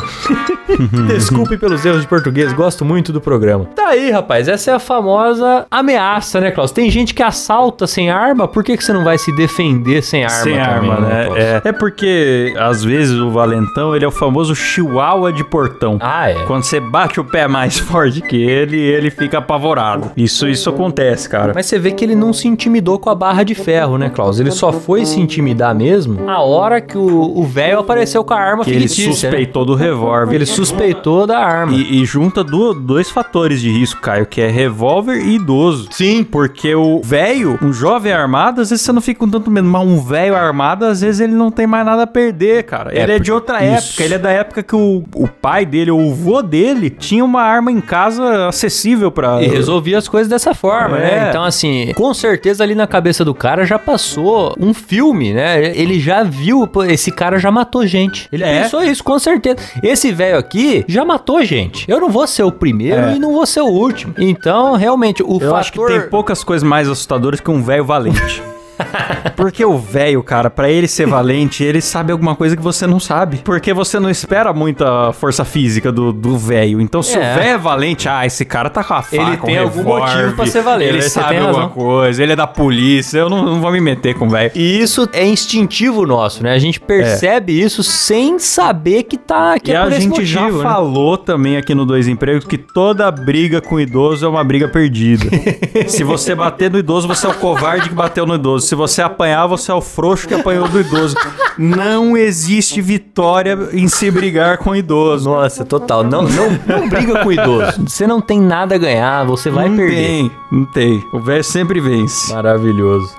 Desculpe 1.07 1.57
pelos 1.57 1.83
erros 1.83 2.01
de 2.01 2.07
português, 2.07 2.53
gosto 2.53 2.85
muito 2.85 3.11
do 3.11 3.19
programa. 3.19 3.38
Tá 3.75 3.89
aí, 3.89 4.11
rapaz, 4.11 4.47
essa 4.47 4.71
é 4.71 4.73
a 4.73 4.79
famosa 4.79 5.65
ameaça, 5.69 6.39
né, 6.39 6.51
Klaus? 6.51 6.71
Tem 6.71 6.89
gente 6.89 7.13
que 7.13 7.23
assalta 7.23 7.87
sem 7.87 8.09
arma, 8.09 8.47
por 8.47 8.63
que, 8.63 8.75
que 8.77 8.83
você 8.83 8.93
não 8.93 9.03
vai 9.03 9.17
se 9.17 9.31
defender 9.35 10.01
sem 10.03 10.23
arma? 10.23 10.35
Sem 10.37 10.53
também, 10.53 10.67
arma, 10.91 10.99
né? 10.99 11.25
Klaus? 11.25 11.39
É, 11.39 11.61
é 11.65 11.71
porque, 11.71 12.53
às 12.57 12.83
vezes, 12.83 13.17
o 13.17 13.29
valentão, 13.29 13.95
ele 13.95 14.05
é 14.05 14.07
o 14.07 14.11
famoso 14.11 14.55
chihuahua 14.55 15.31
de 15.31 15.43
portão. 15.43 15.97
Ah, 15.99 16.29
é. 16.29 16.35
Quando 16.45 16.63
você 16.63 16.79
bate 16.79 17.19
o 17.19 17.23
pé 17.23 17.47
mais 17.47 17.77
forte 17.79 18.21
que 18.21 18.35
ele, 18.35 18.77
ele 18.79 19.09
fica 19.09 19.37
apavorado. 19.39 20.11
Isso, 20.15 20.47
isso 20.47 20.69
acontece, 20.69 21.27
cara. 21.29 21.51
Mas 21.55 21.65
você 21.65 21.79
vê 21.79 21.91
que 21.91 22.03
ele 22.03 22.15
não 22.15 22.33
se 22.33 22.47
intimidou 22.47 22.99
com 22.99 23.09
a 23.09 23.15
barra 23.15 23.43
de 23.43 23.55
ferro, 23.55 23.97
né, 23.97 24.09
Klaus? 24.09 24.39
Ele 24.39 24.51
só 24.51 24.71
foi 24.71 25.05
se 25.05 25.19
intimidar 25.19 25.73
mesmo 25.75 26.29
a 26.29 26.41
hora 26.41 26.81
que 26.81 26.97
o 26.97 27.43
velho 27.43 27.79
apareceu 27.79 28.23
com 28.23 28.33
a 28.33 28.37
arma 28.39 28.63
que 28.63 28.71
ele 28.71 28.81
né? 28.81 28.87
suspeitou 28.87 29.65
do 29.65 29.75
revólver. 29.75 30.35
Ele 30.35 30.45
suspeitou 30.45 31.25
da 31.25 31.39
arma. 31.39 31.73
E, 31.73 32.01
e 32.01 32.05
junta 32.05 32.43
du- 32.43 32.73
dois 32.73 33.09
fatores 33.09 33.28
de 33.31 33.69
risco, 33.71 34.01
Caio, 34.01 34.25
que 34.25 34.41
é 34.41 34.47
revólver 34.49 35.17
e 35.21 35.35
idoso. 35.35 35.87
Sim. 35.91 36.23
Porque 36.23 36.73
o 36.75 37.01
velho, 37.03 37.57
um 37.61 37.71
jovem 37.71 38.11
armado, 38.11 38.61
às 38.61 38.69
vezes 38.69 38.83
você 38.85 38.91
não 38.91 39.01
fica 39.01 39.19
com 39.19 39.29
tanto 39.29 39.49
medo, 39.51 39.67
mas 39.67 39.85
um 39.85 39.99
velho 40.01 40.35
armado, 40.35 40.85
às 40.85 41.01
vezes 41.01 41.21
ele 41.21 41.33
não 41.33 41.51
tem 41.51 41.67
mais 41.67 41.85
nada 41.85 42.03
a 42.03 42.07
perder, 42.07 42.63
cara. 42.63 42.93
É, 42.97 43.03
ele 43.03 43.11
é 43.13 43.19
de 43.19 43.31
outra 43.31 43.63
isso. 43.63 43.89
época, 43.91 44.03
ele 44.03 44.13
é 44.15 44.17
da 44.17 44.31
época 44.31 44.63
que 44.63 44.75
o, 44.75 45.03
o 45.15 45.27
pai 45.27 45.65
dele, 45.65 45.91
ou 45.91 45.99
o 46.01 46.13
vô 46.13 46.41
dele, 46.41 46.89
tinha 46.89 47.23
uma 47.23 47.41
arma 47.41 47.71
em 47.71 47.81
casa 47.81 48.47
acessível 48.47 49.11
pra... 49.11 49.41
E 49.41 49.47
resolvia 49.47 49.97
as 49.97 50.07
coisas 50.07 50.27
dessa 50.29 50.53
forma, 50.53 50.97
É. 50.97 51.01
né? 51.01 51.29
Então, 51.29 51.43
assim, 51.43 51.91
com 51.95 52.13
certeza 52.13 52.63
ali 52.63 52.75
na 52.75 52.87
cabeça 52.87 53.23
do 53.23 53.33
cara 53.33 53.65
já 53.65 53.77
passou 53.77 54.55
um 54.59 54.73
filme, 54.73 55.33
né? 55.33 55.77
Ele 55.77 55.99
já 55.99 56.23
viu, 56.23 56.65
pô, 56.67 56.83
esse 56.83 57.11
cara 57.11 57.37
já 57.37 57.51
matou 57.51 57.85
gente. 57.85 58.27
Ele 58.31 58.43
É. 58.43 58.61
pensou 58.63 58.83
isso, 58.83 59.03
com 59.03 59.17
certeza. 59.19 59.57
Esse 59.83 60.11
velho 60.11 60.37
aqui 60.37 60.83
já 60.87 61.03
matou 61.05 61.43
gente. 61.43 61.85
Eu 61.89 61.99
não 61.99 62.09
vou 62.09 62.25
ser 62.27 62.43
o 62.43 62.51
primeiro 62.51 63.01
É. 63.01 63.15
e 63.19 63.21
não 63.21 63.33
vou 63.33 63.45
ser 63.45 63.61
o 63.61 63.67
último. 63.67 64.13
Então, 64.17 64.75
realmente, 64.75 65.21
o 65.21 65.33
Eu 65.33 65.39
fator... 65.39 65.55
acho 65.55 65.73
que 65.73 65.85
tem 65.85 66.09
poucas 66.09 66.43
coisas 66.43 66.67
mais 66.67 66.87
assustadoras 66.87 67.39
que 67.39 67.51
um 67.51 67.61
velho 67.61 67.85
valente. 67.85 68.41
Porque 69.35 69.63
o 69.63 69.77
velho, 69.77 70.21
cara, 70.23 70.49
pra 70.49 70.69
ele 70.69 70.87
ser 70.87 71.07
valente, 71.07 71.63
ele 71.63 71.81
sabe 71.81 72.11
alguma 72.11 72.35
coisa 72.35 72.55
que 72.55 72.61
você 72.61 72.85
não 72.87 72.99
sabe. 72.99 73.41
Porque 73.43 73.73
você 73.73 73.99
não 73.99 74.09
espera 74.09 74.53
muita 74.53 75.11
força 75.13 75.45
física 75.45 75.91
do 75.91 76.11
do 76.11 76.37
velho. 76.37 76.81
Então, 76.81 77.01
se 77.01 77.17
É. 77.17 77.31
o 77.31 77.35
velho 77.35 77.49
é 77.49 77.57
valente, 77.57 78.09
ah, 78.09 78.25
esse 78.25 78.43
cara 78.45 78.69
tá 78.69 78.83
com 78.83 78.93
a 78.93 79.01
faca, 79.01 79.15
Ele 79.15 79.31
um 79.31 79.37
tem 79.37 79.57
algum 79.57 79.77
revólver, 79.79 80.15
motivo 80.15 80.35
pra 80.35 80.45
ser 80.45 80.61
valente, 80.61 80.89
Ele? 80.89 81.01
Você 81.01 81.09
sabe 81.09 81.37
alguma 81.37 81.69
coisa, 81.69 82.21
ele 82.23 82.33
é 82.33 82.35
da 82.35 82.47
polícia, 82.47 83.19
eu 83.19 83.29
não, 83.29 83.43
não 83.45 83.61
vou 83.61 83.71
me 83.71 83.79
meter 83.81 84.15
com 84.15 84.25
o 84.27 84.29
velho. 84.29 84.51
E 84.55 84.79
isso 84.81 85.07
é 85.13 85.25
instintivo 85.25 86.05
nosso, 86.05 86.43
né? 86.43 86.53
A 86.53 86.59
gente 86.59 86.79
percebe 86.79 87.59
isso 87.59 87.83
sem 87.83 88.39
saber 88.39 89.03
que 89.03 89.17
tá 89.17 89.59
que 89.59 89.71
E 89.71 89.73
é 89.73 89.77
a 89.77 89.89
gente 89.89 90.25
já 90.25 90.41
motivo, 90.41 90.57
né? 90.59 90.63
falou 90.63 91.17
também 91.17 91.57
aqui 91.57 91.73
no 91.75 91.85
Dois 91.85 92.07
Empregos 92.07 92.45
que 92.45 92.57
toda 92.57 93.09
briga 93.11 93.61
com 93.61 93.79
idoso 93.79 94.25
é 94.25 94.29
uma 94.29 94.43
briga 94.43 94.67
perdida. 94.67 95.25
Se 95.87 96.03
você 96.03 96.35
bater 96.35 96.69
no 96.71 96.77
idoso, 96.79 97.07
você 97.07 97.25
é 97.25 97.29
o 97.29 97.33
covarde 97.33 97.89
que 97.89 97.95
bateu 97.95 98.25
no 98.25 98.35
idoso. 98.35 98.65
Se 98.69 98.75
você 98.75 99.01
apanhar, 99.01 99.47
você 99.47 99.71
é 99.71 99.73
o 99.73 99.81
frouxo 99.81 100.27
que 100.27 100.33
apanhou 100.35 100.67
do 100.67 100.79
idoso. 100.79 101.15
Não 101.57 102.15
existe 102.15 102.79
vitória 102.81 103.57
em 103.73 103.87
se 103.87 104.11
brigar 104.11 104.59
com 104.59 104.75
idoso. 104.75 105.27
Nossa, 105.27 105.65
total. 105.65 106.03
Não, 106.03 106.21
não, 106.21 106.51
não 106.67 106.87
briga 106.87 107.23
com 107.23 107.29
o 107.29 107.31
idoso. 107.31 107.81
Você 107.87 108.05
não 108.05 108.21
tem 108.21 108.39
nada 108.39 108.75
a 108.75 108.77
ganhar, 108.77 109.23
você 109.23 109.49
vai 109.49 109.67
não 109.67 109.75
perder. 109.75 109.95
tem, 109.95 110.31
não 110.51 110.65
tem. 110.65 111.03
O 111.11 111.19
velho 111.19 111.43
sempre 111.43 111.81
vence. 111.81 112.31
Maravilhoso. 112.31 113.09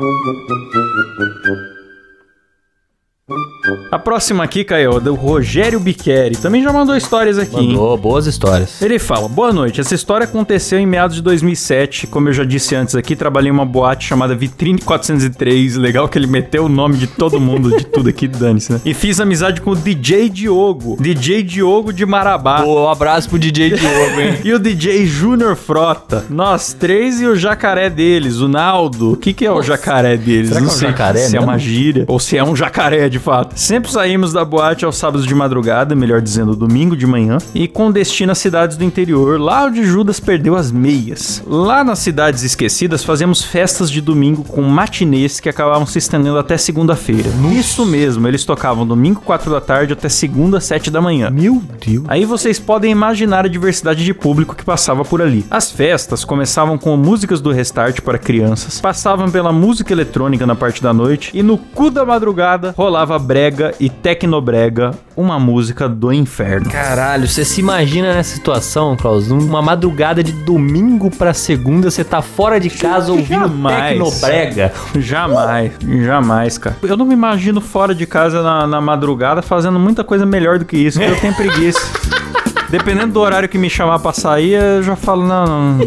A 3.92 3.98
próxima 3.98 4.42
aqui, 4.42 4.64
Caio, 4.64 4.96
é 4.96 5.00
do 5.00 5.14
Rogério 5.14 5.78
Biqueri. 5.78 6.36
Também 6.36 6.62
já 6.62 6.72
mandou 6.72 6.96
histórias 6.96 7.38
aqui, 7.38 7.56
hein? 7.56 7.68
Mandou 7.68 7.96
boas 7.96 8.26
histórias. 8.26 8.80
Ele 8.80 8.98
fala: 8.98 9.28
Boa 9.28 9.52
noite. 9.52 9.80
Essa 9.80 9.94
história 9.94 10.24
aconteceu 10.24 10.78
em 10.78 10.86
meados 10.86 11.16
de 11.16 11.22
2007. 11.22 12.06
Como 12.06 12.28
eu 12.28 12.32
já 12.32 12.42
disse 12.44 12.74
antes 12.74 12.94
aqui, 12.94 13.14
trabalhei 13.14 13.50
em 13.50 13.52
uma 13.52 13.66
boate 13.66 14.06
chamada 14.06 14.34
Vitrine 14.34 14.80
403. 14.80 15.76
Legal 15.76 16.08
que 16.08 16.18
ele 16.18 16.26
meteu 16.26 16.64
o 16.64 16.68
nome 16.68 16.96
de 16.96 17.06
todo 17.06 17.38
mundo, 17.38 17.76
de 17.76 17.84
tudo 17.84 18.08
aqui, 18.08 18.26
dane-se, 18.28 18.72
né? 18.72 18.80
E 18.84 18.94
fiz 18.94 19.20
amizade 19.20 19.60
com 19.60 19.70
o 19.72 19.76
DJ 19.76 20.28
Diogo. 20.30 20.96
DJ 21.00 21.42
Diogo 21.42 21.92
de 21.92 22.04
Marabá. 22.06 22.64
Um 22.64 22.88
abraço 22.88 23.28
pro 23.28 23.38
DJ 23.38 23.70
Diogo, 23.70 24.20
hein? 24.20 24.38
E 24.44 24.52
o 24.54 24.58
DJ 24.58 25.06
Júnior 25.06 25.54
Frota. 25.54 26.24
Nós 26.30 26.72
três 26.72 27.20
e 27.20 27.26
o 27.26 27.36
jacaré 27.36 27.90
deles, 27.90 28.38
o 28.38 28.48
Naldo. 28.48 29.12
O 29.12 29.16
que, 29.16 29.32
que 29.32 29.44
é 29.44 29.52
o 29.52 29.62
jacaré 29.62 30.16
deles? 30.16 30.48
será 30.48 30.60
que 30.60 30.66
Não 30.66 30.72
é 30.72 30.74
um 30.74 30.78
sei 30.78 30.88
jacaré 30.88 31.18
se 31.20 31.26
é 31.36 31.38
mesmo? 31.38 31.44
uma 31.52 31.58
gíria 31.58 32.04
ou 32.08 32.18
se 32.18 32.36
é 32.36 32.42
um 32.42 32.56
jacaré 32.56 33.08
de 33.08 33.19
fato. 33.20 33.58
Sempre 33.58 33.90
saímos 33.90 34.32
da 34.32 34.44
boate 34.44 34.84
aos 34.84 34.96
sábados 34.96 35.26
de 35.26 35.34
madrugada, 35.34 35.94
melhor 35.94 36.20
dizendo, 36.20 36.56
domingo 36.56 36.96
de 36.96 37.06
manhã, 37.06 37.38
e 37.54 37.68
com 37.68 37.92
destino 37.92 38.32
às 38.32 38.38
cidades 38.38 38.76
do 38.76 38.84
interior, 38.84 39.40
lá 39.40 39.66
onde 39.66 39.84
Judas 39.84 40.18
perdeu 40.18 40.56
as 40.56 40.72
meias. 40.72 41.42
Lá 41.46 41.84
nas 41.84 42.00
cidades 42.00 42.42
esquecidas, 42.42 43.04
fazíamos 43.04 43.42
festas 43.42 43.90
de 43.90 44.00
domingo 44.00 44.42
com 44.42 44.62
matinês 44.62 45.38
que 45.38 45.48
acabavam 45.48 45.86
se 45.86 45.98
estendendo 45.98 46.38
até 46.38 46.56
segunda-feira. 46.56 47.30
Isso 47.52 47.86
mesmo, 47.86 48.26
eles 48.26 48.44
tocavam 48.44 48.86
domingo 48.86 49.20
4 49.20 49.50
da 49.50 49.60
tarde 49.60 49.92
até 49.92 50.08
segunda 50.08 50.60
7 50.60 50.90
da 50.90 51.00
manhã. 51.00 51.30
Meu 51.30 51.62
Deus. 51.84 52.04
Aí 52.08 52.24
vocês 52.24 52.58
podem 52.58 52.90
imaginar 52.90 53.44
a 53.44 53.48
diversidade 53.48 54.04
de 54.04 54.14
público 54.14 54.54
que 54.54 54.64
passava 54.64 55.04
por 55.04 55.20
ali. 55.20 55.44
As 55.50 55.70
festas 55.70 56.24
começavam 56.24 56.78
com 56.78 56.96
músicas 56.96 57.40
do 57.40 57.52
Restart 57.52 58.00
para 58.00 58.18
crianças, 58.18 58.80
passavam 58.80 59.30
pela 59.30 59.52
música 59.52 59.92
eletrônica 59.92 60.46
na 60.46 60.54
parte 60.54 60.82
da 60.82 60.92
noite 60.92 61.30
e 61.34 61.42
no 61.42 61.58
cu 61.58 61.90
da 61.90 62.04
madrugada 62.04 62.74
rolava 62.76 63.09
tocava 63.10 63.18
brega 63.18 63.74
e 63.80 63.88
tecnobrega, 63.88 64.92
uma 65.16 65.38
música 65.38 65.88
do 65.88 66.12
inferno. 66.12 66.70
Caralho, 66.70 67.26
você 67.26 67.44
se 67.44 67.60
imagina 67.60 68.14
nessa 68.14 68.34
situação, 68.34 68.96
Klaus? 68.96 69.28
Numa 69.28 69.60
madrugada 69.60 70.22
de 70.22 70.32
domingo 70.32 71.10
pra 71.10 71.34
segunda, 71.34 71.90
você 71.90 72.04
tá 72.04 72.22
fora 72.22 72.60
de 72.60 72.70
casa 72.70 73.10
ouvindo 73.10 73.48
Jamais. 73.48 73.98
tecnobrega. 73.98 74.72
Jamais, 74.96 75.72
jamais, 76.04 76.58
cara. 76.58 76.76
Eu 76.82 76.96
não 76.96 77.04
me 77.04 77.14
imagino 77.14 77.60
fora 77.60 77.94
de 77.94 78.06
casa 78.06 78.42
na, 78.42 78.66
na 78.66 78.80
madrugada 78.80 79.42
fazendo 79.42 79.78
muita 79.78 80.04
coisa 80.04 80.24
melhor 80.24 80.58
do 80.58 80.64
que 80.64 80.76
isso, 80.76 80.98
porque 80.98 81.12
eu 81.12 81.20
tenho 81.20 81.34
preguiça. 81.34 81.80
Dependendo 82.70 83.12
do 83.12 83.20
horário 83.20 83.48
que 83.48 83.58
me 83.58 83.68
chamar 83.68 83.98
pra 83.98 84.12
sair, 84.12 84.52
eu 84.52 84.82
já 84.82 84.94
falo, 84.94 85.26
não, 85.26 85.78
não 85.78 85.86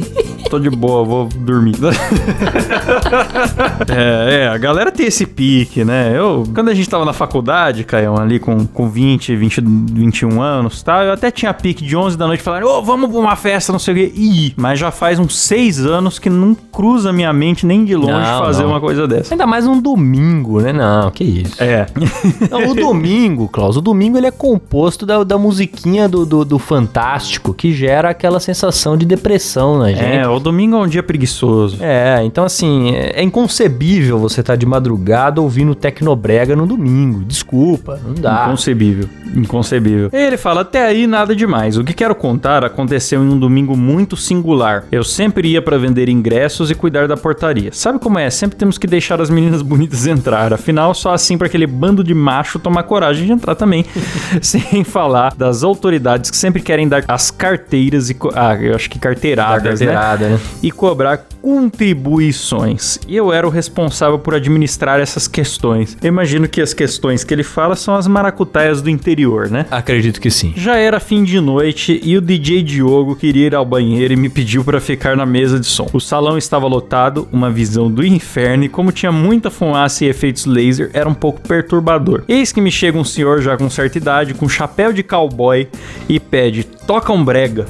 tô 0.50 0.60
de 0.60 0.70
boa, 0.70 1.04
vou 1.04 1.28
dormir. 1.28 1.76
é, 3.90 4.42
é, 4.44 4.48
a 4.50 4.58
galera 4.58 4.92
tem 4.92 5.06
esse 5.08 5.26
pique, 5.26 5.86
né? 5.86 6.12
Eu, 6.14 6.44
quando 6.54 6.70
a 6.70 6.74
gente 6.74 6.90
tava 6.90 7.06
na 7.06 7.14
faculdade, 7.14 7.84
Caião, 7.84 8.18
ali 8.18 8.38
com, 8.38 8.66
com 8.68 8.90
20, 8.90 9.36
20, 9.36 9.62
21 9.62 10.42
anos 10.42 10.82
e 10.82 10.86
tal, 10.86 11.04
eu 11.04 11.14
até 11.14 11.32
tinha 11.32 11.54
pique 11.54 11.86
de 11.86 11.96
11 11.96 12.18
da 12.18 12.28
noite 12.28 12.44
falando, 12.44 12.68
ô, 12.68 12.82
vamos 12.82 13.10
pra 13.10 13.20
uma 13.20 13.36
festa, 13.36 13.72
não 13.72 13.80
sei 13.80 13.94
o 13.94 13.98
quê. 13.98 14.12
Ih, 14.16 14.54
mas 14.58 14.78
já 14.78 14.92
faz 14.92 15.20
uns 15.20 15.38
6 15.38 15.86
anos 15.86 16.20
que 16.20 16.30
não 16.30 16.54
cruza 16.54 17.14
minha 17.14 17.32
mente 17.32 17.66
nem 17.66 17.86
de 17.86 17.96
longe 17.96 18.12
Não, 18.12 18.40
fazer 18.40 18.64
não. 18.64 18.72
uma 18.72 18.82
coisa 18.82 19.08
dessa. 19.08 19.34
Ainda 19.34 19.48
mais 19.48 19.66
um 19.66 19.80
domingo, 19.82 20.60
né? 20.60 20.74
Não, 20.74 21.10
que 21.12 21.24
isso. 21.24 21.64
É. 21.64 21.88
Não, 22.52 22.72
o 22.72 22.76
domingo, 22.76 23.48
Klaus, 23.48 23.78
o 23.78 23.82
domingo 23.82 24.18
ele 24.18 24.28
é 24.28 24.32
composto 24.32 25.06
da, 25.06 25.24
da 25.24 25.38
musiquinha 25.38 26.10
do, 26.10 26.26
do, 26.26 26.44
do 26.44 26.60
Fantástico, 26.74 27.54
que 27.54 27.74
gera 27.74 28.10
aquela 28.10 28.40
sensação 28.40 28.98
de 28.98 29.06
depressão 29.06 29.80
na 29.80 29.92
gente. 29.92 30.04
É, 30.04 30.28
o 30.28 30.40
domingo 30.40 30.76
é 30.76 30.80
um 30.80 30.88
dia 30.88 31.04
preguiçoso. 31.04 31.78
É, 31.82 32.22
então 32.24 32.44
assim, 32.44 32.92
é 32.96 33.24
é 33.24 33.26
inconcebível 33.26 34.18
você 34.18 34.42
estar 34.42 34.56
de 34.56 34.66
madrugada 34.66 35.40
ouvindo 35.40 35.76
Tecnobrega 35.76 36.56
no 36.56 36.66
domingo. 36.66 37.24
Desculpa, 37.24 38.00
não 38.04 38.14
dá. 38.14 38.46
Inconcebível. 38.48 39.08
Inconcebível. 39.36 40.10
Ele 40.12 40.36
fala, 40.36 40.62
até 40.62 40.86
aí 40.86 41.08
nada 41.08 41.36
demais. 41.36 41.78
O 41.78 41.84
que 41.84 41.94
quero 41.94 42.16
contar 42.16 42.66
aconteceu 42.66 43.24
em 43.24 43.30
um 43.30 43.38
domingo 43.38 43.78
muito 43.78 44.18
singular. 44.18 44.86
Eu 44.92 45.04
sempre 45.04 45.48
ia 45.50 45.62
pra 45.62 45.78
vender 45.78 46.10
ingressos 46.10 46.72
e 46.72 46.76
cuidar 46.76 47.08
da 47.08 47.16
portaria. 47.16 47.72
Sabe 47.72 48.00
como 48.00 48.18
é? 48.20 48.30
Sempre 48.30 48.58
temos 48.58 48.78
que 48.78 48.88
deixar 48.88 49.22
as 49.22 49.30
meninas 49.30 49.62
bonitas 49.64 50.08
entrar. 50.08 50.52
Afinal, 50.52 50.94
só 50.94 51.14
assim 51.14 51.38
pra 51.38 51.48
aquele 51.48 51.68
bando 51.68 52.04
de 52.04 52.14
macho 52.14 52.60
tomar 52.60 52.84
coragem 52.84 53.26
de 53.26 53.32
entrar 53.32 53.56
também. 53.56 53.86
Sem 54.42 54.84
falar 54.84 55.34
das 55.36 55.64
autoridades 55.64 56.32
que 56.32 56.38
sempre 56.38 56.62
querem 56.64 56.88
dar 56.88 57.04
as 57.08 57.30
carteiras 57.30 58.10
e... 58.10 58.18
Ah, 58.34 58.56
eu 58.56 58.76
acho 58.76 58.90
que 58.90 58.98
carteiradas, 58.98 59.80
né? 59.82 59.88
carteirada, 59.88 60.30
né? 60.30 60.40
e 60.62 60.72
cobrar 60.72 61.26
contribuições. 61.44 62.98
E 63.06 63.18
eu 63.18 63.34
era 63.34 63.46
o 63.46 63.50
responsável 63.50 64.18
por 64.18 64.34
administrar 64.34 65.02
essas 65.02 65.28
questões. 65.28 65.98
Eu 66.02 66.08
imagino 66.08 66.48
que 66.48 66.62
as 66.62 66.74
questões 66.74 67.26
que 67.26 67.34
ele 67.34 67.44
fala 67.44 67.76
são 67.76 67.96
as 67.96 68.08
maracutaias 68.08 68.82
do 68.82 68.90
interior, 68.90 69.50
né? 69.50 69.66
Acredito 69.70 70.22
que 70.22 70.32
sim. 70.32 70.54
Já 70.56 70.78
era 70.78 71.02
fim 71.02 71.24
de 71.24 71.42
noite 71.42 72.00
e 72.02 72.16
o 72.16 72.22
DJ 72.22 72.64
Diogo 72.64 73.18
queria 73.18 73.48
ir 73.48 73.56
ao 73.56 73.66
banheiro 73.66 74.14
e 74.14 74.16
me 74.16 74.30
pediu 74.30 74.64
para 74.64 74.80
ficar 74.80 75.18
na 75.18 75.26
mesa 75.26 75.60
de 75.60 75.66
som. 75.66 75.90
O 75.92 76.00
salão 76.00 76.38
estava 76.38 76.66
lotado, 76.66 77.28
uma 77.30 77.52
visão 77.52 77.92
do 77.92 78.06
inferno 78.06 78.64
e 78.64 78.70
como 78.70 78.94
tinha 78.94 79.12
muita 79.12 79.52
fumaça 79.52 80.06
e 80.06 80.08
efeitos 80.08 80.46
laser, 80.46 80.92
era 80.94 81.10
um 81.10 81.14
pouco 81.14 81.42
perturbador. 81.42 82.24
Eis 82.28 82.54
que 82.54 82.62
me 82.62 82.72
chega 82.72 82.98
um 82.98 83.04
senhor 83.04 83.42
já 83.42 83.58
com 83.58 83.70
certa 83.70 83.98
idade, 83.98 84.34
com 84.34 84.48
chapéu 84.48 84.94
de 84.94 85.04
cowboy 85.04 85.68
e 86.08 86.20
pede: 86.20 86.53
"Toca 86.62 87.14
um 87.14 87.24
brega". 87.24 87.66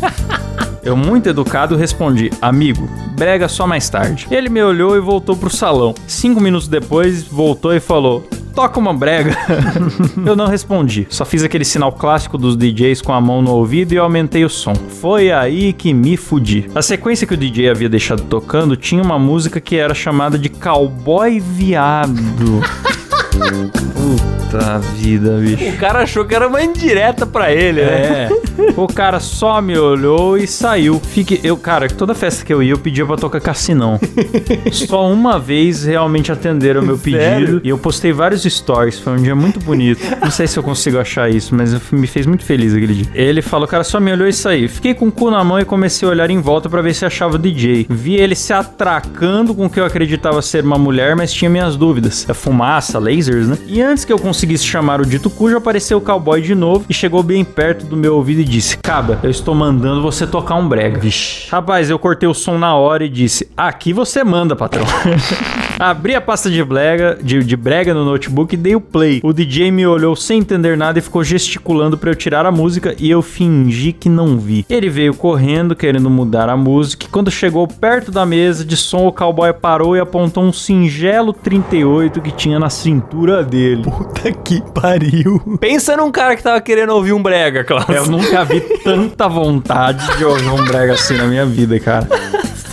Eu, 0.84 0.98
muito 0.98 1.30
educado, 1.30 1.78
respondi: 1.78 2.30
Amigo, 2.42 2.90
brega 3.16 3.48
só 3.48 3.66
mais 3.66 3.90
tarde. 3.90 4.28
Ele 4.30 4.50
me 4.50 4.62
olhou 4.62 4.98
e 4.98 5.00
voltou 5.00 5.36
pro 5.36 5.50
salão. 5.50 5.96
Cinco 6.08 6.42
minutos 6.42 6.68
depois, 6.68 7.24
voltou 7.24 7.74
e 7.74 7.80
falou: 7.80 8.28
Toca 8.54 8.80
uma 8.80 8.94
brega. 8.94 9.36
eu 10.26 10.36
não 10.36 10.46
respondi, 10.46 11.08
só 11.10 11.26
fiz 11.26 11.42
aquele 11.42 11.64
sinal 11.64 11.92
clássico 11.92 12.38
dos 12.38 12.58
DJs 12.58 13.02
com 13.02 13.14
a 13.14 13.22
mão 13.22 13.42
no 13.42 13.52
ouvido 13.52 13.94
e 13.94 13.98
aumentei 13.98 14.44
o 14.44 14.50
som. 14.50 14.76
Foi 14.76 15.32
aí 15.32 15.74
que 15.74 15.94
me 15.94 16.18
fudi. 16.18 16.70
A 16.76 16.82
sequência 16.82 17.26
que 17.26 17.34
o 17.34 17.38
DJ 17.38 17.70
havia 17.70 17.90
deixado 17.90 18.24
tocando 18.24 18.76
tinha 18.76 19.02
uma 19.02 19.18
música 19.18 19.62
que 19.62 19.78
era 19.78 19.94
chamada 19.94 20.38
de 20.38 20.50
Cowboy 20.50 21.40
Viado. 21.40 22.62
Puta 23.34 24.80
vida, 24.96 25.38
bicho. 25.38 25.70
O 25.70 25.78
cara 25.78 26.04
achou 26.04 26.26
que 26.26 26.36
era 26.36 26.48
uma 26.48 26.62
indireta 26.62 27.26
pra 27.26 27.52
ele, 27.52 27.82
né? 27.82 28.30
É. 28.30 28.30
O 28.78 28.88
cara 28.88 29.20
só 29.20 29.62
me 29.62 29.78
olhou 29.78 30.38
e 30.38 30.46
saiu. 30.46 31.00
Fique, 31.00 31.40
eu, 31.44 31.58
cara, 31.58 31.88
toda 31.88 32.14
festa 32.14 32.46
que 32.46 32.54
eu 32.54 32.62
ia, 32.62 32.72
eu 32.72 32.78
pedia 32.78 33.06
pra 33.06 33.16
tocar 33.16 33.42
cassinão. 33.42 34.00
só 34.72 35.10
uma 35.12 35.40
vez 35.40 35.84
realmente 35.84 36.32
atenderam 36.32 36.82
o 36.82 36.86
meu 36.86 36.98
pedido. 36.98 37.22
Sério? 37.22 37.62
E 37.64 37.70
eu 37.70 37.78
postei 37.78 38.12
vários 38.12 38.44
stories. 38.44 39.00
Foi 39.00 39.14
um 39.14 39.22
dia 39.22 39.36
muito 39.36 39.60
bonito. 39.60 40.02
Não 40.22 40.30
sei 40.30 40.46
se 40.46 40.58
eu 40.58 40.64
consigo 40.64 41.00
achar 41.00 41.30
isso, 41.30 41.56
mas 41.56 41.74
me 41.92 42.06
fez 42.06 42.26
muito 42.26 42.44
feliz 42.44 42.74
aquele 42.74 42.94
dia. 42.94 43.08
Ele 43.16 43.42
falou, 43.42 43.66
o 43.66 43.70
cara 43.70 43.84
só 43.84 44.00
me 44.00 44.12
olhou 44.12 44.28
e 44.28 44.34
saiu. 44.34 44.70
Fiquei 44.70 44.94
com 44.94 45.08
o 45.08 45.12
cu 45.12 45.32
na 45.32 45.44
mão 45.44 45.60
e 45.60 45.66
comecei 45.66 46.08
a 46.08 46.12
olhar 46.12 46.30
em 46.30 46.40
volta 46.40 46.70
pra 46.70 46.82
ver 46.82 46.94
se 46.94 47.06
achava 47.06 47.36
o 47.36 47.40
DJ. 47.40 47.88
Vi 47.90 48.16
ele 48.16 48.36
se 48.36 48.54
atracando 48.54 49.56
com 49.56 49.66
o 49.66 49.70
que 49.70 49.80
eu 49.80 49.86
acreditava 49.86 50.42
ser 50.42 50.64
uma 50.64 50.78
mulher, 50.78 51.16
mas 51.16 51.34
tinha 51.34 51.50
minhas 51.50 51.76
dúvidas. 51.76 52.28
É 52.30 52.34
fumaça, 52.34 53.00
lasers, 53.24 53.48
né? 53.48 53.58
E 53.66 53.82
antes 53.82 54.06
que 54.06 54.12
eu 54.12 54.20
conseguisse 54.20 54.66
chamar 54.66 55.02
o 55.02 55.06
dito 55.06 55.30
cujo, 55.30 55.58
apareceu 55.58 55.98
o 55.98 56.02
cowboy 56.02 56.42
de 56.42 56.54
novo 56.54 56.86
e 56.90 56.94
chegou 56.94 57.24
bem 57.24 57.44
perto 57.44 57.86
do 57.86 57.96
meu 57.96 58.16
ouvido 58.16 58.42
e 58.42 58.44
disse: 58.44 58.78
Caba, 58.78 59.20
eu 59.24 59.30
estou 59.30 59.56
mandando 59.56 60.02
você 60.02 60.28
tocar 60.28 60.56
um 60.56 60.68
brega. 60.68 61.02
Rapaz, 61.50 61.90
eu 61.90 61.98
cortei 61.98 62.28
o 62.28 62.34
som 62.34 62.58
na 62.58 62.76
hora 62.76 63.06
e 63.06 63.10
disse: 63.10 63.50
Aqui 63.56 63.94
você 63.94 64.24
manda, 64.24 64.56
patrão. 64.56 64.86
Abri 65.80 66.14
a 66.16 66.22
pasta 66.22 66.52
de 66.52 66.64
brega, 66.64 67.18
de, 67.22 67.44
de 67.44 67.58
brega 67.58 67.94
no 67.94 68.06
notebook 68.06 68.54
e 68.54 68.58
dei 68.58 68.76
o 68.76 68.82
play. 68.82 69.20
O 69.24 69.34
DJ 69.34 69.72
me 69.72 69.86
olhou 69.88 70.16
sem 70.16 70.40
entender 70.40 70.78
nada 70.78 71.00
e 71.00 71.02
ficou 71.02 71.24
gesticulando 71.24 71.98
pra 71.98 72.12
eu 72.12 72.16
tirar 72.16 72.46
a 72.46 72.52
música 72.52 72.96
e 73.00 73.10
eu 73.10 73.22
fingi 73.22 73.92
que 73.92 74.08
não 74.08 74.38
vi. 74.38 74.66
Ele 74.70 74.88
veio 74.88 75.16
correndo, 75.16 75.76
querendo 75.76 76.10
mudar 76.10 76.48
a 76.48 76.56
música, 76.56 77.06
e 77.06 77.10
quando 77.10 77.32
chegou 77.32 77.68
perto 77.68 78.12
da 78.12 78.26
mesa 78.26 78.64
de 78.64 78.78
som, 78.78 79.08
o 79.08 79.12
cowboy 79.12 79.52
parou 79.52 79.98
e 79.98 80.00
apontou 80.00 80.44
um 80.44 80.54
singelo 80.54 81.34
38 81.34 82.22
que 82.22 82.32
tinha 82.32 82.60
na 82.60 82.70
cintura 82.70 83.12
dele. 83.43 83.84
Puta 83.84 84.32
que 84.32 84.61
pariu. 84.74 85.39
Pensa 85.59 85.95
num 85.95 86.11
cara 86.11 86.36
que 86.36 86.43
tava 86.43 86.59
querendo 86.59 86.89
ouvir 86.91 87.14
um 87.14 87.22
brega, 87.22 87.64
Klaus. 87.64 87.88
Eu 87.89 88.07
nunca 88.07 88.43
vi 88.43 88.59
tanta 88.84 89.28
vontade 89.28 90.18
de 90.18 90.26
ouvir 90.26 90.49
um 90.49 90.64
brega 90.66 90.93
assim 90.93 91.16
na 91.16 91.26
minha 91.26 91.45
vida, 91.45 91.80
cara. 91.80 92.07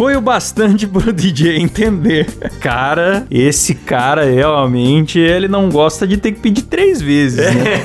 Foi 0.00 0.16
o 0.16 0.20
bastante 0.22 0.86
pro 0.86 1.12
DJ 1.12 1.58
entender. 1.58 2.26
Cara, 2.58 3.26
esse 3.30 3.74
cara 3.74 4.24
realmente, 4.24 5.18
ele 5.18 5.46
não 5.46 5.68
gosta 5.68 6.06
de 6.06 6.16
ter 6.16 6.32
que 6.32 6.40
pedir 6.40 6.62
três 6.62 7.02
vezes, 7.02 7.36
né? 7.36 7.82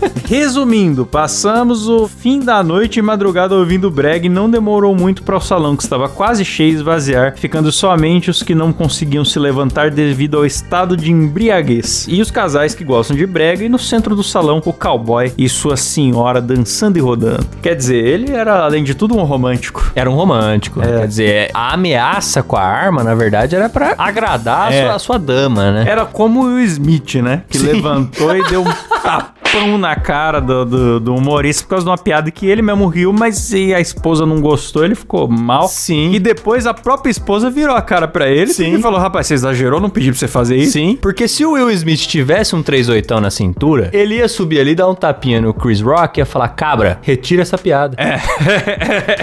Resumindo, 0.28 1.06
passamos 1.06 1.88
o 1.88 2.08
fim 2.08 2.40
da 2.40 2.60
noite 2.60 2.98
e 2.98 3.02
madrugada 3.02 3.54
ouvindo 3.54 3.88
brega 3.88 4.26
e 4.26 4.28
não 4.28 4.50
demorou 4.50 4.92
muito 4.92 5.22
para 5.22 5.36
o 5.36 5.40
salão 5.40 5.76
que 5.76 5.84
estava 5.84 6.08
quase 6.08 6.44
cheio 6.44 6.74
esvaziar, 6.74 7.36
ficando 7.36 7.70
somente 7.70 8.28
os 8.28 8.42
que 8.42 8.52
não 8.52 8.72
conseguiam 8.72 9.24
se 9.24 9.38
levantar 9.38 9.88
devido 9.88 10.36
ao 10.36 10.44
estado 10.44 10.96
de 10.96 11.12
embriaguez. 11.12 12.06
E 12.08 12.20
os 12.20 12.32
casais 12.32 12.74
que 12.74 12.82
gostam 12.82 13.16
de 13.16 13.24
brega 13.24 13.64
e 13.64 13.68
no 13.68 13.78
centro 13.78 14.16
do 14.16 14.22
salão 14.24 14.60
o 14.64 14.72
cowboy 14.72 15.32
e 15.38 15.48
sua 15.48 15.76
senhora 15.76 16.42
dançando 16.42 16.98
e 16.98 17.00
rodando. 17.00 17.46
Quer 17.62 17.76
dizer, 17.76 18.04
ele 18.04 18.32
era 18.32 18.64
além 18.64 18.82
de 18.82 18.96
tudo 18.96 19.16
um 19.16 19.22
romântico. 19.22 19.92
Era 19.94 20.10
um 20.10 20.14
romântico. 20.14 20.80
Quer 20.80 21.06
dizer, 21.06 21.45
a 21.54 21.72
ameaça 21.74 22.42
com 22.42 22.56
a 22.56 22.62
arma, 22.62 23.02
na 23.04 23.14
verdade, 23.14 23.54
era 23.56 23.68
pra 23.68 23.94
agradar 23.98 24.68
a, 24.68 24.74
É. 24.74 24.82
sua, 24.84 24.94
a 24.94 24.98
sua 24.98 25.18
dama, 25.18 25.70
né? 25.70 25.84
Era 25.88 26.04
como 26.06 26.42
o 26.44 26.60
Smith, 26.60 27.16
né? 27.16 27.42
Que 27.48 27.58
levantou 27.58 28.36
e 28.36 28.42
deu 28.48 28.62
um 28.62 28.64
tapão 29.56 29.78
na 29.78 29.96
cara 29.96 30.40
do, 30.40 30.64
do, 30.64 31.00
do 31.00 31.14
humorista 31.14 31.64
por 31.64 31.70
causa 31.70 31.84
de 31.84 31.90
uma 31.90 31.98
piada 31.98 32.30
que 32.30 32.46
ele 32.46 32.62
mesmo 32.62 32.86
riu, 32.86 33.12
mas 33.12 33.36
se 33.38 33.74
a 33.74 33.80
esposa 33.80 34.26
não 34.26 34.40
gostou, 34.40 34.84
ele 34.84 34.94
ficou 34.94 35.26
mal. 35.28 35.68
Sim. 35.68 36.12
E 36.12 36.18
depois 36.18 36.66
a 36.66 36.74
própria 36.74 37.10
esposa 37.10 37.50
virou 37.50 37.74
a 37.74 37.82
cara 37.82 38.06
pra 38.06 38.28
ele 38.28 38.52
Sim. 38.52 38.74
e 38.74 38.82
falou: 38.82 39.00
rapaz, 39.00 39.26
você 39.26 39.34
exagerou, 39.34 39.80
não 39.80 39.90
pedi 39.90 40.10
pra 40.10 40.18
você 40.18 40.28
fazer 40.28 40.56
isso. 40.56 40.72
Sim, 40.72 40.98
porque 41.00 41.26
se 41.26 41.44
o 41.44 41.52
Will 41.52 41.70
Smith 41.70 42.00
tivesse 42.00 42.54
um 42.54 42.62
38 42.62 43.20
na 43.20 43.30
cintura, 43.30 43.90
ele 43.92 44.16
ia 44.16 44.28
subir 44.28 44.60
ali, 44.60 44.74
dar 44.74 44.88
um 44.88 44.94
tapinha 44.94 45.40
no 45.40 45.54
Chris 45.54 45.80
Rock 45.80 46.18
e 46.18 46.20
ia 46.20 46.26
falar: 46.26 46.48
cabra, 46.48 46.98
retira 47.02 47.42
essa 47.42 47.56
piada. 47.56 47.96
É, 47.98 48.16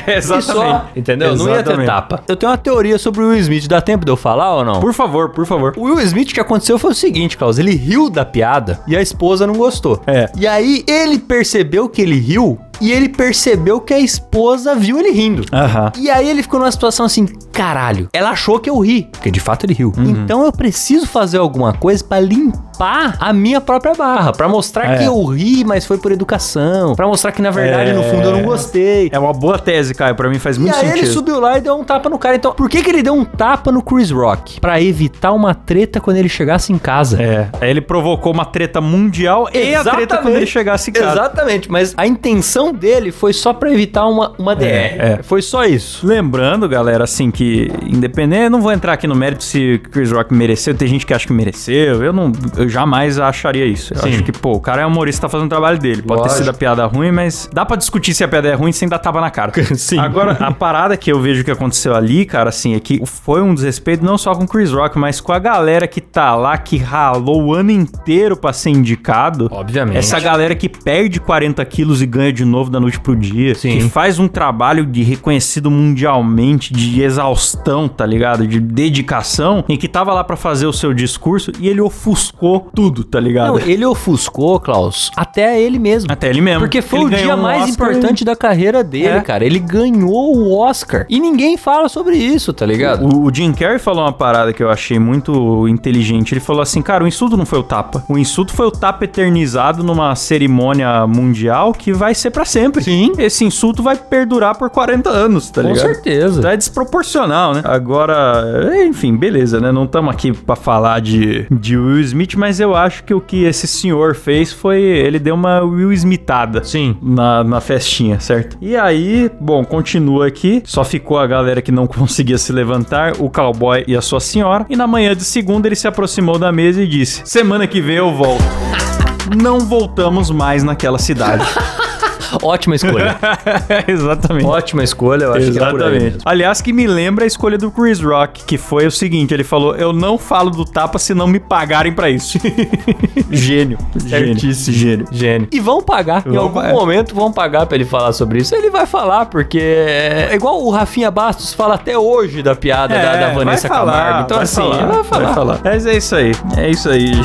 E 0.18 0.22
só, 0.22 0.90
entendeu? 0.96 1.36
Não 1.36 1.48
ia 1.48 1.56
ter 1.56 1.62
Exatamente. 1.62 1.86
tapa. 1.88 2.24
Eu 2.28 2.36
tenho 2.36 2.52
uma 2.52 2.58
teoria 2.58 2.98
sobre 2.98 3.22
o 3.22 3.30
Will 3.30 3.40
Smith. 3.40 3.68
Dá 3.68 3.82
tempo 3.82 4.06
de 4.06 4.12
eu 4.12 4.18
falar 4.18 4.56
ou 4.56 4.66
não? 4.66 4.80
Por 4.80 4.94
favor, 4.94 5.30
por 5.30 5.46
favor. 5.46 5.74
O 5.78 5.84
Will 5.84 6.00
Smith, 6.02 6.32
o 6.32 6.34
que 6.34 6.40
aconteceu 6.40 6.78
foi 6.80 6.92
o 6.92 6.96
seguinte, 6.96 7.38
Klaus. 7.38 7.58
Ele 7.58 7.76
riu 7.76 8.10
da 8.10 8.26
piada 8.26 8.80
e 8.88 8.96
a 8.96 9.02
esposa 9.02 9.46
não 9.48 9.56
gostou. 9.56 10.02
É. 10.06 10.23
E 10.38 10.48
aí 10.48 10.84
ele 10.88 11.20
percebeu 11.20 11.90
que 11.90 12.02
ele 12.02 12.20
riu 12.20 12.60
e 12.82 12.92
ele 12.92 13.10
percebeu 13.10 13.80
que 13.80 13.94
a 13.94 14.00
esposa 14.00 14.76
viu 14.76 15.00
ele 15.00 15.12
rindo. 15.12 15.44
Aham. 15.54 15.92
E 15.98 16.10
aí 16.10 16.30
ele 16.30 16.42
ficou 16.44 16.60
numa 16.60 16.72
situação 16.72 17.06
assim, 17.06 17.26
caralho, 17.52 18.10
ela 18.14 18.32
achou 18.32 18.60
que 18.60 18.70
eu 18.70 18.80
ri, 18.80 19.08
porque 19.12 19.30
de 19.32 19.40
fato 19.40 19.66
ele 19.66 19.74
riu. 19.74 19.94
Então 19.98 20.44
eu 20.44 20.52
preciso 20.52 21.06
fazer 21.08 21.38
alguma 21.38 21.74
coisa 21.74 22.04
pra 22.04 22.20
limpar 22.20 23.16
a 23.20 23.32
minha 23.32 23.62
própria 23.62 23.94
barra, 23.94 24.32
pra 24.32 24.48
mostrar 24.48 24.94
É. 24.94 24.98
que 24.98 25.04
eu 25.06 25.24
ri, 25.26 25.64
mas 25.64 25.86
foi 25.86 25.98
por 25.98 26.12
educação, 26.12 26.96
pra 26.96 27.08
mostrar 27.08 27.32
que 27.32 27.42
na 27.42 27.52
verdade 27.52 27.92
É. 27.92 27.94
no 27.94 28.04
fundo 28.04 28.24
eu 28.28 28.32
não 28.32 28.44
gostei. 28.44 29.10
É 29.12 29.20
uma 29.20 29.34
boa 29.34 29.58
tese, 29.60 29.94
Caio. 29.94 30.16
Pra 30.16 30.30
mim 30.30 30.40
faz 30.40 30.58
E 30.58 30.60
muito 30.60 30.74
aí 30.76 30.82
sentido. 30.82 30.98
ele 30.98 31.08
subiu 31.08 31.40
lá 31.40 31.58
e 31.58 31.62
deu 31.62 31.76
um 31.76 31.84
tapa 31.84 32.10
no 32.10 32.18
cara. 32.18 32.36
Então, 32.36 32.54
por 32.54 32.70
que 32.70 32.82
que 32.82 32.90
ele 32.90 33.04
deu 33.04 33.14
um 33.14 33.24
tapa 33.26 33.72
no 33.72 33.82
Chris 33.82 34.10
Rock? 34.12 34.60
Pra 34.60 34.82
evitar 34.82 35.32
uma 35.34 35.54
treta 35.54 36.00
quando 36.00 36.18
ele 36.18 36.30
chegasse 36.30 36.74
em 36.74 36.78
casa. 36.78 37.22
É, 37.22 37.50
aí 37.62 37.70
ele 37.70 37.82
provocou 37.82 38.32
uma 38.34 38.46
treta 38.46 38.82
mundial 38.82 39.48
e 39.54 39.76
a 39.76 39.84
treta 39.84 40.18
quando 40.18 40.36
ele 40.36 40.46
chegasse 40.46 40.90
em 40.90 40.94
casa. 40.94 41.12
Exatamente, 41.14 41.72
mas 41.72 41.94
a 41.96 42.06
intenção 42.08 42.73
dele 42.74 43.12
foi 43.12 43.34
só 43.34 43.54
pra 43.54 43.72
evitar 43.72 44.08
uma, 44.08 44.34
uma 44.38 44.56
DR. 44.56 44.66
é. 44.66 45.20
Foi 45.24 45.42
só 45.42 45.66
isso. 45.66 46.06
Lembrando, 46.06 46.68
galera, 46.68 47.04
assim, 47.04 47.32
que 47.32 47.72
independente, 47.86 48.44
eu 48.44 48.50
não 48.50 48.62
vou 48.62 48.72
entrar 48.72 48.94
aqui 48.94 49.08
no 49.08 49.16
mérito 49.16 49.44
se 49.44 49.80
Chris 49.92 50.12
Rock 50.12 50.34
mereceu, 50.34 50.74
tem 50.76 50.88
gente 50.88 51.06
que 51.06 51.14
acha 51.14 51.26
que 51.28 51.34
mereceu, 51.34 52.04
eu 52.04 52.14
não, 52.14 52.32
eu 52.58 52.68
jamais 52.68 53.20
acharia 53.20 53.66
isso. 53.66 53.94
Eu 53.94 54.02
Sim. 54.02 54.10
acho 54.10 54.24
que, 54.24 54.32
pô, 54.32 54.54
o 54.54 54.60
cara 54.60 54.82
é 54.82 54.86
humorista, 54.86 55.24
tá 55.24 55.30
fazendo 55.30 55.48
o 55.48 55.50
trabalho 55.50 55.78
dele, 55.78 56.02
pode 56.02 56.22
Lógico. 56.22 56.36
ter 56.36 56.44
sido 56.44 56.50
a 56.50 56.54
piada 56.54 56.86
ruim, 56.86 57.12
mas 57.12 57.50
dá 57.54 57.66
pra 57.66 57.78
discutir 57.78 58.14
se 58.14 58.24
a 58.24 58.28
piada 58.28 58.50
é 58.50 58.54
ruim 58.54 58.72
sem 58.72 58.88
dar 58.88 59.00
tapa 59.00 59.22
na 59.22 59.30
cara. 59.30 59.52
Sim. 59.76 60.00
Agora, 60.00 60.32
a 60.40 60.52
parada 60.52 60.98
que 60.98 61.12
eu 61.12 61.20
vejo 61.20 61.44
que 61.44 61.52
aconteceu 61.52 61.96
ali, 61.96 62.26
cara, 62.26 62.50
assim, 62.50 62.76
é 62.76 62.80
que 62.80 63.02
foi 63.06 63.42
um 63.42 63.54
desrespeito 63.54 64.04
não 64.04 64.18
só 64.18 64.34
com 64.36 64.44
o 64.44 64.48
Chris 64.48 64.72
Rock, 64.72 64.98
mas 64.98 65.22
com 65.22 65.32
a 65.32 65.40
galera 65.40 65.88
que 65.88 66.02
tá 66.02 66.36
lá, 66.36 66.58
que 66.58 66.78
ralou 66.78 67.44
o 67.44 67.54
ano 67.54 67.72
inteiro 67.72 68.36
pra 68.36 68.52
ser 68.54 68.70
indicado. 68.70 69.48
Obviamente. 69.52 69.98
Essa 69.98 70.20
galera 70.20 70.56
que 70.56 70.68
perde 70.70 71.20
40 71.20 71.64
quilos 71.66 72.02
e 72.02 72.06
ganha 72.06 72.32
de 72.34 72.46
novo 72.54 72.70
da 72.70 72.80
noite 72.80 73.00
pro 73.00 73.16
dia. 73.16 73.56
Sim. 73.56 73.78
Que 73.80 73.90
faz 73.90 74.20
um 74.20 74.28
trabalho 74.28 74.86
de 74.86 75.02
reconhecido 75.04 75.70
mundialmente, 75.72 76.72
de 76.74 77.02
exaustão, 77.02 77.88
tá 77.88 78.06
ligado? 78.06 78.48
De 78.48 78.60
dedicação, 78.60 79.64
e 79.68 79.78
que 79.78 79.88
tava 79.88 80.14
lá 80.14 80.24
pra 80.24 80.36
fazer 80.36 80.66
o 80.68 80.74
seu 80.74 80.94
discurso 80.94 81.52
e 81.60 81.68
ele 81.68 81.82
ofuscou 81.82 82.70
tudo, 82.74 83.04
tá 83.04 83.20
ligado? 83.20 83.48
Não, 83.48 83.60
ele 83.60 83.86
ofuscou, 83.86 84.60
Klaus, 84.60 85.10
até 85.16 85.60
ele 85.60 85.80
mesmo. 85.80 86.12
Até 86.12 86.30
ele 86.30 86.42
mesmo. 86.42 86.60
Porque 86.62 86.82
foi 86.82 87.00
Ele 87.00 87.16
o 87.16 87.18
dia 87.18 87.36
um 87.36 87.42
mais 87.42 87.64
Oscar 87.70 87.92
importante 87.92 88.24
da 88.24 88.36
carreira 88.36 88.84
dele, 88.84 89.08
É. 89.08 89.22
cara. 89.22 89.46
Ele 89.46 89.60
ganhou 89.60 90.36
o 90.38 90.58
Oscar. 90.58 91.06
E 91.10 91.20
ninguém 91.20 91.58
fala 91.58 91.90
sobre 91.90 92.16
isso, 92.16 92.54
tá 92.54 92.66
ligado? 92.66 93.06
O, 93.06 93.26
o 93.26 93.34
Jim 93.34 93.52
Carrey 93.54 93.80
falou 93.80 94.04
uma 94.04 94.14
parada 94.14 94.54
que 94.54 94.62
eu 94.62 94.70
achei 94.70 95.00
muito 95.00 95.68
inteligente. 95.68 96.34
Ele 96.34 96.40
falou 96.42 96.62
assim, 96.62 96.82
cara, 96.82 97.04
o 97.04 97.08
insulto 97.08 97.36
não 97.36 97.46
foi 97.46 97.60
o 97.60 97.64
tapa. 97.64 98.04
O 98.08 98.18
insulto 98.18 98.54
foi 98.54 98.68
o 98.68 98.72
tapa 98.72 99.06
eternizado 99.06 99.84
numa 99.84 100.16
cerimônia 100.16 101.06
mundial 101.08 101.74
que 101.74 101.92
vai 101.92 102.14
ser 102.14 102.32
pra 102.32 102.43
sempre. 102.46 102.84
Sim. 102.84 103.14
Esse 103.18 103.44
insulto 103.44 103.82
vai 103.84 103.96
perdurar 103.96 104.58
por 104.58 104.70
40 104.70 105.10
anos, 105.10 105.50
tá 105.50 105.62
Com 105.62 105.70
ligado? 105.70 105.86
certeza. 105.86 106.40
Então 106.40 106.52
é 106.52 106.58
desproporcional, 106.58 107.54
né? 107.54 107.62
Agora, 107.64 108.72
enfim, 108.86 109.16
beleza, 109.16 109.60
né? 109.60 109.72
Não 109.72 109.86
estamos 109.86 110.14
aqui 110.14 110.32
pra 110.34 110.56
falar 110.56 111.02
de, 111.02 111.46
de 111.52 111.78
Will 111.78 112.00
Smith, 112.02 112.36
mas 112.36 112.60
eu 112.60 112.76
acho 112.76 113.04
que 113.04 113.14
o 113.14 113.22
que 113.22 113.44
esse 113.44 113.68
senhor 113.68 114.16
fez 114.16 114.52
foi. 114.52 114.82
Ele 114.82 115.20
deu 115.20 115.36
uma 115.36 115.62
Will 115.62 115.92
Smithada. 115.94 116.64
Sim. 116.64 116.98
Na, 117.02 117.44
na 117.44 117.62
festinha, 117.62 118.20
certo? 118.20 118.58
E 118.62 118.76
aí, 118.76 119.30
bom, 119.40 119.64
continua 119.64 120.28
aqui. 120.28 120.62
Só 120.66 120.84
ficou 120.84 121.18
a 121.18 121.28
galera 121.28 121.62
que 121.62 121.72
não 121.72 121.88
conseguia 121.88 122.38
se 122.38 122.52
levantar, 122.52 123.14
o 123.20 123.30
cowboy 123.30 123.84
e 123.88 123.96
a 123.96 124.02
sua 124.02 124.20
senhora. 124.20 124.66
E 124.70 124.76
na 124.76 124.88
manhã 124.88 125.16
de 125.16 125.24
segunda 125.24 125.68
ele 125.68 125.76
se 125.76 125.88
aproximou 125.88 126.38
da 126.38 126.52
mesa 126.52 126.82
e 126.82 126.88
disse: 126.88 127.22
Semana 127.26 127.68
que 127.68 127.82
vem 127.82 127.98
eu 127.98 128.14
volto. 128.14 128.44
Não 129.42 129.60
voltamos 129.60 130.30
mais 130.30 130.64
naquela 130.64 131.00
cidade. 131.00 131.46
Ótima 132.42 132.76
escolha. 132.76 133.18
Exatamente. 133.88 134.46
Ótima 134.46 134.84
escolha, 134.84 135.26
eu 135.26 135.34
acho 135.34 135.52
que 135.52 135.58
é 135.58 135.60
por 135.60 135.66
aí 135.68 135.76
Exatamente. 135.76 136.04
mesmo. 136.04 136.20
Aliás, 136.26 136.62
que 136.62 136.74
me 136.74 136.88
lembra 136.88 137.24
a 137.26 137.28
escolha 137.28 137.58
do 137.58 137.70
Chris 137.72 138.00
Rock, 138.02 138.44
que 138.46 138.58
foi 138.58 138.88
o 138.88 138.92
seguinte: 138.92 139.34
ele 139.34 139.44
falou, 139.44 139.76
eu 139.76 139.94
não 139.94 140.18
falo 140.18 140.50
do 140.50 140.66
tapa 140.66 140.98
se 141.00 141.14
não 141.14 141.28
me 141.28 141.40
pagarem 141.40 141.92
pra 141.94 142.10
isso. 142.10 142.40
Gênio. 143.30 143.78
Certíssimo. 143.98 144.76
Gênio. 144.78 145.06
Gênio. 145.12 145.48
E 145.52 145.60
vão 145.60 145.82
pagar. 145.82 146.24
em 146.26 146.32
Vão 146.32 146.44
algum 146.44 146.54
pagar. 146.62 146.74
momento 146.74 147.16
vão 147.16 147.32
pagar 147.32 147.66
pra 147.66 147.76
ele 147.76 147.86
falar 147.86 148.14
sobre 148.14 148.40
isso. 148.40 148.56
Ele 148.56 148.70
vai 148.70 148.86
falar, 148.86 149.26
porque 149.28 149.60
é 149.60 150.32
igual 150.34 150.62
o 150.64 150.70
Rafinha 150.70 151.12
Bastos 151.12 151.54
fala 151.54 151.76
até 151.76 151.98
hoje 151.98 152.42
da 152.42 152.56
piada 152.56 152.94
da, 152.96 153.16
da 153.16 153.30
Vanessa 153.34 153.68
É, 153.68 153.70
vai 153.70 153.78
falar, 153.80 153.92
Camargo. 153.94 154.24
Então, 154.26 154.38
vai 154.38 154.44
assim, 154.44 154.56
falar, 154.56 155.02
vai 155.02 155.34
falar. 155.34 155.60
Mas 155.64 155.86
é 155.86 155.98
isso 155.98 156.16
aí. 156.16 156.32
É 156.58 156.70
isso 156.70 156.90
aí. 156.90 157.12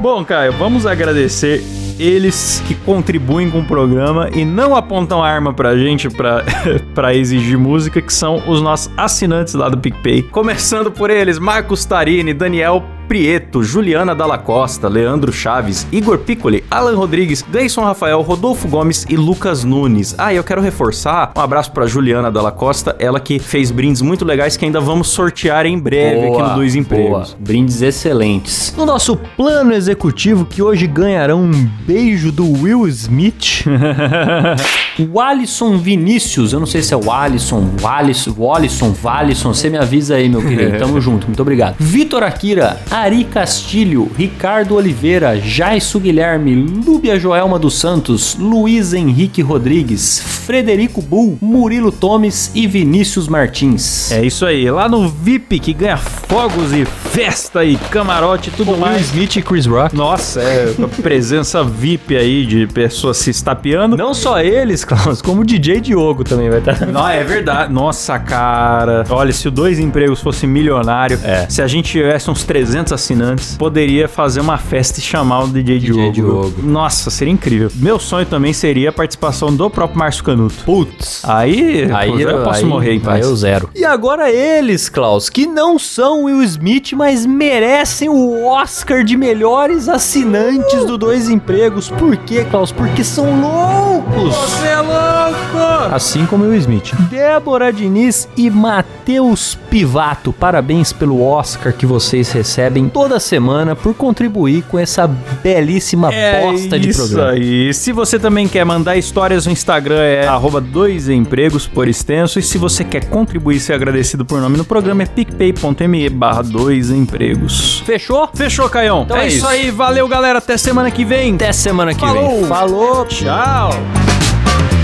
Bom, 0.00 0.24
Caio, 0.24 0.52
vamos 0.52 0.86
agradecer 0.86 1.64
eles 1.98 2.62
que 2.66 2.74
contribuem 2.74 3.50
com 3.50 3.60
o 3.60 3.64
programa 3.64 4.28
e 4.32 4.44
não 4.44 4.74
apontam 4.74 5.22
arma 5.22 5.52
pra 5.52 5.76
gente 5.76 6.08
pra, 6.08 6.44
pra 6.94 7.14
exigir 7.14 7.58
música, 7.58 8.02
que 8.02 8.12
são 8.12 8.42
os 8.46 8.60
nossos 8.60 8.90
assinantes 8.96 9.54
lá 9.54 9.68
do 9.68 9.78
PicPay. 9.78 10.22
Começando 10.22 10.90
por 10.90 11.10
eles, 11.10 11.38
Marcos 11.38 11.84
Tarini, 11.84 12.34
Daniel 12.34 12.82
Prieto, 13.08 13.62
Juliana 13.62 14.14
Dalla 14.14 14.38
Costa, 14.38 14.88
Leandro 14.88 15.32
Chaves, 15.32 15.86
Igor 15.92 16.18
Piccoli, 16.18 16.64
Alan 16.70 16.96
Rodrigues, 16.96 17.42
Gleison 17.42 17.82
Rafael, 17.82 18.20
Rodolfo 18.22 18.66
Gomes 18.68 19.06
e 19.08 19.16
Lucas 19.16 19.64
Nunes. 19.64 20.14
Ah, 20.18 20.32
e 20.32 20.36
eu 20.36 20.44
quero 20.44 20.60
reforçar 20.60 21.32
um 21.36 21.40
abraço 21.40 21.70
pra 21.72 21.86
Juliana 21.86 22.30
Dalla 22.30 22.50
Costa, 22.52 22.96
ela 22.98 23.20
que 23.20 23.38
fez 23.38 23.70
brindes 23.70 24.02
muito 24.02 24.24
legais 24.24 24.56
que 24.56 24.64
ainda 24.64 24.80
vamos 24.80 25.08
sortear 25.08 25.66
em 25.66 25.78
breve 25.78 26.26
aqui 26.28 26.42
no 26.42 26.54
Dois 26.54 26.74
Empregos. 26.74 27.10
boa. 27.10 27.26
Brindes 27.38 27.82
excelentes. 27.82 28.74
No 28.76 28.84
nosso 28.84 29.16
plano 29.36 29.72
executivo, 29.72 30.44
que 30.44 30.62
hoje 30.62 30.86
ganharão 30.86 31.42
um 31.42 31.68
beijo 31.86 32.32
do 32.32 32.44
Will 32.62 32.86
Smith, 32.88 33.64
o 34.98 35.20
Alisson 35.20 35.78
Vinícius, 35.78 36.52
eu 36.52 36.60
não 36.60 36.66
sei 36.66 36.82
se 36.82 36.92
é 36.94 36.96
o 36.96 37.10
Alisson, 37.10 37.68
o 37.82 37.86
Alisson, 37.86 38.34
o 38.36 38.52
Alisson, 38.52 38.92
Valisson, 38.92 39.54
você 39.54 39.68
me 39.68 39.78
avisa 39.78 40.16
aí, 40.16 40.28
meu 40.28 40.42
querido. 40.42 40.78
Tamo 40.78 41.00
junto, 41.00 41.26
muito 41.26 41.40
obrigado. 41.40 41.76
Vitor 41.78 42.22
Akira, 42.22 42.78
Ari 42.96 43.24
Castilho, 43.24 44.10
Ricardo 44.16 44.74
Oliveira, 44.74 45.38
Jaisso 45.38 46.00
Guilherme, 46.00 46.54
Lúbia 46.54 47.20
Joelma 47.20 47.58
dos 47.58 47.78
Santos, 47.78 48.34
Luiz 48.40 48.94
Henrique 48.94 49.42
Rodrigues, 49.42 50.18
Frederico 50.18 51.02
Bull, 51.02 51.36
Murilo 51.42 51.92
Tomes 51.92 52.50
e 52.54 52.66
Vinícius 52.66 53.28
Martins. 53.28 54.10
É 54.10 54.24
isso 54.24 54.46
aí, 54.46 54.70
lá 54.70 54.88
no 54.88 55.10
VIP 55.10 55.58
que 55.58 55.74
ganha 55.74 55.98
fogos 55.98 56.72
e 56.72 56.86
festa 56.86 57.62
e 57.66 57.76
camarote 57.76 58.48
e 58.48 58.52
tudo 58.52 58.74
mais. 58.78 59.02
Smith 59.08 59.36
e 59.36 59.42
Chris 59.42 59.66
Rock. 59.66 59.94
Nossa, 59.94 60.40
é 60.40 60.74
a 60.82 61.02
presença 61.02 61.62
VIP 61.62 62.16
aí 62.16 62.46
de 62.46 62.66
pessoas 62.66 63.18
se 63.18 63.28
estapeando. 63.28 63.94
Não 63.94 64.14
só 64.14 64.40
eles, 64.40 64.86
Klaus, 64.86 65.20
como 65.20 65.42
o 65.42 65.44
DJ 65.44 65.82
Diogo 65.82 66.24
também 66.24 66.48
vai 66.48 66.60
estar. 66.60 66.86
Não, 66.86 67.06
é 67.06 67.22
verdade. 67.22 67.70
Nossa, 67.70 68.18
cara. 68.18 69.04
Olha, 69.10 69.34
se 69.34 69.46
o 69.48 69.50
Dois 69.50 69.78
Empregos 69.78 70.22
fosse 70.22 70.46
milionário, 70.46 71.20
É. 71.22 71.46
se 71.50 71.60
a 71.60 71.66
gente 71.66 71.90
tivesse 71.92 72.30
uns 72.30 72.42
300 72.42 72.85
assinantes, 72.92 73.56
poderia 73.56 74.08
fazer 74.08 74.40
uma 74.40 74.58
festa 74.58 74.98
e 74.98 75.02
chamar 75.02 75.44
o 75.44 75.48
DJ, 75.48 75.78
Diogo. 75.78 76.12
Diogo. 76.12 76.62
Nossa, 76.62 77.10
seria 77.10 77.32
incrível. 77.32 77.70
Meu 77.76 77.98
sonho 77.98 78.26
também 78.26 78.52
seria 78.52 78.90
a 78.90 78.92
participação 78.92 79.54
do 79.54 79.68
próprio 79.70 79.98
Márcio 79.98 80.24
Canuto. 80.24 80.54
Putz. 80.64 81.22
Aí, 81.24 81.90
Aí 81.92 82.10
pô, 82.10 82.18
eu 82.18 82.42
posso 82.44 82.60
aí- 82.60 82.64
morrer 82.64 82.92
em 82.94 83.00
paz. 83.00 83.24
Aí 83.24 83.30
eu 83.30 83.36
zero. 83.36 83.70
E 83.74 83.84
agora 83.84 84.30
eles, 84.30 84.88
Klaus, 84.88 85.28
que 85.28 85.46
não 85.46 85.78
são 85.78 86.24
Will 86.24 86.42
Smith, 86.42 86.92
mas 86.94 87.24
merecem 87.26 88.08
o 88.08 88.44
Oscar 88.46 89.02
de 89.04 89.16
melhores 89.16 89.88
assinantes 89.88 90.84
do 90.84 90.96
Dois 90.98 91.28
Empregos. 91.28 91.88
Por 91.88 92.16
quê, 92.18 92.44
Klaus? 92.50 92.72
Porque 92.72 93.02
são 93.04 93.40
loucos! 93.40 93.95
Você 94.00 94.66
é 94.66 94.80
louco! 94.80 95.94
Assim 95.94 96.26
como 96.26 96.44
Will 96.44 96.54
Smith. 96.56 96.92
Débora 97.08 97.72
Diniz 97.72 98.28
e 98.36 98.50
Matheus 98.50 99.56
Pivato, 99.70 100.32
parabéns 100.32 100.92
pelo 100.92 101.22
Oscar 101.22 101.72
que 101.72 101.86
vocês 101.86 102.30
recebem 102.32 102.88
toda 102.88 103.18
semana 103.20 103.74
por 103.76 103.94
contribuir 103.94 104.62
com 104.62 104.78
essa 104.78 105.06
belíssima 105.06 106.10
bosta 106.10 106.78
de 106.78 106.88
É 106.88 106.90
isso 106.90 107.08
programa. 107.08 107.30
aí. 107.32 107.72
Se 107.72 107.92
você 107.92 108.18
também 108.18 108.48
quer 108.48 108.64
mandar 108.64 108.96
histórias 108.96 109.46
no 109.46 109.52
Instagram, 109.52 110.00
é 110.00 110.26
arroba 110.26 110.60
dois 110.60 111.08
empregos 111.08 111.66
por 111.66 111.88
extenso. 111.88 112.38
E 112.38 112.42
se 112.42 112.58
você 112.58 112.84
quer 112.84 113.04
contribuir 113.06 113.56
e 113.56 113.60
ser 113.60 113.72
agradecido 113.74 114.24
por 114.24 114.40
nome 114.40 114.56
no 114.56 114.64
programa, 114.64 115.02
é 115.02 115.06
picpay.me 115.06 116.08
barra 116.10 116.42
dois 116.42 116.90
empregos. 116.90 117.82
Fechou? 117.86 118.28
Fechou, 118.34 118.68
Caião? 118.68 119.02
Então 119.04 119.16
é, 119.16 119.24
é 119.24 119.28
isso 119.28 119.36
isso. 119.38 119.46
aí. 119.46 119.70
Valeu, 119.70 120.06
galera. 120.08 120.38
Até 120.38 120.56
semana 120.56 120.90
que 120.90 121.04
vem. 121.04 121.34
Até 121.34 121.52
semana 121.52 121.94
que 121.94 122.00
Falou. 122.00 122.36
vem. 122.40 122.44
Falou! 122.46 123.04
Tchau. 123.06 123.70
Thank 123.96 124.72
you. 124.72 124.75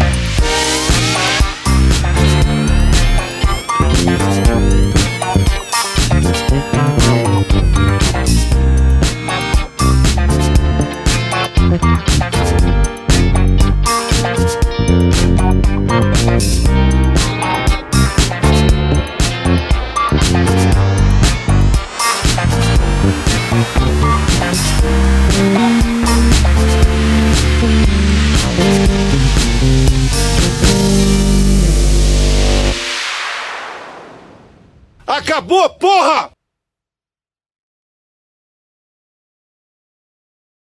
Acabou, 35.53 35.69
porra! 35.79 36.32